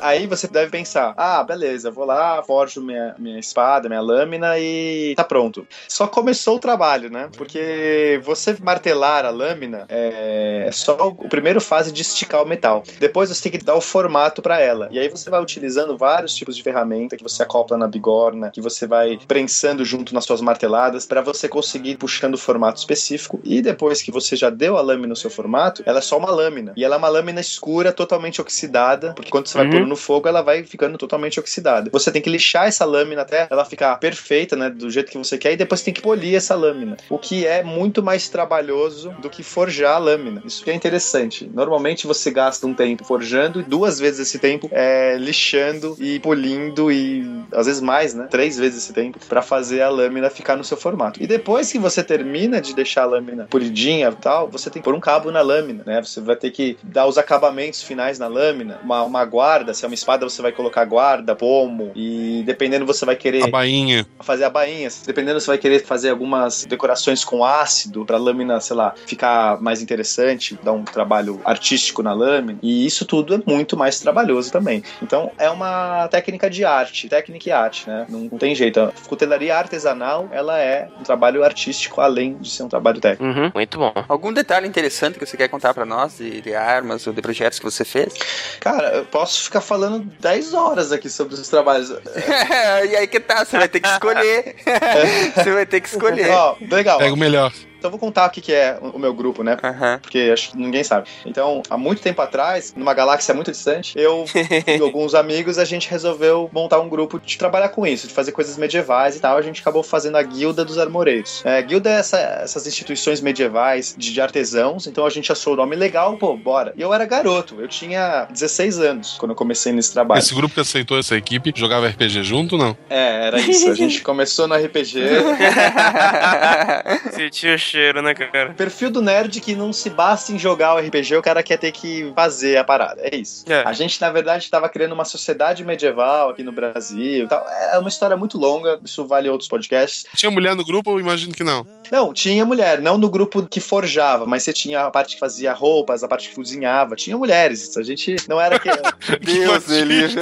[0.00, 5.14] Aí você deve pensar: ah, beleza, vou lá, forjo minha, minha espada, minha lâmina e
[5.16, 5.66] tá pronto.
[5.88, 7.28] Só começou o trabalho, né?
[7.36, 12.82] Porque você martelar a lâmina é só o primeiro fase de esticar o metal.
[12.98, 14.88] Depois você tem que dar o formato pra ela.
[14.90, 18.60] E aí você vai utilizando vários tipos de ferramenta que você acopla na bigorna, que
[18.60, 23.40] você vai prensando junto nas suas marteladas pra você conseguir ir puxando o formato específico.
[23.44, 26.30] E depois que você já deu a lâmina no seu formato, ela é só uma
[26.30, 26.72] lâmina.
[26.76, 29.87] E ela é uma lâmina escura, totalmente oxidada, porque quando você vai Uhum.
[29.88, 31.90] No fogo, ela vai ficando totalmente oxidada.
[31.92, 35.38] Você tem que lixar essa lâmina até ela ficar perfeita, né, do jeito que você
[35.38, 36.96] quer, e depois tem que polir essa lâmina.
[37.08, 40.42] O que é muito mais trabalhoso do que forjar a lâmina.
[40.44, 41.50] Isso que é interessante.
[41.52, 46.92] Normalmente você gasta um tempo forjando e duas vezes esse tempo é lixando e polindo
[46.92, 48.26] e às vezes mais, né?
[48.30, 51.22] Três vezes esse tempo pra fazer a lâmina ficar no seu formato.
[51.22, 54.84] E depois que você termina de deixar a lâmina polidinha e tal, você tem que
[54.84, 56.02] pôr um cabo na lâmina, né?
[56.02, 59.88] Você vai ter que dar os acabamentos finais na lâmina, uma, uma guarda, Se é
[59.88, 64.04] uma espada, você vai colocar guarda, pomo, e dependendo você vai querer A bainha.
[64.20, 64.88] fazer a bainha.
[65.06, 69.80] Dependendo, você vai querer fazer algumas decorações com ácido pra lâmina, sei lá, ficar mais
[69.80, 72.58] interessante, dar um trabalho artístico na lâmina.
[72.60, 74.82] E isso tudo é muito mais trabalhoso também.
[75.00, 78.04] Então, é uma técnica de arte, técnica e arte, né?
[78.08, 78.80] Não, não tem jeito.
[78.80, 83.38] A cutelaria artesanal, ela é um trabalho artístico além de ser um trabalho técnico.
[83.38, 83.92] Uhum, muito bom.
[84.08, 87.60] Algum detalhe interessante que você quer contar pra nós de, de armas ou de projetos
[87.60, 88.14] que você fez?
[88.58, 91.90] Cara, eu posso ficar falando 10 horas aqui sobre os trabalhos.
[92.90, 94.56] e aí que tá, você vai ter que escolher.
[95.36, 96.30] você vai ter que escolher.
[96.30, 96.98] Ó, legal.
[96.98, 97.52] Pega o melhor.
[97.78, 99.56] Então eu vou contar o que que é o meu grupo, né?
[99.62, 99.98] Aham.
[100.02, 101.08] Porque acho que ninguém sabe.
[101.24, 104.24] Então, há muito tempo atrás, numa galáxia muito distante, eu
[104.66, 108.32] e alguns amigos, a gente resolveu montar um grupo de trabalhar com isso, de fazer
[108.32, 109.36] coisas medievais e tal.
[109.36, 111.42] A gente acabou fazendo a Guilda dos Armoreiros.
[111.44, 115.56] É, guilda é essa- essas instituições medievais de, de artesãos, então a gente achou o
[115.56, 116.72] nome legal, pô, bora.
[116.76, 120.18] E eu era garoto, eu tinha 16 anos quando eu comecei nesse trabalho.
[120.18, 122.76] Esse grupo que aceitou essa equipe jogava RPG junto não?
[122.90, 123.70] É, era isso.
[123.70, 124.98] A gente começou no RPG.
[127.12, 128.52] Sentiu cheiro, né, cara?
[128.54, 131.72] Perfil do nerd que não se basta em jogar o RPG, o cara quer ter
[131.72, 133.00] que fazer a parada.
[133.02, 133.44] É isso.
[133.48, 133.62] É.
[133.64, 137.28] A gente, na verdade, estava criando uma sociedade medieval aqui no Brasil.
[137.28, 137.46] tal.
[137.72, 140.06] É uma história muito longa, isso vale outros podcasts.
[140.14, 140.90] Tinha mulher no grupo?
[140.90, 141.66] Eu imagino que não.
[141.90, 145.52] Não, tinha mulher, não no grupo que forjava, mas você tinha a parte que fazia
[145.52, 146.96] roupas, a parte que cozinhava.
[146.96, 147.76] Tinha mulheres.
[147.76, 148.68] A gente não era que.
[149.20, 150.08] Deus, ele.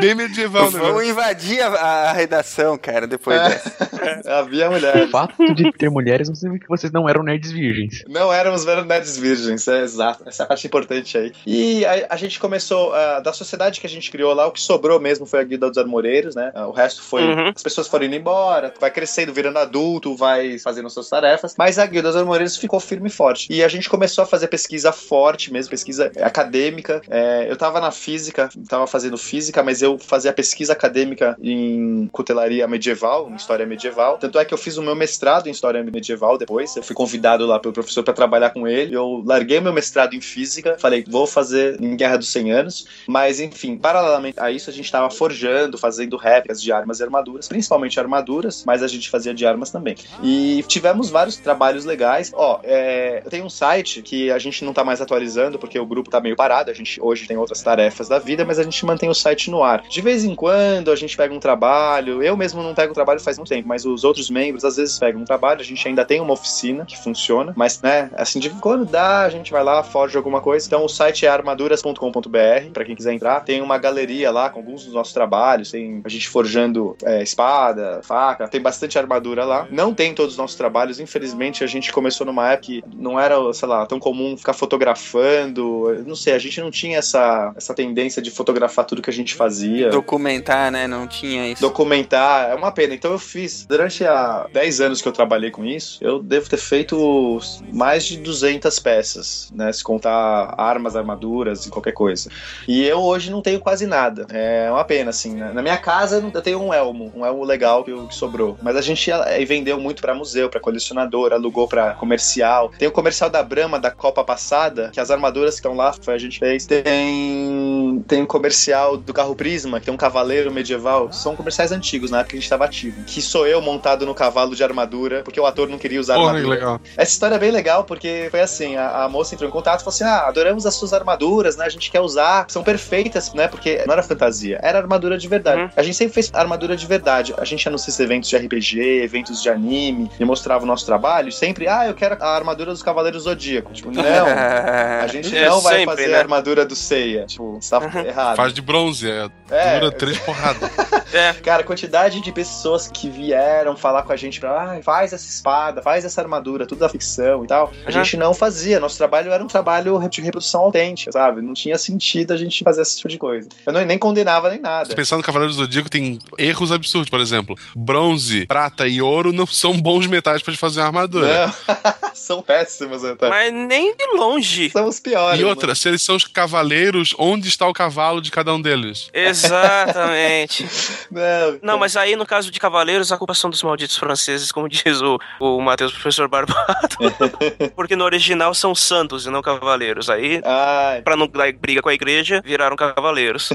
[0.00, 0.80] Bem medieval, né?
[0.80, 3.55] Vamos invadir a, a redação, cara, depois É.
[3.56, 4.38] dessa.
[4.38, 5.04] Havia mulher.
[5.04, 8.04] O fato de ter mulheres não significa que vocês não eram nerds virgens.
[8.08, 10.24] Não éramos nerds virgens, é exato.
[10.26, 11.32] Essa é parte importante aí.
[11.46, 14.60] E a, a gente começou, ah, da sociedade que a gente criou lá, o que
[14.60, 16.52] sobrou mesmo foi a Guilda dos Armoreiros, né?
[16.54, 17.22] Ah, o resto foi.
[17.22, 17.52] Uhum.
[17.54, 21.54] As pessoas foram indo embora, vai crescendo, virando adulto, vai fazendo suas tarefas.
[21.58, 23.46] Mas a Guilda dos Armoreiros ficou firme e forte.
[23.50, 27.02] E a gente começou a fazer pesquisa forte mesmo, pesquisa acadêmica.
[27.08, 32.66] É, eu tava na física, tava fazendo física, mas eu fazia pesquisa acadêmica em cutelaria
[32.66, 34.18] medieval, em história medieval.
[34.18, 36.74] Tanto é que eu fiz o meu mestrado em história medieval depois.
[36.74, 38.94] Eu fui convidado lá pelo professor para trabalhar com ele.
[38.94, 42.86] Eu larguei meu mestrado em física, falei, vou fazer em Guerra dos 100 Anos.
[43.06, 47.46] Mas, enfim, paralelamente a isso, a gente tava forjando, fazendo réplicas de armas e armaduras,
[47.46, 49.94] principalmente armaduras, mas a gente fazia de armas também.
[50.22, 52.32] E tivemos vários trabalhos legais.
[52.34, 56.10] Ó, é, tenho um site que a gente não tá mais atualizando porque o grupo
[56.10, 56.70] tá meio parado.
[56.70, 59.62] A gente hoje tem outras tarefas da vida, mas a gente mantém o site no
[59.62, 59.82] ar.
[59.88, 62.22] De vez em quando a gente pega um trabalho.
[62.22, 65.20] Eu mesmo não pego trabalho faz muito tempo, mas os outros membros às vezes pegam
[65.20, 65.60] um trabalho.
[65.60, 69.30] A gente ainda tem uma oficina que funciona, mas né, assim, de quando dá, a
[69.30, 70.66] gente vai lá, forja alguma coisa.
[70.66, 73.40] Então o site é armaduras.com.br, pra quem quiser entrar.
[73.40, 75.70] Tem uma galeria lá com alguns dos nossos trabalhos.
[75.70, 79.66] Tem a gente forjando é, espada, faca, tem bastante armadura lá.
[79.70, 83.36] Não tem todos os nossos trabalhos, infelizmente a gente começou numa época que não era,
[83.52, 86.02] sei lá, tão comum ficar fotografando.
[86.06, 89.34] Não sei, a gente não tinha essa, essa tendência de fotografar tudo que a gente
[89.34, 89.90] fazia.
[89.90, 90.86] Documentar, né?
[90.86, 91.60] Não tinha isso.
[91.60, 92.94] Documentar, é uma pena.
[92.94, 96.56] Então eu fiz, durante a 10 anos que eu trabalhei com isso, eu devo ter
[96.56, 97.38] feito
[97.72, 99.72] mais de 200 peças, né?
[99.72, 102.30] Se contar armas, armaduras e qualquer coisa.
[102.66, 104.26] E eu hoje não tenho quase nada.
[104.30, 105.34] É uma pena, assim.
[105.34, 105.52] né?
[105.52, 108.56] Na minha casa eu tenho um elmo, um elmo legal que, sobrou.
[108.62, 112.70] Mas a gente eh, vendeu muito pra museu, pra colecionador, alugou pra comercial.
[112.78, 116.14] Tem o comercial da Brahma da Copa passada, que as armaduras que estão lá foi
[116.14, 116.66] a gente fez.
[116.66, 121.12] Tem tem o comercial do carro Prisma, que tem um cavaleiro medieval.
[121.12, 123.02] São comerciais antigos, na época que a gente tava ativo.
[123.04, 126.30] Que sou eu montado no cavalo de armadura, porque o ator não queria usar Porra,
[126.32, 126.54] que armadura.
[126.58, 126.80] legal.
[126.96, 129.84] Essa história é bem legal, porque foi assim, a, a moça entrou em contato e
[129.84, 133.48] falou assim, ah, adoramos as suas armaduras, né, a gente quer usar, são perfeitas, né,
[133.48, 135.62] porque não era fantasia, era armadura de verdade.
[135.62, 135.70] Uhum.
[135.76, 137.34] A gente sempre fez armadura de verdade.
[137.38, 141.30] A gente anuncia esses eventos de RPG, eventos de anime, e mostrava o nosso trabalho,
[141.32, 143.72] sempre, ah, eu quero a armadura dos Cavaleiros Zodíaco.
[143.72, 144.02] Tipo, não,
[145.02, 146.16] a gente É, não vai sempre, fazer né?
[146.16, 147.26] a armadura do Seiya.
[147.26, 148.36] Tipo, você tá errado.
[148.36, 149.28] Faz de bronze, é.
[149.50, 150.70] É, Dura três porradas.
[151.12, 151.32] É.
[151.34, 155.26] Cara, a quantidade de pessoas que vieram falar com a gente pra, ah, faz essa
[155.28, 157.72] espada, faz essa armadura, tudo da ficção e tal.
[157.84, 157.92] A Uhum.
[157.92, 158.80] gente não fazia.
[158.80, 161.40] Nosso trabalho era um trabalho de reprodução autêntica, sabe?
[161.42, 163.48] Não tinha sentido a gente fazer esse tipo de coisa.
[163.64, 164.94] Eu não, nem condenava nem nada.
[164.94, 167.08] Pensar no Cavaleiro do Zodíaco, tem erros absurdos.
[167.08, 171.46] Por exemplo, bronze, prata e ouro não são bons metais pra fazer uma armadura.
[171.46, 171.54] Não,
[172.14, 173.28] são péssimos, então.
[173.28, 174.70] Mas nem de longe.
[174.70, 175.40] São os piores.
[175.40, 179.10] E outra, se eles são os cavaleiros, onde está o cavalo de cada um deles?
[179.12, 180.66] Exatamente.
[181.10, 184.66] Não, Não, mas aí no caso de Cavaleiros, a culpa são dos malditos franceses, como
[184.70, 186.96] diz o, o Matheus, professor Barbado.
[187.76, 190.08] Porque no original são santos e não cavaleiros.
[190.08, 193.50] Aí, Ai, pra não dar briga com a igreja, viraram cavaleiros.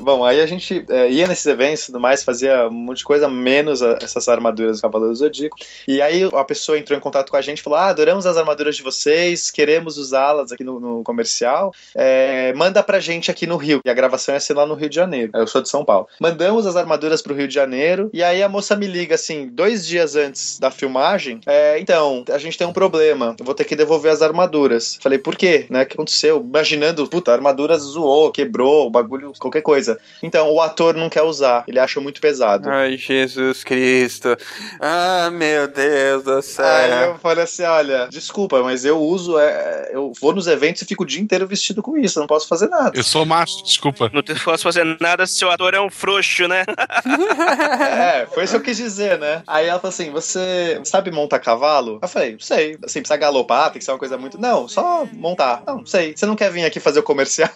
[0.00, 3.04] Bom, aí a gente é, ia nesses eventos e tudo mais, fazia um monte de
[3.04, 5.56] coisa, menos a- essas armaduras do Cavaleiro Zodíaco.
[5.86, 8.36] E aí a pessoa entrou em contato com a gente e falou: Ah, adoramos as
[8.36, 11.72] armaduras de vocês, queremos usá-las aqui no, no comercial.
[11.94, 13.80] É, manda pra gente aqui no Rio.
[13.84, 15.30] E a gravação ia ser lá no Rio de Janeiro.
[15.34, 16.08] Eu sou de São Paulo.
[16.18, 18.08] Mandamos as armaduras pro Rio de Janeiro.
[18.14, 21.40] E aí a moça me liga assim, dois dias antes da filmagem.
[21.46, 23.36] é, então, a gente tem um problema.
[23.38, 24.98] Eu vou ter que devolver as armaduras.
[25.00, 25.66] Falei, por quê?
[25.68, 25.82] Né?
[25.82, 26.40] O que aconteceu?
[26.40, 29.81] Imaginando, puta, a armadura zoou, quebrou, bagulho, qualquer coisa.
[30.22, 31.64] Então, o ator não quer usar.
[31.66, 32.68] Ele acha muito pesado.
[32.68, 34.36] Ai, Jesus Cristo.
[34.80, 36.64] Ah, meu Deus do céu.
[36.64, 40.84] Aí eu falei assim: olha, desculpa, mas eu uso, é, eu vou nos eventos e
[40.84, 42.92] fico o dia inteiro vestido com isso, eu não posso fazer nada.
[42.94, 44.10] Eu sou macho, desculpa.
[44.12, 46.64] Não posso fazer nada se seu ator é um frouxo, né?
[47.82, 49.42] É, foi isso que eu quis dizer, né?
[49.46, 51.98] Aí ela falou assim: você sabe montar cavalo?
[52.02, 52.78] Eu falei, sei.
[52.84, 54.38] Assim, precisa galopar, tem que ser uma coisa muito.
[54.40, 55.62] Não, só montar.
[55.66, 56.14] Não, sei.
[56.16, 57.50] Você não quer vir aqui fazer o comercial?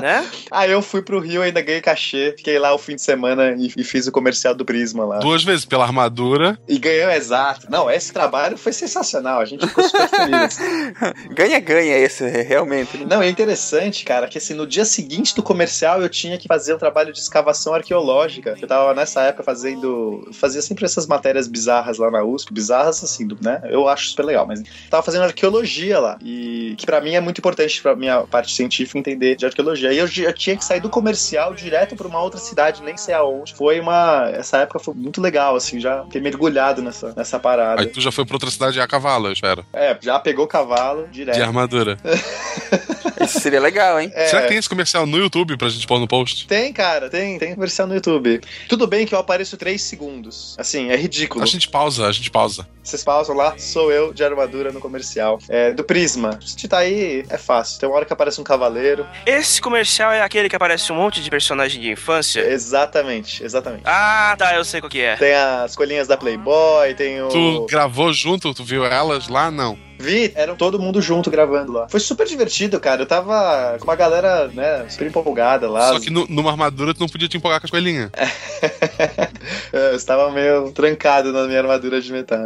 [0.00, 0.28] né?
[0.50, 3.72] Aí eu fui pro Rio, ainda ganhei cachê, fiquei lá o fim de semana e,
[3.76, 5.18] e fiz o comercial do Prisma lá.
[5.18, 6.58] Duas vezes pela armadura.
[6.68, 7.66] E ganhou exato.
[7.70, 10.58] Não, esse trabalho foi sensacional, a gente ficou super feliz.
[11.34, 13.04] Ganha-ganha esse, realmente.
[13.04, 16.74] Não, é interessante, cara, que assim, no dia seguinte do comercial eu tinha que fazer
[16.74, 18.56] um trabalho de escavação arqueológica.
[18.60, 20.28] Eu tava nessa época fazendo.
[20.32, 22.52] Fazia sempre essas matérias bizarras lá na USP.
[22.52, 23.60] Bizarras, assim, do- né?
[23.64, 26.18] Eu acho super legal, mas tava fazendo arqueologia lá.
[26.22, 29.92] E que pra mim é muito importante pra minha parte científica entender de arqueologia.
[29.92, 33.14] E eu já tinha que sair do comercial direto pra uma outra cidade, nem sei
[33.14, 33.54] aonde.
[33.54, 34.30] Foi uma.
[34.32, 37.80] Essa época foi muito legal, assim, já fiquei mergulhado nessa, nessa parada.
[37.80, 39.64] Aí tu já foi pra outra cidade a cavalo, eu espero.
[39.72, 41.36] É, já pegou o cavalo direto.
[41.36, 41.96] De armadura.
[43.22, 44.10] Isso seria legal, hein?
[44.14, 44.26] É.
[44.26, 46.46] Será que tem esse comercial no YouTube pra gente pôr no post?
[46.46, 48.40] Tem, cara, tem, tem versão no YouTube.
[48.68, 50.54] Tudo bem que eu apareço 3 segundos.
[50.58, 51.42] Assim, é ridículo.
[51.42, 52.66] A gente pausa, a gente pausa.
[52.82, 55.38] Vocês pausam lá, sou eu de armadura no comercial.
[55.48, 56.38] É, do Prisma.
[56.44, 57.78] Se digitar aí, é fácil.
[57.78, 59.06] Tem uma hora que aparece um cavaleiro.
[59.24, 62.40] Esse comercial é aquele que aparece um monte de personagem de infância?
[62.40, 63.82] Exatamente, exatamente.
[63.84, 65.16] Ah, tá, eu sei qual que é.
[65.16, 67.28] Tem as colinhas da Playboy, tem o.
[67.28, 69.50] Tu gravou junto, tu viu elas lá?
[69.50, 69.78] Não.
[70.02, 71.88] Vi, eram todo mundo junto gravando lá.
[71.88, 73.02] Foi super divertido, cara.
[73.02, 75.88] Eu tava com uma galera, né, super empolgada lá.
[75.92, 78.10] Só que nu- numa armadura tu não podia te empolgar com as coelhinhas.
[79.72, 82.32] eu estava meio trancado na minha armadura de metal.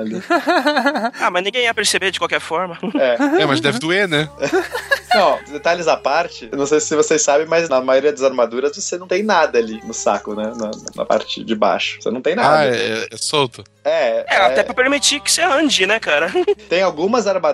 [1.18, 2.78] Ah, mas ninguém ia perceber de qualquer forma.
[2.94, 3.42] É.
[3.42, 4.28] É, mas deve doer, né?
[5.14, 8.76] Não, detalhes à parte, eu não sei se vocês sabem, mas na maioria das armaduras
[8.76, 10.52] você não tem nada ali no saco, né?
[10.54, 11.96] Na, na parte de baixo.
[12.02, 12.58] Você não tem nada.
[12.58, 13.64] Ah, é, é solto.
[13.82, 16.30] É, É, até pra permitir que você ande, né, cara?
[16.68, 17.45] Tem algumas armaduras,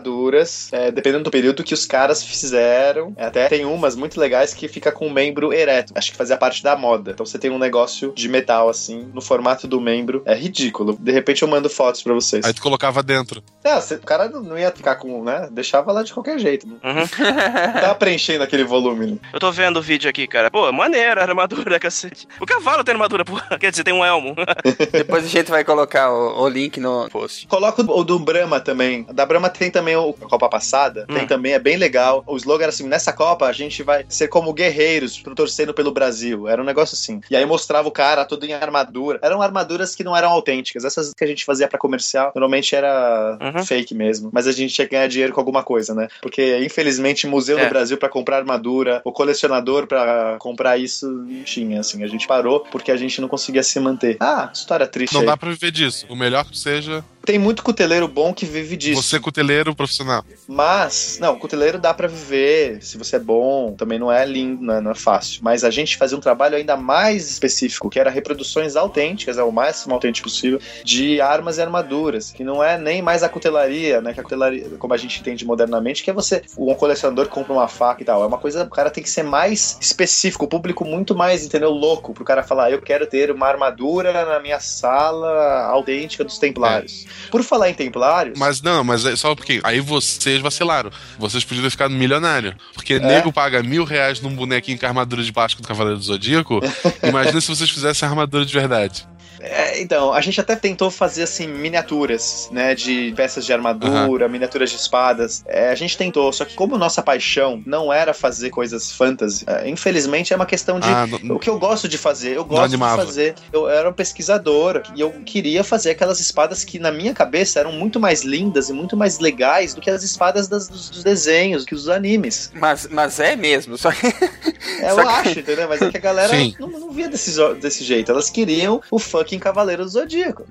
[0.72, 3.12] é, dependendo do período que os caras fizeram.
[3.16, 5.92] é, Até tem umas muito legais que fica com o membro ereto.
[5.96, 7.10] Acho que fazia parte da moda.
[7.12, 10.22] Então você tem um negócio de metal assim, no formato do membro.
[10.24, 10.96] É ridículo.
[11.00, 12.44] De repente eu mando fotos pra vocês.
[12.44, 13.42] Aí tu colocava dentro.
[13.64, 15.48] Não, você- o cara não ia ficar com, né?
[15.50, 16.66] Deixava lá de qualquer jeito.
[16.66, 17.06] Não Uhum.
[17.80, 19.06] tava preenchendo aquele volume.
[19.06, 19.16] né?
[19.32, 20.50] Eu tô vendo o vídeo aqui, cara.
[20.50, 22.26] Pô, maneira a armadura, cacete.
[22.40, 23.36] O cavalo tem armadura, pô.
[23.58, 24.34] Quer dizer, tem um elmo.
[24.92, 27.46] Depois a gente vai colocar o, o link no post.
[27.46, 29.06] Coloca o do Brahma também.
[29.12, 31.06] Da Brahma tem também o a Copa Passada.
[31.06, 31.26] Tem Hum.
[31.26, 32.22] também, é bem legal.
[32.26, 35.90] O slogan era assim: nessa Copa a gente vai ser como guerreiros pro- torcendo pelo
[35.92, 36.48] Brasil.
[36.48, 37.20] Era um negócio assim.
[37.30, 39.18] E aí mostrava o cara todo em armadura.
[39.22, 40.84] Eram armaduras que não eram autênticas.
[40.84, 43.64] Essas que a gente fazia pra comercial, normalmente era Uhum.
[43.64, 44.30] fake mesmo.
[44.32, 46.08] Mas a gente tinha que ganhar dinheiro com alguma coisa, né?
[46.20, 47.64] Porque infelizmente museu É.
[47.64, 52.02] no Brasil pra comprar armadura, o colecionador pra comprar isso não tinha, assim.
[52.04, 54.16] A gente parou porque a gente não conseguia se manter.
[54.20, 55.26] Ah, história triste Não aí.
[55.26, 56.06] dá pra viver disso.
[56.08, 59.00] O melhor que seja Tem muito cuteleiro bom que vive disso.
[59.02, 60.24] você cuteleiro profissional.
[60.48, 64.74] Mas, não, cuteleiro dá pra viver, se você é bom, também não é lindo, não
[64.74, 65.40] é, não é fácil.
[65.42, 69.52] Mas a gente fazia um trabalho ainda mais específico, que era reproduções autênticas, é o
[69.52, 74.12] máximo autêntico possível, de armas e armaduras, que não é nem mais a cutelaria, né,
[74.12, 77.52] que a cutelaria, como a gente entende modernamente, que é você, um colecionador que compra
[77.52, 80.48] uma faca e tal, é uma coisa, o cara tem que ser mais específico, o
[80.48, 84.60] público muito mais, entendeu, louco, pro cara falar, eu quero ter uma armadura na minha
[84.60, 87.06] sala autêntica dos templários.
[87.30, 88.38] Por falar em templários...
[88.38, 90.90] Mas não, mas é só porque aí vocês vacilaram.
[91.18, 92.54] Vocês podiam ter ficado milionário.
[92.74, 96.60] Porque nego paga mil reais num bonequinho com armadura de plástico do Cavaleiro do Zodíaco.
[97.02, 99.06] Imagina se vocês fizessem armadura de verdade.
[99.42, 104.70] É, então, a gente até tentou fazer assim miniaturas, né, de peças de armadura, miniaturas
[104.70, 105.42] de espadas.
[105.46, 109.68] É, a gente tentou, só que como nossa paixão não era fazer coisas fantasy, é,
[109.68, 112.36] infelizmente é uma questão de Ah, não- o que eu gosto de fazer.
[112.36, 113.34] Eu gosto de fazer.
[113.52, 117.72] Eu era um pesquisador e eu queria fazer aquelas espadas que na minha cabeça eram
[117.72, 121.64] muito mais lindas e muito mais legais do que as espadas das- dos, dos desenhos,
[121.64, 122.50] que os animes.
[122.54, 124.06] Mas, mas é mesmo, só que.
[124.06, 125.68] É, eu Só que- acho, entendeu?
[125.68, 128.10] Mas é que a galera não, não via desse, desse jeito.
[128.12, 128.98] Elas queriam o
[129.32, 130.44] fucking Tolkien Cavaleiro do Zodíaco.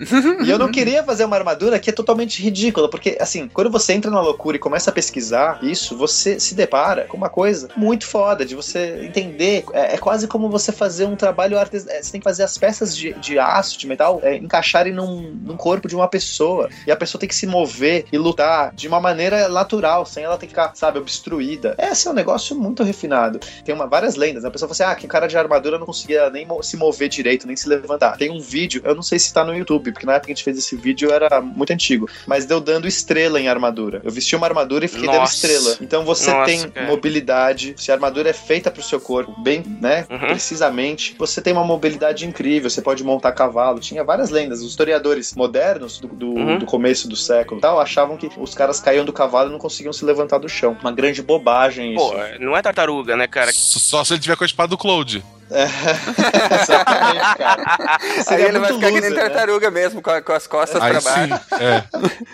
[0.44, 3.94] e eu não queria fazer uma armadura que é totalmente ridícula, porque, assim, quando você
[3.94, 8.08] entra na loucura e começa a pesquisar isso, você se depara com uma coisa muito
[8.08, 9.64] foda, de você entender.
[9.74, 12.02] É, é quase como você fazer um trabalho artesanal.
[12.02, 15.58] Você tem que fazer as peças de, de aço, de metal, é, encaixarem num, num
[15.58, 16.70] corpo de uma pessoa.
[16.88, 20.38] E a pessoa tem que se mover e lutar de uma maneira natural, sem ela
[20.38, 21.76] ter que ficar, sabe, obstruída.
[21.78, 23.40] Esse é um negócio muito refinado.
[23.64, 24.44] Tem uma, várias lendas.
[24.44, 24.50] né?
[24.50, 27.10] A pessoa fala assim: ah, que o cara de armadura não conseguia nem se mover
[27.10, 28.18] direito, nem se levantar.
[28.18, 30.36] Tem um vídeo, eu não sei se tá no YouTube, porque na época que a
[30.36, 34.00] gente fez esse vídeo era muito antigo, mas deu dando estrela em armadura.
[34.04, 35.34] Eu vesti uma armadura e fiquei dando Nossa.
[35.48, 35.78] estrela.
[35.82, 36.88] Então você Nossa, tem cara.
[36.88, 40.20] mobilidade, se a armadura é feita pro seu corpo, bem, né, Uhum.
[40.20, 43.80] precisamente, você tem uma mobilidade incrível, você pode montar cavalo.
[43.80, 44.62] Tinha várias lendas.
[44.62, 46.60] Os historiadores modernos do, do, Uhum.
[46.60, 49.60] do começo do século e tal achavam que os caras caíam do cavalo e não
[49.60, 50.78] conseguiam se levantar do chão.
[50.82, 52.04] Uma grande bobagem isso.
[52.10, 53.50] Pô, não é tartaruga, né, cara?
[53.50, 55.24] S- Só se ele tiver com a espada do Cloud.
[56.62, 57.98] Exatamente, cara.
[58.00, 59.30] Aí Seria ele vai ficar que nem loser, né?
[59.30, 61.08] tartaruga mesmo, com, com as costas Aí pra sim.
[61.30, 61.46] baixo.
[61.60, 61.84] É.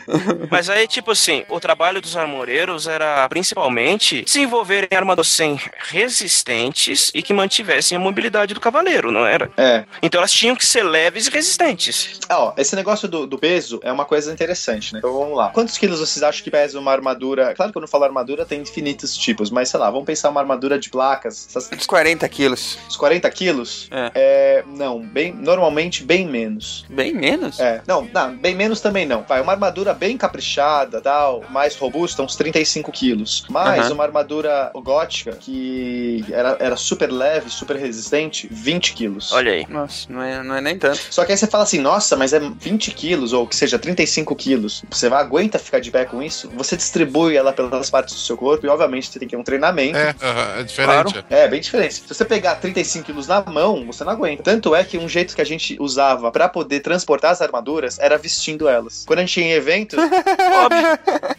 [0.50, 7.22] Mas aí, tipo assim, o trabalho dos armoreiros era principalmente desenvolverem armaduras sem resistentes e
[7.24, 9.50] que mantivessem a mobilidade do cavaleiro, não era?
[9.58, 9.84] É.
[10.02, 12.20] Então elas tinham que ser leves e resistentes.
[12.30, 15.00] Ah, ó, esse negócio do, do peso é uma coisa interessante, né?
[15.00, 15.50] Então vamos lá.
[15.50, 17.54] Quantos quilos vocês acham que pesa uma armadura?
[17.56, 20.42] Claro que quando eu falo armadura tem infinitos tipos, mas sei lá, vamos pensar uma
[20.42, 22.78] armadura de placas, essas, Uns 40 quilos.
[22.88, 23.88] uns 40 quilos?
[23.92, 24.12] É.
[24.16, 26.86] É, não, bem, normalmente bem menos.
[26.90, 27.60] Bem menos.
[27.60, 29.24] É, não, não, bem menos também não.
[29.24, 33.46] Vai, uma armadura bem caprichada, tal, mais robusta, uns 35 quilos.
[33.50, 33.94] Mas Aham.
[33.94, 39.32] uma armadura gótica que era, era super leve, super resistente, 20 quilos.
[39.32, 39.66] Olha aí.
[39.70, 41.00] Nossa, não é, não é nem tanto.
[41.10, 44.36] Só que aí você fala assim, nossa, mas é 20 quilos, ou que seja, 35
[44.36, 44.84] quilos.
[44.90, 46.50] Você vai, aguenta ficar de pé com isso?
[46.56, 49.44] Você distribui ela pelas partes do seu corpo e, obviamente, você tem que ter um
[49.44, 49.98] treinamento.
[49.98, 51.26] É, aham, é diferente.
[51.30, 51.96] É, bem diferente.
[51.96, 54.44] Se você pegar 35 quilos na mão, você não aguenta.
[54.44, 58.18] Tanto é que um jeito que a gente usava pra poder transportar as armaduras era
[58.18, 59.04] vestindo elas.
[59.06, 59.98] Quando a gente ia em evento,
[60.66, 60.88] Óbvio.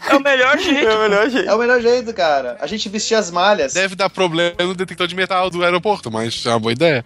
[0.09, 0.89] É o melhor jeito.
[0.89, 1.48] É o melhor jeito.
[1.48, 2.56] é o melhor jeito, cara.
[2.60, 3.74] A gente vestia as malhas.
[3.74, 7.05] Deve dar problema no detector de metal do aeroporto, mas é uma boa ideia.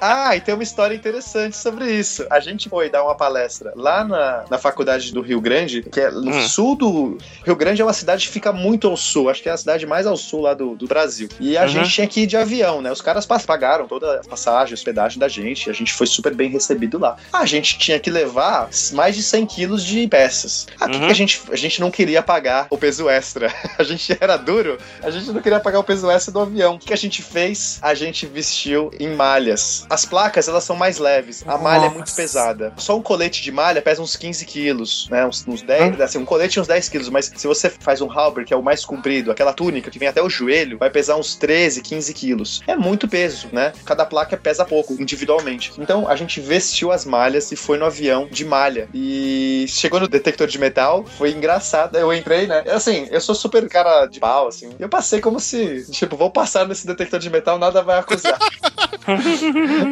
[0.00, 2.26] Ah, e tem uma história interessante sobre isso.
[2.30, 6.10] A gente foi dar uma palestra lá na, na faculdade do Rio Grande, que é
[6.10, 6.48] no Hum.
[6.48, 7.18] sul do.
[7.44, 9.86] Rio Grande é uma cidade que fica muito ao sul, acho que é a cidade
[9.86, 11.28] mais ao sul lá do, do Brasil.
[11.38, 11.68] E a Uhum.
[11.68, 12.90] gente tinha que ir de avião, né?
[12.90, 16.34] Os caras pa- pagaram toda a passagem, hospedagem da gente, e a gente foi super
[16.34, 17.16] bem recebido lá.
[17.32, 20.66] A gente tinha que levar mais de 100 quilos de peças.
[20.80, 21.06] Ah, Uhum.
[21.06, 23.52] que a gente, a gente não queria pagar o peso extra.
[23.78, 26.76] A gente era duro, a gente não queria pagar o peso extra do avião.
[26.76, 27.78] O que a gente fez?
[27.82, 29.86] A gente vestiu em malhas.
[29.90, 31.44] As placas, elas são mais leves.
[31.46, 32.72] A malha é muito pesada.
[32.76, 35.26] Só um colete de malha pesa uns 15 quilos, né?
[35.26, 37.08] Uns, uns 10, assim, um colete uns 10 quilos.
[37.08, 40.08] Mas se você faz um halber, que é o mais comprido, aquela túnica que vem
[40.08, 42.62] até o joelho, vai pesar uns 13, 15 quilos.
[42.66, 43.72] É muito peso, né?
[43.84, 45.72] Cada placa pesa pouco, individualmente.
[45.78, 48.88] Então, a gente vestiu as malhas e foi no avião de malha.
[48.94, 51.96] E chegou no detector de metal, foi engraçado.
[51.96, 52.62] Eu entrei, né?
[52.68, 54.70] Assim, eu sou super cara de pau, assim.
[54.78, 58.38] Eu passei como se, tipo, vou passar nesse detector de metal, nada vai acusar.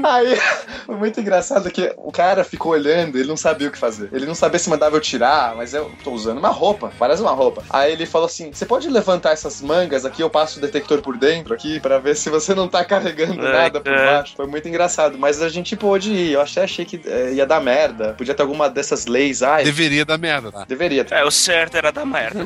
[0.04, 0.36] Aí,
[0.86, 4.08] foi muito engraçado que o cara ficou olhando, ele não sabia o que fazer.
[4.12, 7.32] Ele não sabia se mandava eu tirar, mas eu tô usando uma roupa, parece uma
[7.32, 7.62] roupa.
[7.70, 10.22] Aí ele falou assim: Você pode levantar essas mangas aqui?
[10.22, 13.52] Eu passo o detector por dentro aqui pra ver se você não tá carregando Ai,
[13.52, 14.12] nada por cara.
[14.18, 14.34] baixo.
[14.36, 16.32] Foi muito engraçado, mas a gente pôde ir.
[16.32, 18.14] Eu achei, achei que eh, ia dar merda.
[18.16, 19.42] Podia ter alguma dessas leis.
[19.42, 20.64] Ai, Deveria dar merda, tá?
[20.66, 21.14] deveria ter.
[21.14, 22.40] É, o certo era da merda.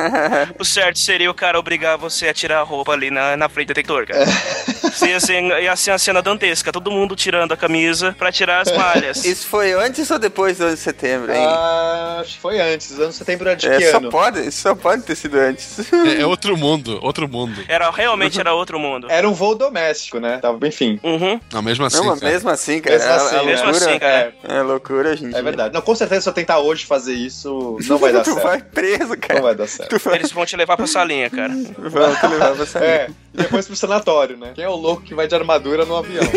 [0.58, 3.66] o certo seria o cara obrigar você a tirar a roupa ali na, na frente
[3.66, 4.24] do detector, cara.
[5.06, 8.72] Ia ser, ia ser uma cena dantesca, todo mundo tirando a camisa pra tirar as
[8.76, 9.24] malhas.
[9.24, 11.44] Isso foi antes ou depois do 11 de setembro, hein?
[11.46, 12.98] Ah, acho que foi antes.
[12.98, 14.10] Ano setembro é de que é, só ano?
[14.10, 15.78] pode, isso só pode ter sido antes.
[15.92, 17.60] É, é outro mundo, outro mundo.
[17.68, 19.06] Era, realmente era outro mundo.
[19.10, 20.38] Era um voo doméstico, né?
[20.38, 20.98] Tava, enfim.
[21.02, 21.40] Uhum.
[21.52, 21.96] Não, mesmo assim.
[21.98, 22.32] não, cara.
[22.32, 22.96] mesmo assim, cara.
[22.96, 23.90] Mesmo é- assim, é, mesmo loucura.
[23.90, 24.34] assim, cara.
[24.44, 25.36] É loucura, gente.
[25.36, 25.74] É verdade.
[25.74, 28.44] Não, com certeza se eu tentar hoje fazer isso, não vai dar tu certo.
[28.44, 29.34] vai preso, cara.
[29.40, 29.90] Não vai dar certo.
[29.98, 31.52] Tu vai, Eles vão te levar pra salinha, cara.
[31.78, 32.84] vão te levar pra sair.
[32.84, 33.08] É,
[33.38, 34.52] e depois pro sanatório, né?
[34.54, 36.24] Quem é o louco que vai de armadura no avião?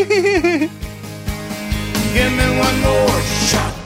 [2.14, 3.81] Give me one more shot.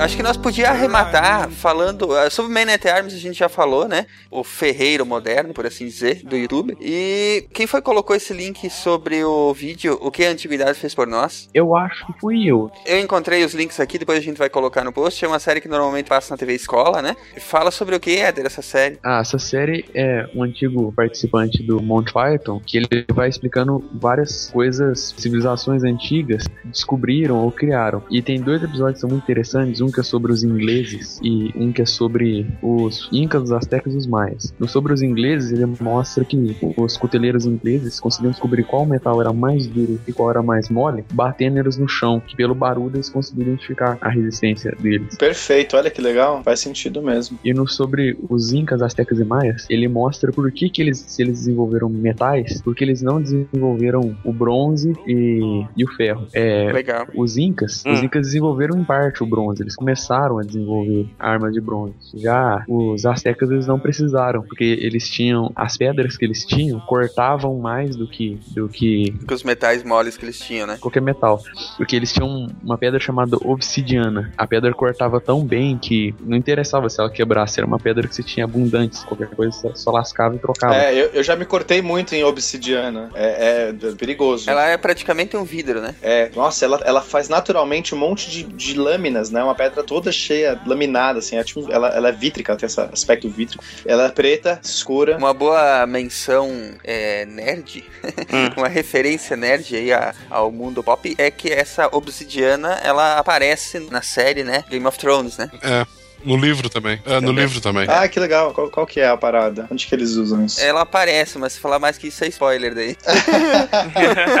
[0.00, 3.86] Acho que nós podíamos arrematar falando uh, sobre Man at Arms, a gente já falou,
[3.86, 4.06] né?
[4.30, 6.74] O ferreiro moderno, por assim dizer, do YouTube.
[6.80, 10.94] E quem foi que colocou esse link sobre o vídeo O que a Antiguidade fez
[10.94, 11.50] por nós?
[11.52, 12.70] Eu acho que fui eu.
[12.86, 15.22] Eu encontrei os links aqui, depois a gente vai colocar no post.
[15.22, 17.14] É uma série que normalmente passa na TV Escola, né?
[17.38, 18.98] Fala sobre o que, Éder, essa série?
[19.04, 24.48] Ah, essa série é um antigo participante do Monty Python que ele vai explicando várias
[24.50, 28.02] coisas, civilizações antigas descobriram ou criaram.
[28.10, 31.52] E tem dois episódios que são muito interessantes, um que é sobre os ingleses e
[31.56, 34.54] um que é sobre os incas, os astecas e os maias.
[34.58, 39.32] No sobre os ingleses, ele mostra que os coteleiros ingleses conseguiam descobrir qual metal era
[39.32, 43.08] mais duro e qual era mais mole, batendo eles no chão, que pelo barulho eles
[43.08, 45.16] conseguiam identificar a resistência deles.
[45.16, 47.38] Perfeito, olha que legal, faz sentido mesmo.
[47.44, 51.22] E no sobre os incas, astecas e maias, ele mostra por que, que eles, se
[51.22, 56.26] eles desenvolveram metais, porque eles não desenvolveram o bronze e, e o ferro.
[56.32, 57.06] É, Legal.
[57.14, 58.04] os incas, os Hum.
[58.04, 61.94] incas desenvolveram em parte o bronze, eles começaram a desenvolver armas de bronze.
[62.14, 67.58] Já os astecas eles não precisaram, porque eles tinham as pedras que eles tinham cortavam
[67.58, 70.76] mais do que do que Com os metais moles que eles tinham, né?
[70.78, 71.42] qualquer metal,
[71.78, 74.30] porque eles tinham uma pedra chamada obsidiana.
[74.36, 78.14] A pedra cortava tão bem que não interessava se ela quebrasse, era uma pedra que
[78.14, 80.74] você tinha abundante, qualquer coisa você só lascava e trocava.
[80.74, 83.10] É, eu, eu já me cortei muito em obsidiana.
[83.14, 84.50] É, é perigoso.
[84.50, 85.94] Ela é praticamente um vidro, né?
[86.02, 89.42] É, nossa, ela, ela faz naturalmente um monte de, de lâminas, né?
[89.42, 91.36] Uma pedra toda cheia, laminada, assim.
[91.36, 93.62] É tipo, ela, ela é vítrica, ela tem esse aspecto vítrico.
[93.86, 95.16] Ela é preta, escura.
[95.16, 96.50] Uma boa menção
[96.84, 97.84] é, nerd,
[98.32, 98.50] Hum.
[98.56, 104.02] uma referência nerd aí a- ao mundo pop é que essa obsidiana ela aparece na
[104.02, 104.64] série, né?
[104.68, 105.50] Game of Thrones, né?
[105.62, 105.86] É.
[106.22, 107.00] No livro também.
[107.06, 107.86] É, no livro também.
[107.88, 108.52] Ah, que legal.
[108.52, 109.66] Qual, qual que é a parada?
[109.70, 110.60] Onde que eles usam isso?
[110.60, 112.94] Ela aparece, mas se falar mais que isso é spoiler daí.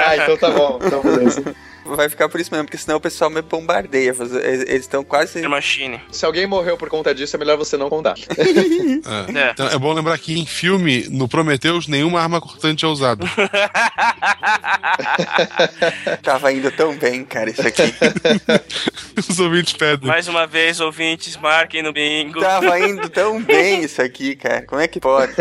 [0.04, 0.78] ah, então tá bom.
[0.84, 1.42] Então beleza.
[1.84, 4.14] Vai ficar por isso mesmo, porque senão o pessoal me bombardeia.
[4.66, 5.40] Eles estão quase.
[5.40, 6.00] The Machine.
[6.10, 8.14] Se alguém morreu por conta disso, é melhor você não contar.
[9.10, 9.38] É.
[9.38, 9.50] É.
[9.52, 13.24] Então, é bom lembrar que em filme, no Prometheus, nenhuma arma cortante é usada.
[16.22, 17.82] Tava indo tão bem, cara, isso aqui.
[19.28, 20.06] Os ouvintes pedem.
[20.08, 22.40] Mais uma vez, ouvintes, marquem no bingo.
[22.40, 24.62] Tava indo tão bem isso aqui, cara.
[24.62, 25.32] Como é que pode?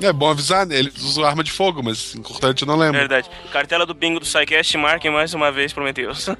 [0.00, 0.76] É bom avisar, né?
[0.78, 2.98] Eles usam arma de fogo, mas cortante eu não lembro.
[2.98, 3.28] Verdade.
[3.52, 6.26] Cartela do bingo do SciCast, marquem mais uma vez, Prometheus.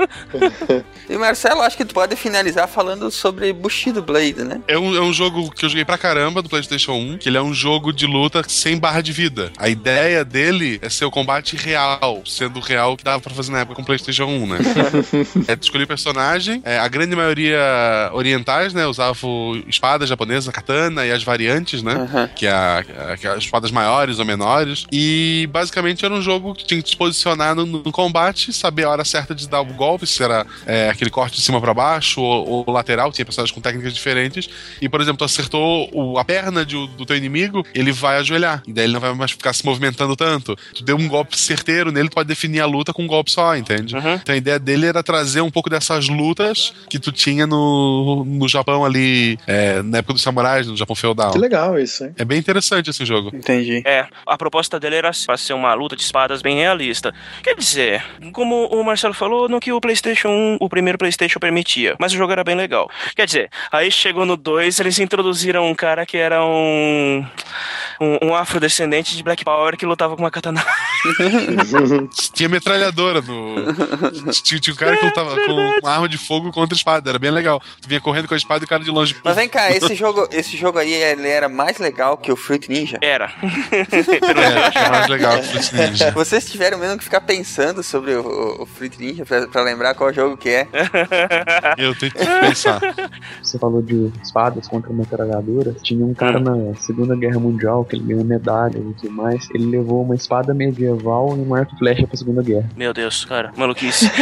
[1.08, 4.60] E Marcelo, acho que tu pode finalizar falando sobre Bushido Blade, né?
[4.68, 7.38] É um, é um jogo que eu joguei pra caramba do PlayStation 1, que ele
[7.38, 9.50] é um jogo de luta sem barra de vida.
[9.56, 13.60] A ideia dele é ser o combate real, sendo real que dava pra fazer na
[13.60, 14.58] época com o PlayStation 1, né?
[15.48, 17.58] é, tu o personagem, é, a grande maioria
[18.12, 18.86] orientais, né?
[18.86, 21.94] Usavam espadas japonesas, katana e as variantes, né?
[21.94, 22.28] Aham.
[22.36, 24.84] que é, a- que é as espadas maiores ou menores.
[24.92, 28.92] E basicamente era um jogo que tinha que se posicionar no, no combate, saber a
[28.92, 32.20] hora certa de dar o golpe, se era é, aquele corte de cima pra baixo
[32.20, 34.48] ou, ou lateral, tinha personagens com técnicas diferentes.
[34.80, 38.62] E, por exemplo, tu acertou o- a perna de- do teu inimigo, ele vai ajoelhar.
[38.66, 40.56] E daí ele não vai mais ficar se movimentando tanto.
[40.74, 43.56] Tu deu um golpe certeiro nele, tu pode definir a luta com um golpe só,
[43.56, 43.94] entende?
[43.96, 44.14] Uhum.
[44.14, 48.48] Então a ideia dele era trazer um pouco dessas lutas que tu tinha no, no
[48.48, 51.32] Japão ali, é, na época dos samurais, no Japão feudal.
[51.32, 52.14] que legal isso, hein?
[52.18, 53.30] É bem interessante esse jogo.
[53.34, 53.82] Entendi.
[53.86, 57.14] É, a proposta dele era pra ser uma luta de espadas bem realista.
[57.42, 61.96] Quer dizer, como o Marcelo falou, no que o PlayStation 1, o primeiro PlayStation permitia,
[61.98, 62.90] mas o jogo era bem legal.
[63.14, 67.24] Quer dizer, aí chegou no 2, eles introduziram um cara que era um
[68.00, 70.64] um, um afrodescendente de Black Power que lutava com uma katana.
[72.34, 73.56] Tinha metralhadora no.
[74.42, 77.10] tinha, tinha um cara que lutava com uma arma de fogo contra espada.
[77.10, 77.60] Era bem legal.
[77.80, 79.16] Tu vinha correndo com a espada e o cara de longe.
[79.22, 82.68] Mas vem cá, esse jogo, esse jogo aí ele era mais legal que o Fruit
[82.68, 82.98] Ninja?
[83.00, 83.32] Era.
[84.38, 86.10] É, achei mais legal que o Fruit Ninja.
[86.12, 90.12] Vocês tiveram mesmo que ficar pensando sobre o, o Fruit Ninja pra, pra lembrar qual
[90.12, 90.68] jogo que é?
[91.76, 92.80] Eu tenho que pensar.
[93.42, 95.76] Você falou de espadas contra metralhadoras.
[95.82, 99.48] Tinha um cara na Segunda Guerra Mundial que ele ganhou medalha e tudo mais.
[99.54, 102.68] Ele levou uma espada medieval e um arco e flecha pra Segunda Guerra.
[102.76, 104.10] Meu Deus, cara, maluquice.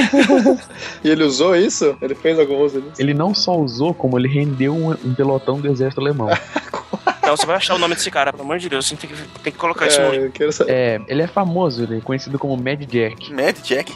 [1.02, 1.97] E ele usou isso?
[2.01, 3.01] Ele fez algum uso disso?
[3.01, 6.28] Ele não só usou, como ele rendeu um, um pelotão do exército alemão.
[7.27, 9.16] Então você vai achar o nome desse cara, pelo amor de Deus, você tem que,
[9.40, 10.73] tem que colocar isso no É, eu quero saber.
[10.73, 13.32] É, ele é famoso, ele é conhecido como Mad Jack.
[13.32, 13.93] Mad Jack?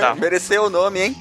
[0.00, 0.14] Tá.
[0.18, 1.16] Mereceu o nome, hein?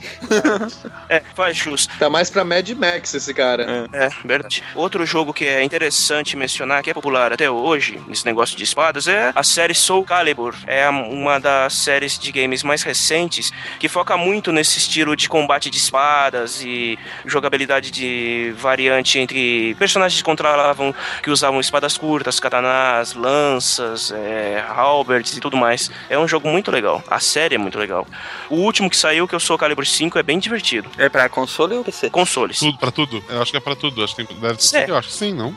[1.10, 1.88] É, faz jus.
[1.99, 3.90] Tá mais pra Mad Max esse cara.
[3.91, 4.64] É, verdade.
[4.73, 9.07] Outro jogo que é interessante mencionar, que é popular até hoje, nesse negócio de espadas,
[9.07, 10.56] é a série Soul Calibur.
[10.65, 15.69] É uma das séries de games mais recentes que foca muito nesse estilo de combate
[15.69, 22.39] de espadas e jogabilidade de variante entre personagens que controlavam, que usavam usavam espadas curtas,
[22.39, 25.89] katanas, lanças, é, halberds e tudo mais.
[26.09, 27.03] É um jogo muito legal.
[27.09, 28.05] A série é muito legal.
[28.49, 30.89] O último que saiu, que eu sou Calibur 5, é bem divertido.
[30.97, 32.09] É pra console ou PC?
[32.11, 32.59] Consoles.
[32.59, 33.23] Tudo, pra tudo.
[33.27, 34.03] Eu acho que é pra tudo.
[34.03, 34.77] Acho que tem- deve ser.
[34.77, 34.89] É.
[34.91, 35.55] Eu acho que sim, não?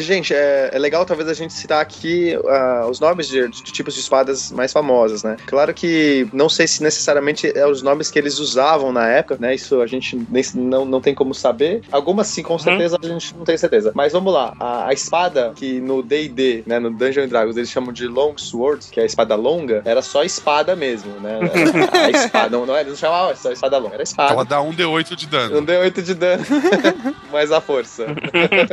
[0.00, 3.94] Gente, é, é legal talvez a gente citar aqui ah, os nomes de, de tipos
[3.94, 5.36] de espadas mais famosas, né?
[5.46, 9.54] Claro que não sei se necessariamente é os nomes que eles usavam na época, né?
[9.54, 11.82] Isso a gente nem- não, não tem como saber.
[11.90, 13.92] Algumas sim, com certeza a gente não tem certeza.
[13.94, 17.70] Mas vamos lá, a, a espada que no D&D, né, no Dungeons and Dragons, eles
[17.70, 21.38] chamam de Long Sword, que é a espada longa, era só espada mesmo, né?
[21.92, 24.32] A espada, não, não, eles não chamavam só espada longa, era espada.
[24.32, 25.54] Ela dá um D8 de dano.
[25.56, 26.44] Não deu 8 de dano,
[27.32, 28.06] mas a força.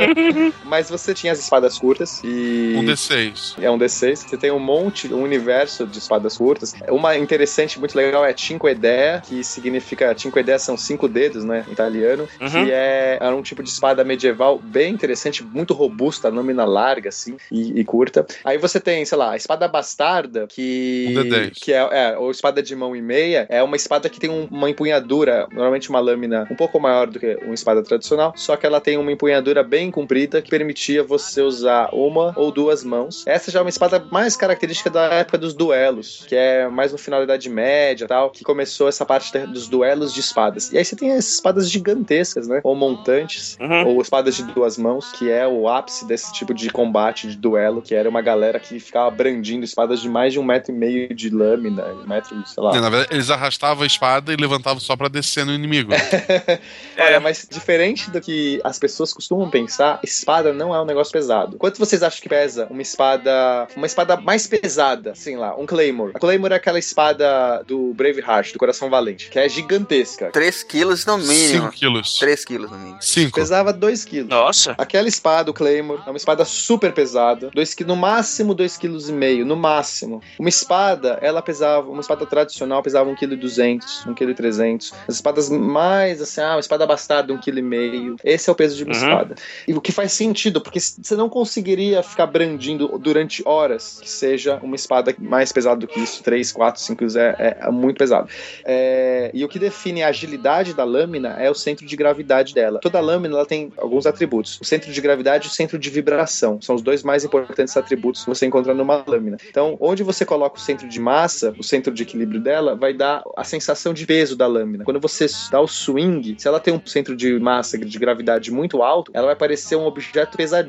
[0.65, 2.73] mas você tinha as espadas curtas e.
[2.77, 3.55] Um D6.
[3.61, 4.15] É um D6.
[4.27, 6.73] Você tem um monte, um universo de espadas curtas.
[6.89, 10.15] Uma interessante, muito legal, é Cinque Idea, que significa.
[10.17, 11.65] Cinque Idea são cinco dedos, né?
[11.67, 12.27] Em italiano.
[12.39, 12.49] Uhum.
[12.49, 17.38] Que é, era um tipo de espada medieval bem interessante, muito robusta, lâmina larga, assim,
[17.51, 18.25] e, e curta.
[18.43, 21.07] Aí você tem, sei lá, a espada bastarda, que.
[21.09, 21.51] Um D10.
[21.53, 24.47] Que é, é, ou espada de mão e meia, é uma espada que tem um-
[24.51, 28.65] uma empunhadura, normalmente uma lâmina um pouco maior do que uma espada tradicional, só que
[28.65, 33.23] ela tem uma empunhadura bem comprida que permitia você usar uma ou duas mãos.
[33.26, 36.98] Essa já é uma espada mais característica da época dos duelos, que é mais no
[36.98, 40.72] final da Idade Média e tal, que começou essa parte dos duelos de espadas.
[40.72, 42.61] E aí você tem as espadas gigantescas, né?
[42.64, 43.88] Ou montantes, Uhum.
[43.95, 47.82] ou espadas de duas mãos, que é o ápice desse tipo de combate, de duelo,
[47.82, 51.14] que era uma galera que ficava brandindo espadas de mais de um metro e meio
[51.14, 52.76] de lâmina, um metro, sei lá.
[52.76, 55.91] É, na verdade, eles arrastavam a espada e levantavam só pra descer no inimigo.
[56.98, 61.57] Olha, mas diferente do que as pessoas costumam pensar, espada não é um negócio pesado.
[61.57, 66.11] Quanto vocês acham que pesa uma espada, uma espada mais pesada, assim lá, um Claymore?
[66.15, 70.30] A Claymore é aquela espada do Braveheart, do Coração Valente, que é gigantesca.
[70.31, 71.63] 3 quilos no mínimo.
[71.65, 72.19] 5 quilos.
[72.19, 72.97] 3 quilos no mínimo.
[73.01, 73.35] 5.
[73.39, 74.30] Pesava 2 quilos.
[74.30, 74.76] Nossa.
[74.77, 77.49] Aquela espada, o Claymore, é uma espada super pesada.
[77.53, 78.80] Dois, no máximo 2,5
[79.11, 80.22] kg, no máximo.
[80.39, 84.95] Uma espada, ela pesava, uma espada tradicional pesava 1,2 kg, 1,3 kg.
[85.07, 88.15] As espadas mais, assim, ah, uma espada bastarda, 1,5 kg.
[88.23, 88.99] Esse é o peso de uma Uhum.
[88.99, 89.35] espada.
[89.68, 94.60] E o que faz sentido, porque você não conseguiria ficar brandindo durante horas que seja
[94.62, 96.24] uma espada mais pesada do que isso.
[96.24, 98.30] 3, 4, 5 quilos é, é- é muito pesado.
[98.66, 102.80] É, e o que define a agilidade da lâmina é o centro de gravidade dela.
[102.82, 106.62] Toda lâmina ela tem alguns atributos: o centro de gravidade e o centro de vibração.
[106.62, 109.38] São os dois mais importantes atributos que você encontra numa lâmina.
[109.49, 113.24] Então, onde você coloca o centro de massa, o centro de equilíbrio dela, vai dar
[113.36, 114.84] a sensação de peso da lâmina.
[114.84, 118.82] Quando você dá o swing, se ela tem um centro de massa, de gravidade muito
[118.82, 120.60] alto, ela vai parecer um objeto pesadíssimo.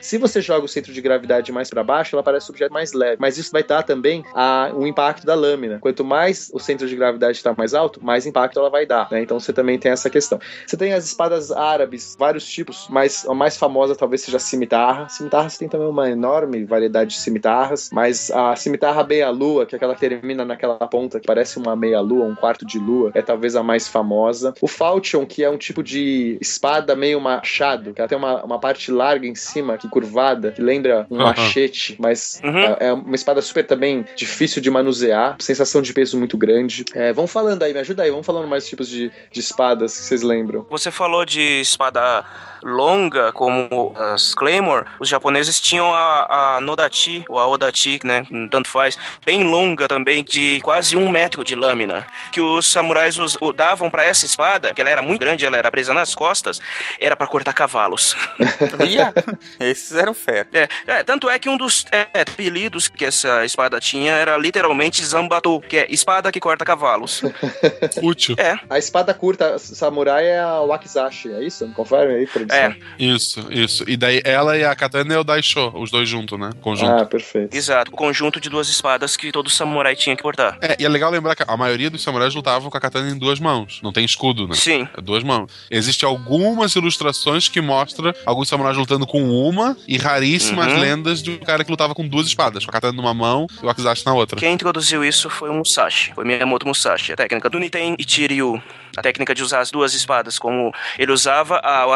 [0.00, 2.92] Se você joga o centro de gravidade mais para baixo, ela parece um objeto mais
[2.92, 3.16] leve.
[3.18, 5.78] Mas isso vai dar também a, o impacto da lâmina.
[5.80, 9.08] Quanto mais o centro de gravidade está mais alto, mais impacto ela vai dar.
[9.10, 9.22] né?
[9.22, 10.38] Então você também tem essa questão.
[10.66, 15.08] Você tem as espadas árabes, vários tipos, mas a mais famosa talvez seja a cimitarra.
[15.08, 19.76] Cimitarra você tem também uma enorme variedade de cimitarras, mas a cimitarra meia-lua, que é
[19.76, 23.56] aquela que termina naquela ponta que parece uma meia-lua, um quarto de lua, é talvez
[23.56, 24.54] a mais famosa.
[24.60, 28.58] O falchion, que é um tipo de espada meio machado, que ela tem uma, uma
[28.58, 32.58] parte larga em cima, que curvada, que lembra um machete, mas Uhum.
[32.58, 36.84] é, é uma espada super também difícil de manusear, sensação de peso muito grande.
[36.94, 40.04] É, vão falando aí, me ajuda aí, vamos falando mais tipos de, de espadas que
[40.04, 40.66] vocês lembram.
[40.70, 42.24] Você falou de espada
[42.62, 44.86] longa, como as Claymore.
[44.98, 48.26] Os japoneses tinham a, a Nodachi, ou a Odachi, né?
[48.50, 48.98] Tanto faz.
[49.24, 52.06] Bem longa também, de quase um metro de lâmina.
[52.32, 55.56] Que os samurais us- o- davam pra essa espada, que ela era muito grande, ela
[55.56, 56.60] era presa nas costas,
[57.00, 58.14] era pra cortar cavalos.
[58.88, 59.12] Ia.
[59.58, 60.46] Esses eram fera.
[60.52, 65.04] É, é, tanto é que um dos é, apelidos que essa espada tinha era literalmente
[65.04, 67.22] Zambato, que é espada que corta cavalos.
[68.02, 68.34] Útil.
[68.38, 71.68] É, A espada curta samurai é a Wakizashi, é isso?
[71.74, 72.49] Confere aí, produção.
[72.50, 73.84] É, Isso, isso.
[73.88, 76.50] E daí ela e a katana é o Daisho, os dois juntos, né?
[76.60, 77.02] Conjunto.
[77.02, 77.54] Ah, perfeito.
[77.56, 77.90] exato.
[77.92, 80.58] O conjunto de duas espadas que todo samurai tinha que cortar.
[80.60, 83.18] É, e é legal lembrar que a maioria dos samurais lutavam com a katana em
[83.18, 83.80] duas mãos.
[83.82, 84.54] Não tem escudo, né?
[84.54, 84.88] Sim.
[84.96, 85.50] É duas mãos.
[85.70, 90.78] Existem algumas ilustrações que mostram alguns samurais lutando com uma e raríssimas Uhum.
[90.80, 93.66] lendas de um cara que lutava com duas espadas, com a katana numa mão e
[93.66, 94.38] o Akizashi na outra.
[94.38, 98.62] Quem introduziu isso foi o Musashi, foi Miyamoto Musashi, a técnica do Niten Ichiryu.
[98.96, 101.86] A técnica de usar as duas espadas, como ele usava a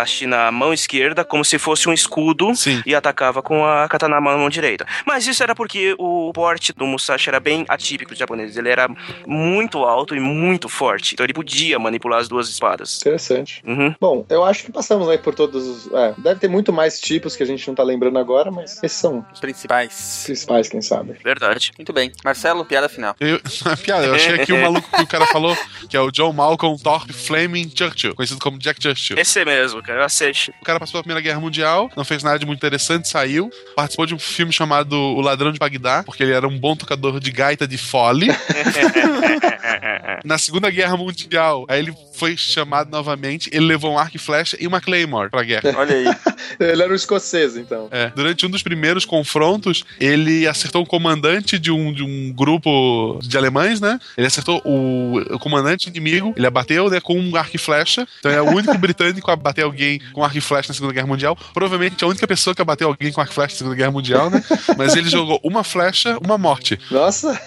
[0.00, 2.82] Wakizashi na mão esquerda, como se fosse um escudo, Sim.
[2.86, 4.86] e atacava com a katana na mão direita.
[5.06, 8.56] Mas isso era porque o porte do Musashi era bem atípico dos japoneses.
[8.56, 8.88] Ele era
[9.26, 12.98] muito alto e muito forte, então ele podia manipular as duas espadas.
[13.00, 13.62] Interessante.
[13.66, 13.94] Uhum.
[14.00, 15.92] Bom, eu acho que passamos aí por todos os.
[15.92, 18.98] É, deve ter muito mais tipos que a gente não tá lembrando agora, mas esses
[18.98, 20.22] são Os os principais.
[20.24, 21.16] principais, quem sabe.
[21.24, 21.72] Verdade.
[21.78, 22.12] Muito bem.
[22.24, 23.14] Marcelo, piada final.
[23.20, 23.40] Eu,
[23.82, 25.56] piada, eu achei aqui o maluco que o cara falou,
[25.88, 29.18] que é o John Malcolm Thorpe Fleming Churchill, conhecido como Jack Churchill.
[29.18, 30.52] Esse mesmo, cara, eu aceito.
[30.60, 33.50] O cara passou pela Primeira Guerra Mundial, não fez nada de muito interessante, saiu.
[33.74, 37.20] Participou de um filme chamado O Ladrão de Bagdá, porque ele era um bom tocador
[37.20, 38.28] de gaita de fole.
[40.24, 44.56] Na Segunda Guerra Mundial, aí ele foi chamado novamente, ele levou um arco e flecha
[44.60, 45.72] e uma Claymore pra guerra.
[45.76, 46.04] Olha aí.
[46.58, 47.88] Ele era um escocês, então.
[47.90, 53.18] É, durante um dos primeiros confrontos, ele acertou um comandante de um, de um grupo
[53.22, 53.98] de alemães, né?
[54.16, 58.06] Ele acertou o, o comandante inimigo, ele abateu né, com um arco e flecha.
[58.18, 59.79] Então é o único britânico a bater alguém
[60.12, 61.36] com arco e flecha na Segunda Guerra Mundial.
[61.52, 64.30] Provavelmente a única pessoa que abateu alguém com arco e flecha na Segunda Guerra Mundial,
[64.30, 64.42] né?
[64.76, 66.78] Mas ele jogou uma flecha, uma morte.
[66.90, 67.40] Nossa,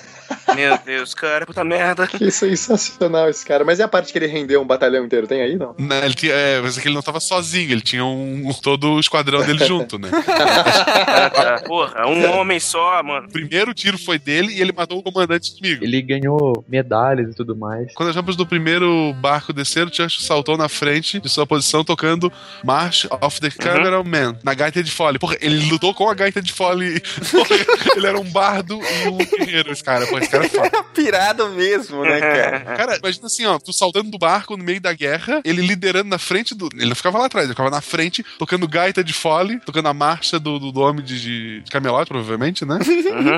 [0.55, 2.07] Meu Deus, cara, puta merda.
[2.07, 3.63] que sensacional esse cara.
[3.63, 5.27] Mas e a parte que ele rendeu um batalhão inteiro?
[5.27, 5.75] Tem aí, não?
[5.77, 8.93] Né, Ele tinha, é, mas é que ele não tava sozinho, ele tinha um, todo
[8.93, 10.09] o esquadrão dele junto, né?
[10.13, 11.61] Ah, tá.
[11.65, 13.27] Porra, um homem só, mano.
[13.27, 15.83] O primeiro tiro foi dele e ele matou o comandante inimigo.
[15.83, 17.93] Ele ganhou medalhas e tudo mais.
[17.93, 22.31] Quando as rampas do primeiro barco desceram, Churchill saltou na frente de sua posição tocando
[22.63, 25.19] March of the Cameron Man, na gaita de fole.
[25.19, 26.99] Porra, ele lutou com a gaita de fole.
[27.31, 30.05] Porra, ele era um bardo e um guerreiro, esse cara.
[30.17, 30.83] Esse cara é foda.
[30.93, 32.59] Pirado mesmo, né, cara?
[32.83, 36.17] Cara, imagina assim, ó, tu saltando do barco no meio da guerra, ele liderando na
[36.17, 36.69] frente do.
[36.73, 39.93] Ele não ficava lá atrás, ele ficava na frente, tocando gaita de fole, tocando a
[39.93, 41.63] marcha do, do, do homem de, de,
[42.07, 42.79] provavelmente, né?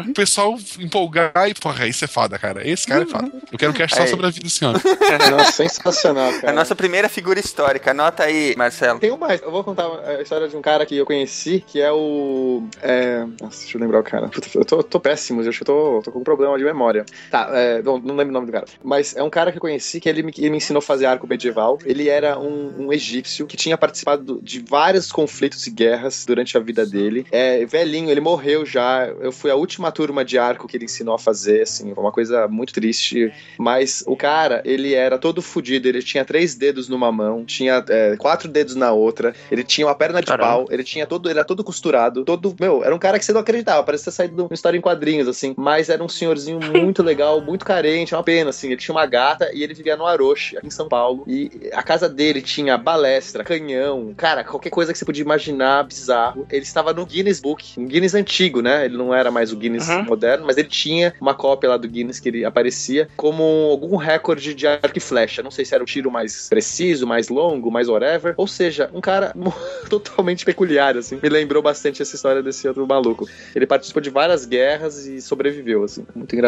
[0.08, 2.68] O pessoal empolgar e, porra, isso é foda, cara.
[2.68, 3.32] Esse cara é foda.
[3.52, 4.82] Eu quero um cast só sobre a vida desse homem.
[5.32, 6.54] Nossa, sensacional, A cara.
[6.54, 7.92] nossa primeira figura histórica.
[7.92, 9.00] Anota aí, Marcelo.
[9.00, 9.42] Tem um mais.
[9.42, 12.64] Eu vou contar a história de um cara que eu conheci, que é o.
[12.82, 13.26] É...
[13.42, 14.28] Nossa, deixa eu lembrar o cara.
[14.28, 16.64] Puta, eu tô, tô péssimo, eu acho que eu tô, tô com um problema de
[16.66, 17.06] memória.
[17.32, 18.66] Tá, é, não, não lembro o nome do cara.
[18.84, 21.06] Mas é um cara que eu conheci que ele me, ele me ensinou a fazer
[21.06, 21.78] arco medieval.
[21.86, 26.58] Ele era um, um egípcio que tinha participado do- de vários conflitos e guerras durante
[26.58, 27.26] a vida dele.
[27.32, 29.08] É velhinho, ele morreu já.
[29.20, 32.48] Eu fui a última turma de arco que ele ensinou a fazer, assim, uma coisa
[32.48, 33.32] muito triste.
[33.58, 35.88] Mas o cara, ele era todo fudido.
[35.88, 39.34] Ele tinha três dedos numa mão, tinha é, quatro dedos na outra.
[39.52, 40.48] Ele tinha uma perna de Caramba.
[40.50, 40.66] pau.
[40.70, 42.24] Ele tinha todo, ele era todo costurado.
[42.24, 43.84] Todo, meu, era um cara que você não acreditava.
[43.84, 45.54] Parecia ter saído de uma história em quadrinhos, assim.
[45.58, 48.14] Mas era um senhorzinho muito legal, muito carente.
[48.14, 48.68] É uma pena, assim.
[48.68, 51.24] Ele tinha uma gata e ele vivia no Aroche, aqui em São Paulo.
[51.28, 56.46] E a casa dele tinha balestra, canhão, cara, qualquer coisa que você podia imaginar bizarro.
[56.52, 58.86] Ele estava no Guinness Book, um Guinness antigo, né?
[58.86, 60.04] Ele não era mais o Guinness Uhum.
[60.04, 64.54] moderno, mas ele tinha uma cópia lá do Guinness que ele aparecia como algum recorde
[64.54, 65.44] de arco e flecha.
[65.44, 68.34] Não sei se era o tiro mais preciso, mais longo, mais whatever.
[68.38, 69.34] Ou seja, um cara
[69.90, 71.20] totalmente peculiar, assim.
[71.22, 73.28] Me lembrou bastante essa história desse outro maluco.
[73.56, 76.06] Ele participou de várias guerras e sobreviveu, assim.
[76.16, 76.45] Muito engraçado.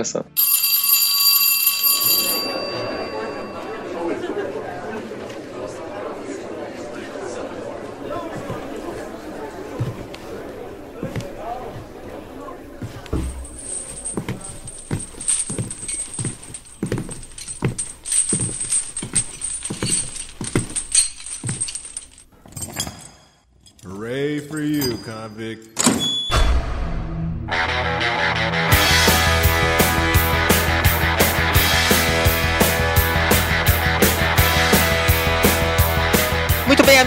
[23.83, 25.76] Hooray for you, convict.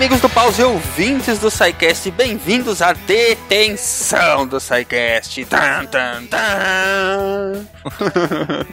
[0.00, 5.44] Amigos do Pause e ouvintes do SciCast, bem-vindos à detenção do SciCast.
[5.44, 7.66] Tan, tan, tan.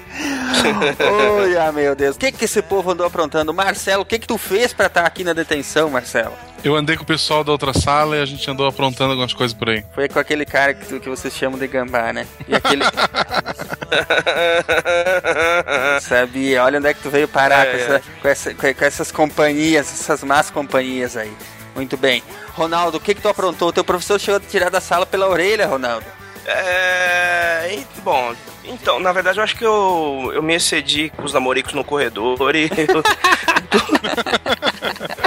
[1.60, 2.16] Ah, meu Deus.
[2.16, 3.54] O que que esse povo andou aprontando?
[3.54, 6.34] Marcelo, o que que tu fez pra estar aqui na detenção, Marcelo?
[6.64, 9.56] Eu andei com o pessoal da outra sala e a gente andou aprontando algumas coisas
[9.58, 9.86] por aí.
[9.94, 12.28] Foi com aquele cara que, tu- que vocês chamam de gambá, né?
[12.48, 12.84] E aquele...
[16.02, 18.86] Sabia, olha onde é que tu veio parar É, com, essa- com essa- com- com
[18.86, 21.32] essas companhias, essas más companhias aí.
[21.76, 22.22] Muito bem.
[22.54, 23.70] Ronaldo, o que que tu aprontou?
[23.70, 26.06] O teu professor chegou a te tirar da sala pela orelha, Ronaldo.
[26.46, 27.76] É.
[27.76, 31.74] e- Bom, então, na verdade eu acho que eu, eu me excedi com os namoricos
[31.74, 32.70] no corredor e.
[32.88, 33.04] eu-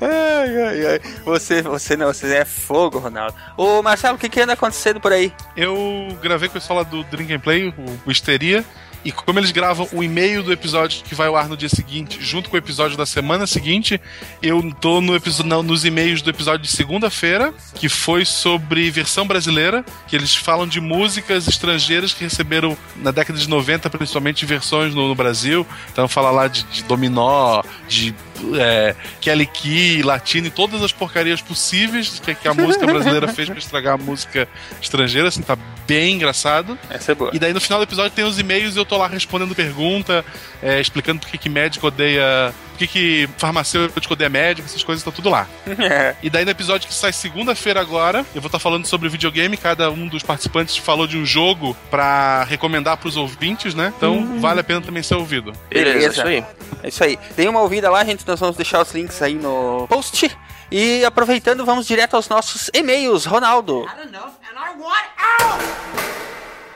[0.00, 1.00] Ai, ai, ai.
[1.24, 3.34] Você, você não, você é fogo, Ronaldo.
[3.56, 5.32] Ô, Marcelo, o que que anda acontecendo por aí?
[5.56, 7.74] Eu gravei com o pessoal lá do Drink and Play, o,
[8.06, 8.64] o Histeria,
[9.04, 12.18] e como eles gravam o e-mail do episódio que vai ao ar no dia seguinte,
[12.20, 14.00] junto com o episódio da semana seguinte,
[14.40, 19.84] eu tô no não, nos e-mails do episódio de segunda-feira, que foi sobre versão brasileira,
[20.06, 25.08] que eles falam de músicas estrangeiras que receberam na década de 90, principalmente versões no,
[25.08, 25.66] no Brasil.
[25.92, 28.14] Então fala lá de, de dominó, de
[28.58, 33.48] é, Kelly Key, latino e todas as porcarias possíveis que, que a música brasileira fez
[33.48, 34.48] pra estragar a música
[34.80, 35.56] estrangeira, assim, tá
[35.86, 36.78] bem engraçado.
[36.88, 37.30] Essa é boa.
[37.32, 40.24] E daí no final do episódio tem os e-mails e eu tô lá respondendo pergunta,
[40.62, 42.52] é, explicando por que, que médico odeia.
[42.72, 45.46] Por que, que farmacêutico odeia médico, essas coisas, tá tudo lá.
[46.22, 49.56] E daí no episódio que sai segunda-feira agora, eu vou estar falando sobre videogame.
[49.56, 53.92] Cada um dos participantes falou de um jogo pra recomendar pros ouvintes, né?
[53.96, 55.52] Então vale a pena também ser ouvido.
[55.68, 56.12] Beleza, Beleza.
[56.12, 56.44] isso aí.
[56.82, 57.18] É isso aí.
[57.36, 60.34] Dei uma ouvida lá, gente, nós vamos deixar os links aí no post.
[60.70, 63.26] E aproveitando, vamos direto aos nossos e-mails.
[63.26, 63.86] Ronaldo.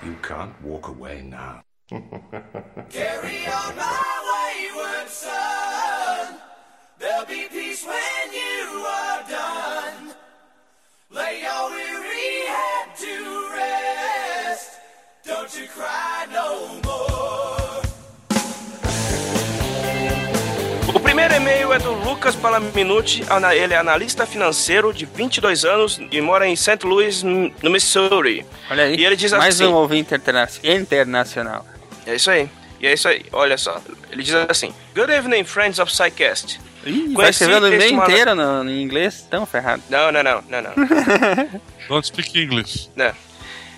[0.03, 1.62] You can't walk away now.
[2.91, 6.37] Carry on my wayward son.
[6.99, 10.15] There'll be peace when you are done.
[11.11, 14.73] Lay your weary head to rest.
[15.24, 16.86] Don't you cry no more.
[21.27, 23.24] Primeiro e-mail é do Lucas Palaminuti,
[23.55, 26.78] ele é analista financeiro de 22 anos e mora em St.
[26.85, 28.47] Louis, no Missouri.
[28.70, 28.97] Olha aí.
[28.97, 31.66] E ele diz Mais assim: um ouvinte interna- internacional.
[32.07, 32.48] É isso aí.
[32.81, 33.24] E é isso aí.
[33.32, 33.81] Olha só.
[34.11, 36.61] Ele diz assim: Good evening, friends of Psycast.
[36.85, 39.27] Ih, vai escrevendo o e-mail inteiro no, em inglês?
[39.28, 39.82] Tão ferrado.
[39.90, 41.61] Não, não, não, não, não.
[41.89, 42.89] Don't speak English.
[42.94, 43.12] né?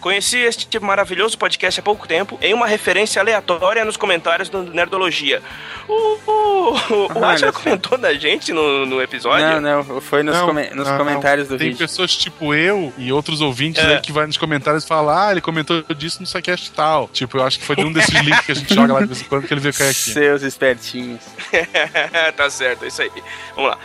[0.00, 5.42] Conheci este maravilhoso podcast há pouco tempo em uma referência aleatória nos comentários do Nerdologia.
[5.88, 5.92] O,
[6.26, 6.72] o,
[7.06, 7.52] o só.
[7.52, 9.60] comentou da gente no, no episódio.
[9.60, 11.56] Não, não, foi nos, Não, come- nos não, comentários não.
[11.56, 11.78] do Tem vídeo.
[11.86, 13.94] pessoas tipo eu e outros ouvintes É.
[13.96, 17.08] aí que vai nos comentários e falam, ah, ele comentou disso no Psycast tal.
[17.08, 19.06] Tipo, eu acho que foi de um desses links que a gente joga lá de
[19.06, 19.94] vez em quando que ele veio cair aqui.
[19.98, 21.20] Seus espertinhos.
[22.36, 23.10] tá certo, é isso aí.
[23.56, 23.78] Vamos lá.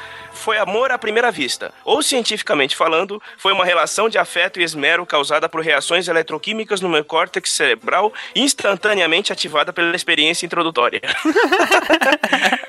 [0.43, 1.73] Foi amor à primeira vista.
[1.85, 6.89] Ou, cientificamente falando, foi uma relação de afeto e esmero causada por reações eletroquímicas no
[6.89, 10.99] meu córtex cerebral instantaneamente ativada pela experiência introdutória.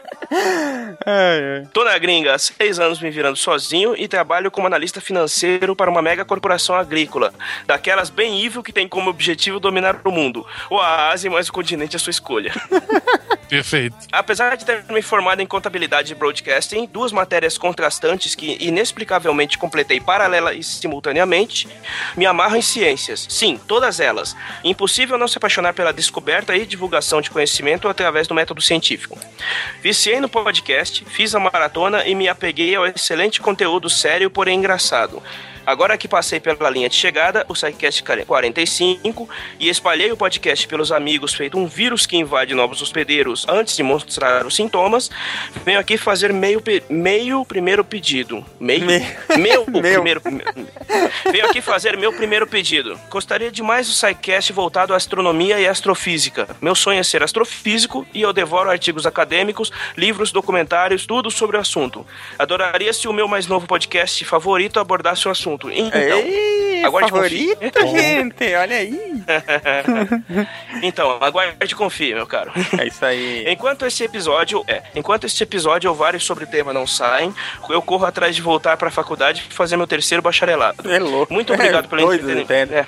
[1.73, 5.91] Tô na gringa há seis anos me virando sozinho e trabalho como analista financeiro para
[5.91, 7.33] uma mega corporação agrícola.
[7.67, 10.47] Daquelas bem evil que tem como objetivo dominar o mundo.
[10.71, 12.53] Ou a Ásia, mas o continente é sua escolha.
[13.49, 13.97] Perfeito.
[14.11, 20.01] Apesar de ter me formado em contabilidade e broadcasting, duas matérias contrastantes que inexplicavelmente completei
[20.01, 21.69] paralela e simultaneamente,
[22.17, 23.27] me amarro em ciências.
[23.29, 24.35] Sim, todas elas.
[24.65, 29.19] Impossível não se apaixonar pela descoberta e divulgação de conhecimento através do método científico.
[29.83, 35.23] Viciei no podcast, fiz a maratona e me apeguei ao excelente conteúdo sério, porém engraçado.
[35.67, 39.29] Agora que passei pela linha de chegada, o SciCast 45,
[39.59, 43.83] e espalhei o podcast pelos amigos, feito um vírus que invade novos hospedeiros antes de
[43.83, 45.11] mostrar os sintomas,
[45.65, 48.45] venho aqui fazer meio, meio primeiro pedido.
[48.61, 48.85] Meio?
[48.85, 49.01] Me-
[49.39, 50.21] Meu, Meu.
[50.21, 50.21] primeiro.
[51.31, 52.99] Venho aqui fazer meu primeiro pedido.
[53.09, 56.47] Gostaria de mais o SciCast voltado à astronomia e astrofísica.
[56.61, 61.61] Meu sonho é ser astrofísico e eu devoro artigos acadêmicos, livros, documentários, tudo sobre o
[61.61, 62.07] assunto.
[62.39, 65.54] Adoraria se o meu mais novo podcast favorito abordasse o assunto.
[65.55, 67.99] Então, Ei, aguarde favorito, confie.
[67.99, 69.25] gente, olha aí.
[70.83, 72.53] então, aguarde confie, meu caro.
[72.79, 73.45] É isso aí.
[73.51, 77.35] Enquanto esse episódio, é, enquanto este episódio ou vários sobre o tema não saem,
[77.69, 80.91] eu corro atrás de voltar para a faculdade e fazer meu terceiro bacharelado.
[80.91, 81.33] É louco.
[81.33, 82.75] Muito obrigado É pelo doido, entretenimento.
[82.75, 82.87] É.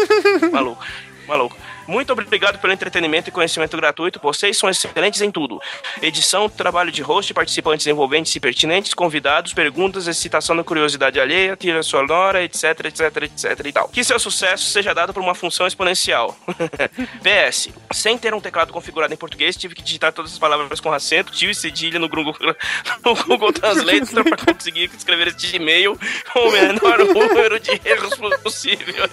[0.52, 0.84] maluco,
[1.26, 1.56] maluco.
[1.86, 4.20] Muito obrigado pelo entretenimento e conhecimento gratuito.
[4.22, 5.60] Vocês são excelentes em tudo.
[6.00, 11.82] Edição, trabalho de host, participantes envolventes e pertinentes, convidados, perguntas, excitação da curiosidade alheia, trilha
[11.82, 13.88] sonora, etc, etc, etc e tal.
[13.88, 16.36] Que seu sucesso seja dado por uma função exponencial.
[17.22, 17.68] PS.
[17.92, 21.32] Sem ter um teclado configurado em português, tive que digitar todas as palavras com acento,
[21.32, 22.36] tio e cedilha no Google,
[23.04, 25.98] no Google Translate para conseguir escrever este e-mail
[26.32, 29.08] com o menor número de erros possível.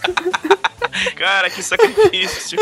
[1.16, 2.58] Cara, que sacrifício.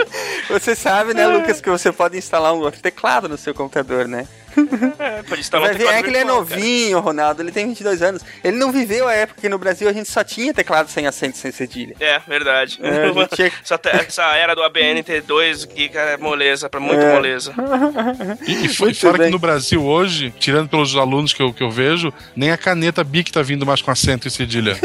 [0.50, 4.26] Você sabe, né, Lucas, que você pode instalar um outro teclado no seu computador, né?
[5.00, 6.56] É, pode instalar Vai um ver, teclado é que ele é virtual, cara.
[6.60, 8.22] novinho, Ronaldo, ele tem 22 anos.
[8.44, 11.36] Ele não viveu a época que no Brasil a gente só tinha teclado sem acento
[11.36, 11.96] e sem cedilha.
[11.98, 12.78] É, verdade.
[12.80, 17.12] É, tinha- essa, essa era do ABNT2 aqui, cara, é moleza, pra muito É.
[17.12, 17.52] moleza.
[18.46, 19.26] E, e fo- Muito fora bem.
[19.26, 23.02] que no Brasil hoje, tirando pelos alunos que eu, que eu vejo, nem a caneta
[23.02, 24.76] Bic tá vindo mais com acento e cedilha.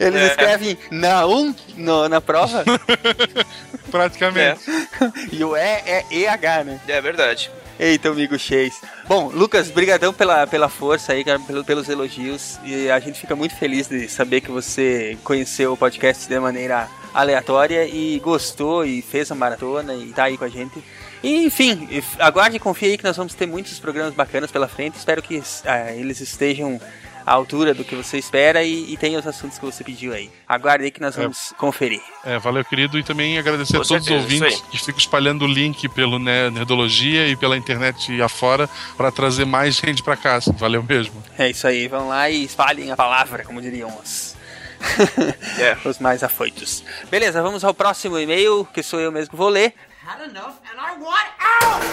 [0.00, 0.26] Eles É.
[0.28, 2.64] escrevem na 1 no- na prova
[3.90, 4.60] Praticamente.
[5.32, 6.80] e o E é EH, né?
[6.88, 7.50] É verdade.
[7.78, 8.74] Eita, amigo Chase.
[9.08, 12.58] Bom, Lucas, brigadão pela, pela força aí, cara, pelo- pelos elogios.
[12.64, 16.88] E a gente fica muito feliz de saber que você conheceu o podcast de maneira
[17.12, 20.82] aleatória e gostou e fez a maratona e tá aí com a gente.
[21.22, 21.88] E, enfim,
[22.18, 24.96] aguarde e confie aí que nós vamos ter muitos programas bacanas pela frente.
[24.98, 26.80] Espero que ah, eles estejam
[27.26, 30.30] à altura do que você espera e, e tenha os assuntos que você pediu aí.
[30.48, 32.00] Aguarde aí que nós vamos conferir.
[32.24, 32.98] É, valeu, querido.
[32.98, 36.18] E também agradecer Com a todos certeza, os ouvintes que ficam espalhando o link pelo
[36.18, 40.52] né, Nerdologia e pela internet afora para trazer mais gente para casa.
[40.52, 41.22] Valeu mesmo.
[41.38, 44.36] É isso aí, vão lá e espalhem a palavra, como diriam os,
[45.58, 45.76] É.
[45.88, 46.84] os mais afoitos.
[47.10, 49.74] Beleza, vamos ao próximo e-mail, que sou eu mesmo que vou ler.
[50.04, 51.84] Had enough and I want out!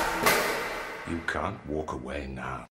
[1.10, 2.69] You can't walk away now.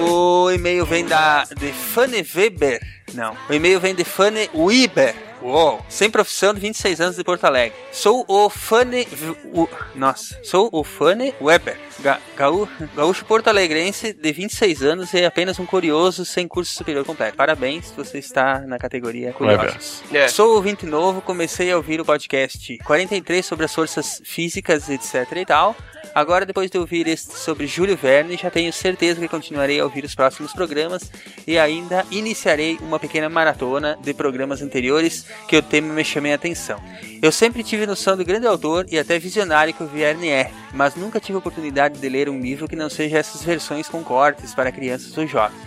[0.00, 2.80] O e-mail vem da de Fane Weber.
[3.12, 5.80] Não, o e-mail vem de Fane Weber Uou.
[5.88, 7.76] Sem profissão de 26 anos de Porto Alegre.
[7.92, 9.06] Sou o Fanny.
[9.54, 10.38] o- nossa.
[10.42, 11.76] Sou o Fanny Weber.
[12.00, 17.36] Ga, gaú, gaúcho porto-alegrense de 26 anos e apenas um curioso sem curso superior completo.
[17.36, 20.02] Parabéns, você está na categoria curiosos.
[20.12, 20.28] É.
[20.28, 25.44] Sou ouvinte novo, comecei a ouvir o podcast 43 sobre as forças físicas, etc e
[25.46, 25.74] tal.
[26.14, 30.04] Agora, depois de ouvir este sobre Júlio Verne, já tenho certeza que continuarei a ouvir
[30.04, 31.10] os próximos programas
[31.46, 36.36] e ainda iniciarei uma pequena maratona de programas anteriores que o tema me chamei a
[36.36, 36.80] atenção.
[37.20, 40.94] Eu sempre tive noção do grande autor e até visionário que o Verne é, mas
[40.94, 44.70] nunca tive oportunidade de ler um livro que não seja essas versões com cortes para
[44.70, 45.58] crianças ou jovens.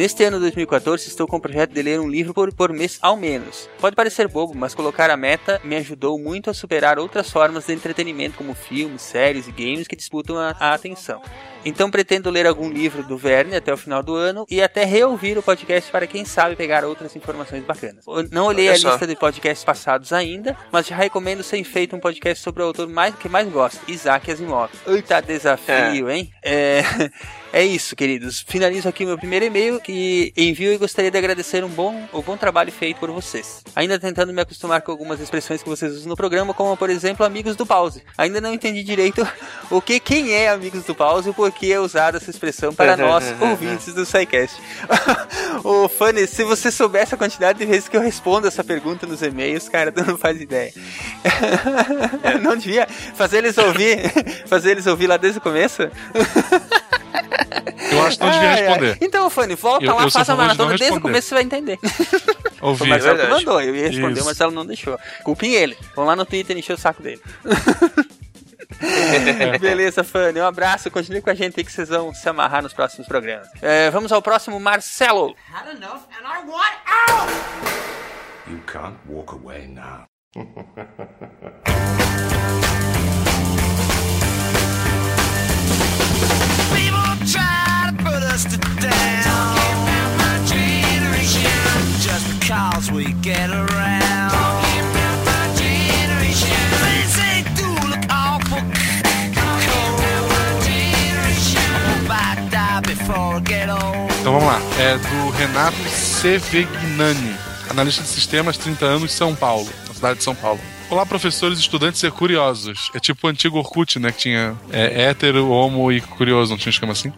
[0.00, 3.18] Neste ano 2014, estou com o projeto de ler um livro por, por mês ao
[3.18, 3.68] menos.
[3.78, 7.74] Pode parecer bobo, mas colocar a meta me ajudou muito a superar outras formas de
[7.74, 11.20] entretenimento, como filmes, séries e games que disputam a, a atenção.
[11.66, 15.36] Então pretendo ler algum livro do Verne até o final do ano e até reouvir
[15.36, 18.06] o podcast para quem sabe pegar outras informações bacanas.
[18.06, 18.90] Eu Não olhei Olha a só.
[18.92, 22.88] lista de podcasts passados ainda, mas já recomendo ser feito um podcast sobre o autor
[22.88, 24.70] mais, que mais gosta, Isaac Asimov.
[24.86, 26.32] Eita desafio, hein?
[26.42, 26.80] É...
[27.52, 28.44] É isso, queridos.
[28.46, 32.36] Finalizo aqui meu primeiro e-mail que envio e gostaria de agradecer um bom, o bom
[32.36, 33.62] trabalho feito por vocês.
[33.74, 37.26] Ainda tentando me acostumar com algumas expressões que vocês usam no programa, como por exemplo
[37.26, 38.02] amigos do pause.
[38.16, 39.26] Ainda não entendi direito
[39.68, 42.96] o que quem é amigos do pause e por que é usada essa expressão para
[42.96, 44.56] nós ouvintes do SciCast.
[45.64, 49.22] Ô Fanny, se você soubesse a quantidade de vezes que eu respondo essa pergunta nos
[49.22, 50.72] e-mails, cara, tu não faz ideia.
[52.40, 53.98] não devia fazer eles ouvir,
[54.46, 55.82] fazer eles ouvir lá desde o começo?
[57.92, 58.62] Eu acho que não devia Ai, ai.
[58.66, 58.98] responder.
[59.00, 61.78] Então, Fanny, volta Eu- lá, eu faz a maratona desde o começo você vai entender.
[62.60, 62.82] Ouvi.
[62.84, 63.44] o Marcelo que verdade.
[63.46, 64.22] mandou, eu ia responder, Isso.
[64.22, 64.98] o Marcelo não deixou.
[65.24, 65.76] Culpem ele.
[65.96, 67.20] Vão lá no Twitter e encher o saco dele.
[69.60, 70.40] Beleza, Fanny.
[70.40, 70.90] Um abraço.
[70.90, 73.48] Continue com a gente aí que vocês vão se amarrar nos próximos programas.
[73.62, 75.34] É, vamos ao próximo, Marcelo.
[75.52, 76.76] Had enough and I want
[77.10, 77.32] out!
[78.46, 80.06] You can't walk away now.
[93.22, 94.32] get around.
[102.04, 103.68] About look about before get.
[104.20, 104.60] Então vamos lá.
[104.78, 107.36] É do Renato Sevegnani,
[107.68, 110.60] analista de sistemas, 30 anos, São Paulo, na cidade de São Paulo.
[110.90, 112.90] Olá, professores, estudantes e curiosos.
[112.92, 114.10] É tipo o antigo Orkut, né?
[114.10, 117.12] Que tinha é, hétero, homo e curioso, não tinha um esquema assim?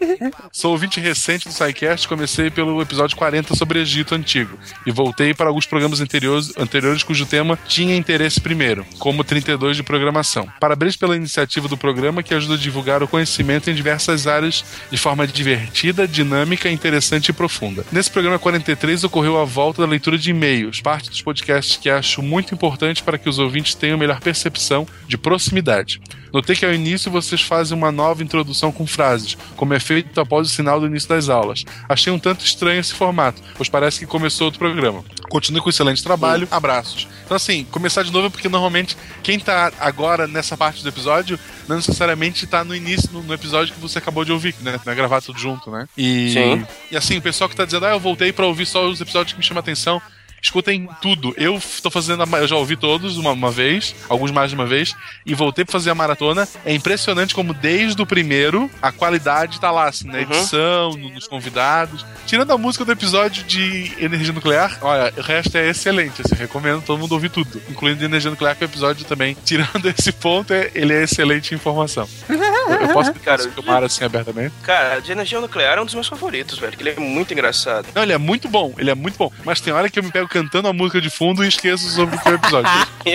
[0.50, 5.48] Sou ouvinte recente do SciCast, comecei pelo episódio 40 sobre Egito Antigo e voltei para
[5.48, 10.48] alguns programas anteriores, anteriores cujo tema tinha interesse primeiro, como 32 de programação.
[10.58, 14.96] Parabéns pela iniciativa do programa que ajuda a divulgar o conhecimento em diversas áreas de
[14.96, 17.84] forma divertida, dinâmica, interessante e profunda.
[17.92, 22.22] Nesse programa 43 ocorreu a volta da leitura de e-mails, parte dos podcasts que acho
[22.22, 26.00] muito importante para que os ouvintes tenham melhor percepção de proximidade.
[26.32, 30.46] Notei que ao início vocês fazem uma nova introdução com frases, como é feito após
[30.46, 31.64] o sinal do início das aulas.
[31.88, 35.04] Achei um tanto estranho esse formato, pois parece que começou outro programa.
[35.30, 37.08] Continue com excelente trabalho, abraços.
[37.24, 41.38] Então, assim, começar de novo é porque normalmente quem tá agora nessa parte do episódio
[41.66, 44.80] não necessariamente tá no início, no, episódio que você acabou de ouvir, né?
[44.86, 45.86] É gravar tudo junto, né?
[45.96, 46.66] E, Sim.
[46.90, 49.32] e assim, o pessoal que tá dizendo, ah, eu voltei pra ouvir só os episódios
[49.32, 50.00] que me chamam a atenção.
[50.42, 51.34] Escutem tudo.
[51.36, 52.22] Eu tô fazendo.
[52.22, 54.94] a Eu já ouvi todos uma, uma vez, alguns mais de uma vez,
[55.26, 56.46] e voltei pra fazer a maratona.
[56.64, 61.26] É impressionante como desde o primeiro a qualidade tá lá, assim, na edição, no- nos
[61.26, 62.04] convidados.
[62.26, 66.22] Tirando a música do episódio de Energia Nuclear, olha, o resto é excelente.
[66.22, 69.36] Assim, recomendo todo mundo ouvir tudo, incluindo Energia Nuclear, que é o episódio também.
[69.44, 72.08] Tirando esse ponto, é- ele é excelente em informação.
[72.28, 74.54] Eu, eu posso explicar Cara, assim abertamente?
[74.62, 76.76] Cara, de energia nuclear é um dos meus favoritos, velho.
[76.76, 77.86] Que ele é muito engraçado.
[77.94, 79.32] Não, ele é muito bom, ele é muito bom.
[79.44, 82.16] Mas tem hora que eu me pego cantando a música de fundo e esqueço sobre
[82.16, 82.70] o o episódio.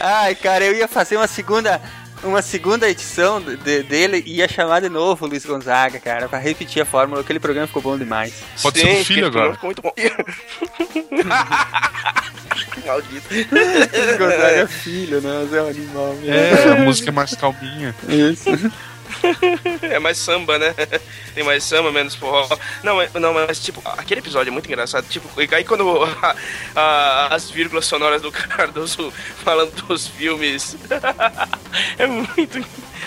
[0.00, 1.80] Ai, cara, eu ia fazer uma segunda.
[2.22, 6.38] Uma segunda edição de- dele e ia chamar de novo o Luiz Gonzaga, cara, pra
[6.38, 7.20] repetir a fórmula.
[7.20, 8.32] Aquele programa ficou bom demais.
[8.62, 9.52] Pode ser do filho agora.
[9.52, 9.92] Ficou muito bom.
[12.86, 13.28] Maldito.
[13.30, 15.40] Luiz Gonzaga é filho, né?
[15.42, 16.32] Mas é um animal mesmo.
[16.34, 17.94] É, a música é mais calminha.
[18.08, 18.48] Isso.
[19.82, 20.74] É mais samba, né?
[21.34, 22.46] Tem mais samba, menos forró.
[22.82, 25.06] Não, não, mas tipo, aquele episódio é muito engraçado.
[25.08, 26.36] Tipo, e aí quando a-
[26.74, 29.12] a- as vírgulas sonoras do Cardoso
[29.44, 30.76] falando dos filmes.
[31.98, 32.64] é muito.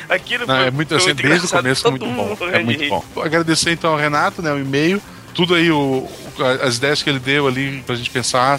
[0.09, 2.37] Aquilo Não, foi- é muito assim, desde o começo é muito bom.
[2.51, 3.03] É muito bom.
[3.21, 5.01] Agradecer então ao Renato, né, o e-mail,
[5.33, 8.57] tudo aí, o, o- as ideias que ele deu ali pra gente pensar.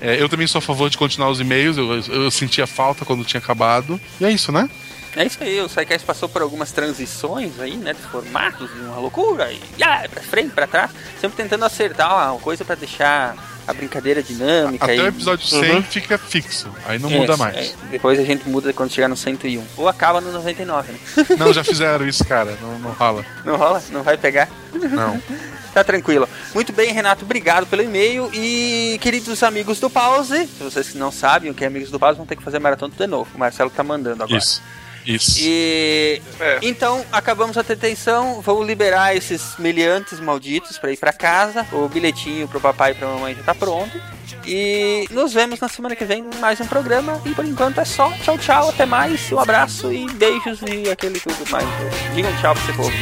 [0.00, 1.94] É, eu também sou a favor de continuar os e-mails, eu,
[2.24, 3.98] eu sentia falta quando tinha acabado.
[4.20, 4.68] E é isso, né?
[5.16, 7.92] É isso aí, o SciCast passou por algumas transições aí, né?
[7.92, 12.64] De formatos, uma loucura, e ah, pra frente, pra trás, sempre tentando acertar uma coisa
[12.64, 13.36] pra deixar
[13.66, 14.84] a brincadeira dinâmica.
[14.84, 15.00] Até e...
[15.00, 15.82] o episódio 100 Uhum.
[15.82, 16.68] fica fixo.
[16.86, 17.56] Aí não É, muda mais.
[17.56, 19.64] é, depois a gente muda quando chegar no 101.
[19.76, 20.98] Ou acaba no 99, né?
[21.38, 22.58] Não, já fizeram isso, cara.
[22.60, 23.24] Não, não rola.
[23.44, 23.82] Não rola?
[23.90, 24.48] Não vai pegar?
[24.72, 25.20] Não.
[25.74, 26.28] Tá tranquilo.
[26.54, 28.30] Muito bem, Renato, obrigado pelo e-mail.
[28.32, 31.98] E queridos amigos do Pause, se vocês que não sabem o que é amigos do
[31.98, 33.28] Pause, vão ter que fazer maratona de novo.
[33.34, 34.38] O Marcelo tá mandando agora.
[34.38, 34.62] Isso.
[35.06, 35.38] Isso.
[35.40, 36.20] E
[36.62, 38.40] então acabamos a detenção.
[38.40, 41.66] Vou liberar esses meliantes malditos pra ir pra casa.
[41.72, 44.00] O bilhetinho pro papai e pra mamãe já tá pronto.
[44.46, 47.20] E nos vemos na semana que vem em mais um programa.
[47.24, 48.10] E por enquanto é só.
[48.22, 48.70] Tchau, tchau.
[48.70, 49.30] Até mais.
[49.30, 51.66] Um abraço e beijos e aquele tudo mais.
[52.14, 52.92] Digam tchau pra você povo.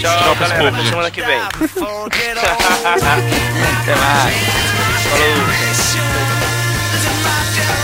[0.00, 0.68] Tchau, Tchau galera.
[0.68, 0.88] Até gente.
[0.90, 1.38] semana que vem.
[3.82, 4.34] Até mais.
[7.04, 7.83] Talking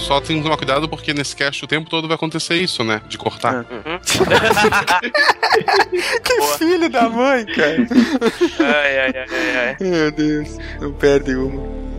[0.00, 3.00] Só tem que tomar cuidado porque nesse cast o tempo todo vai acontecer isso, né?
[3.08, 3.64] De cortar.
[6.24, 7.86] que filho da mãe, cara.
[8.58, 9.76] Ai, ai, ai, ai, ai.
[9.80, 11.89] Meu Deus, não perde uma.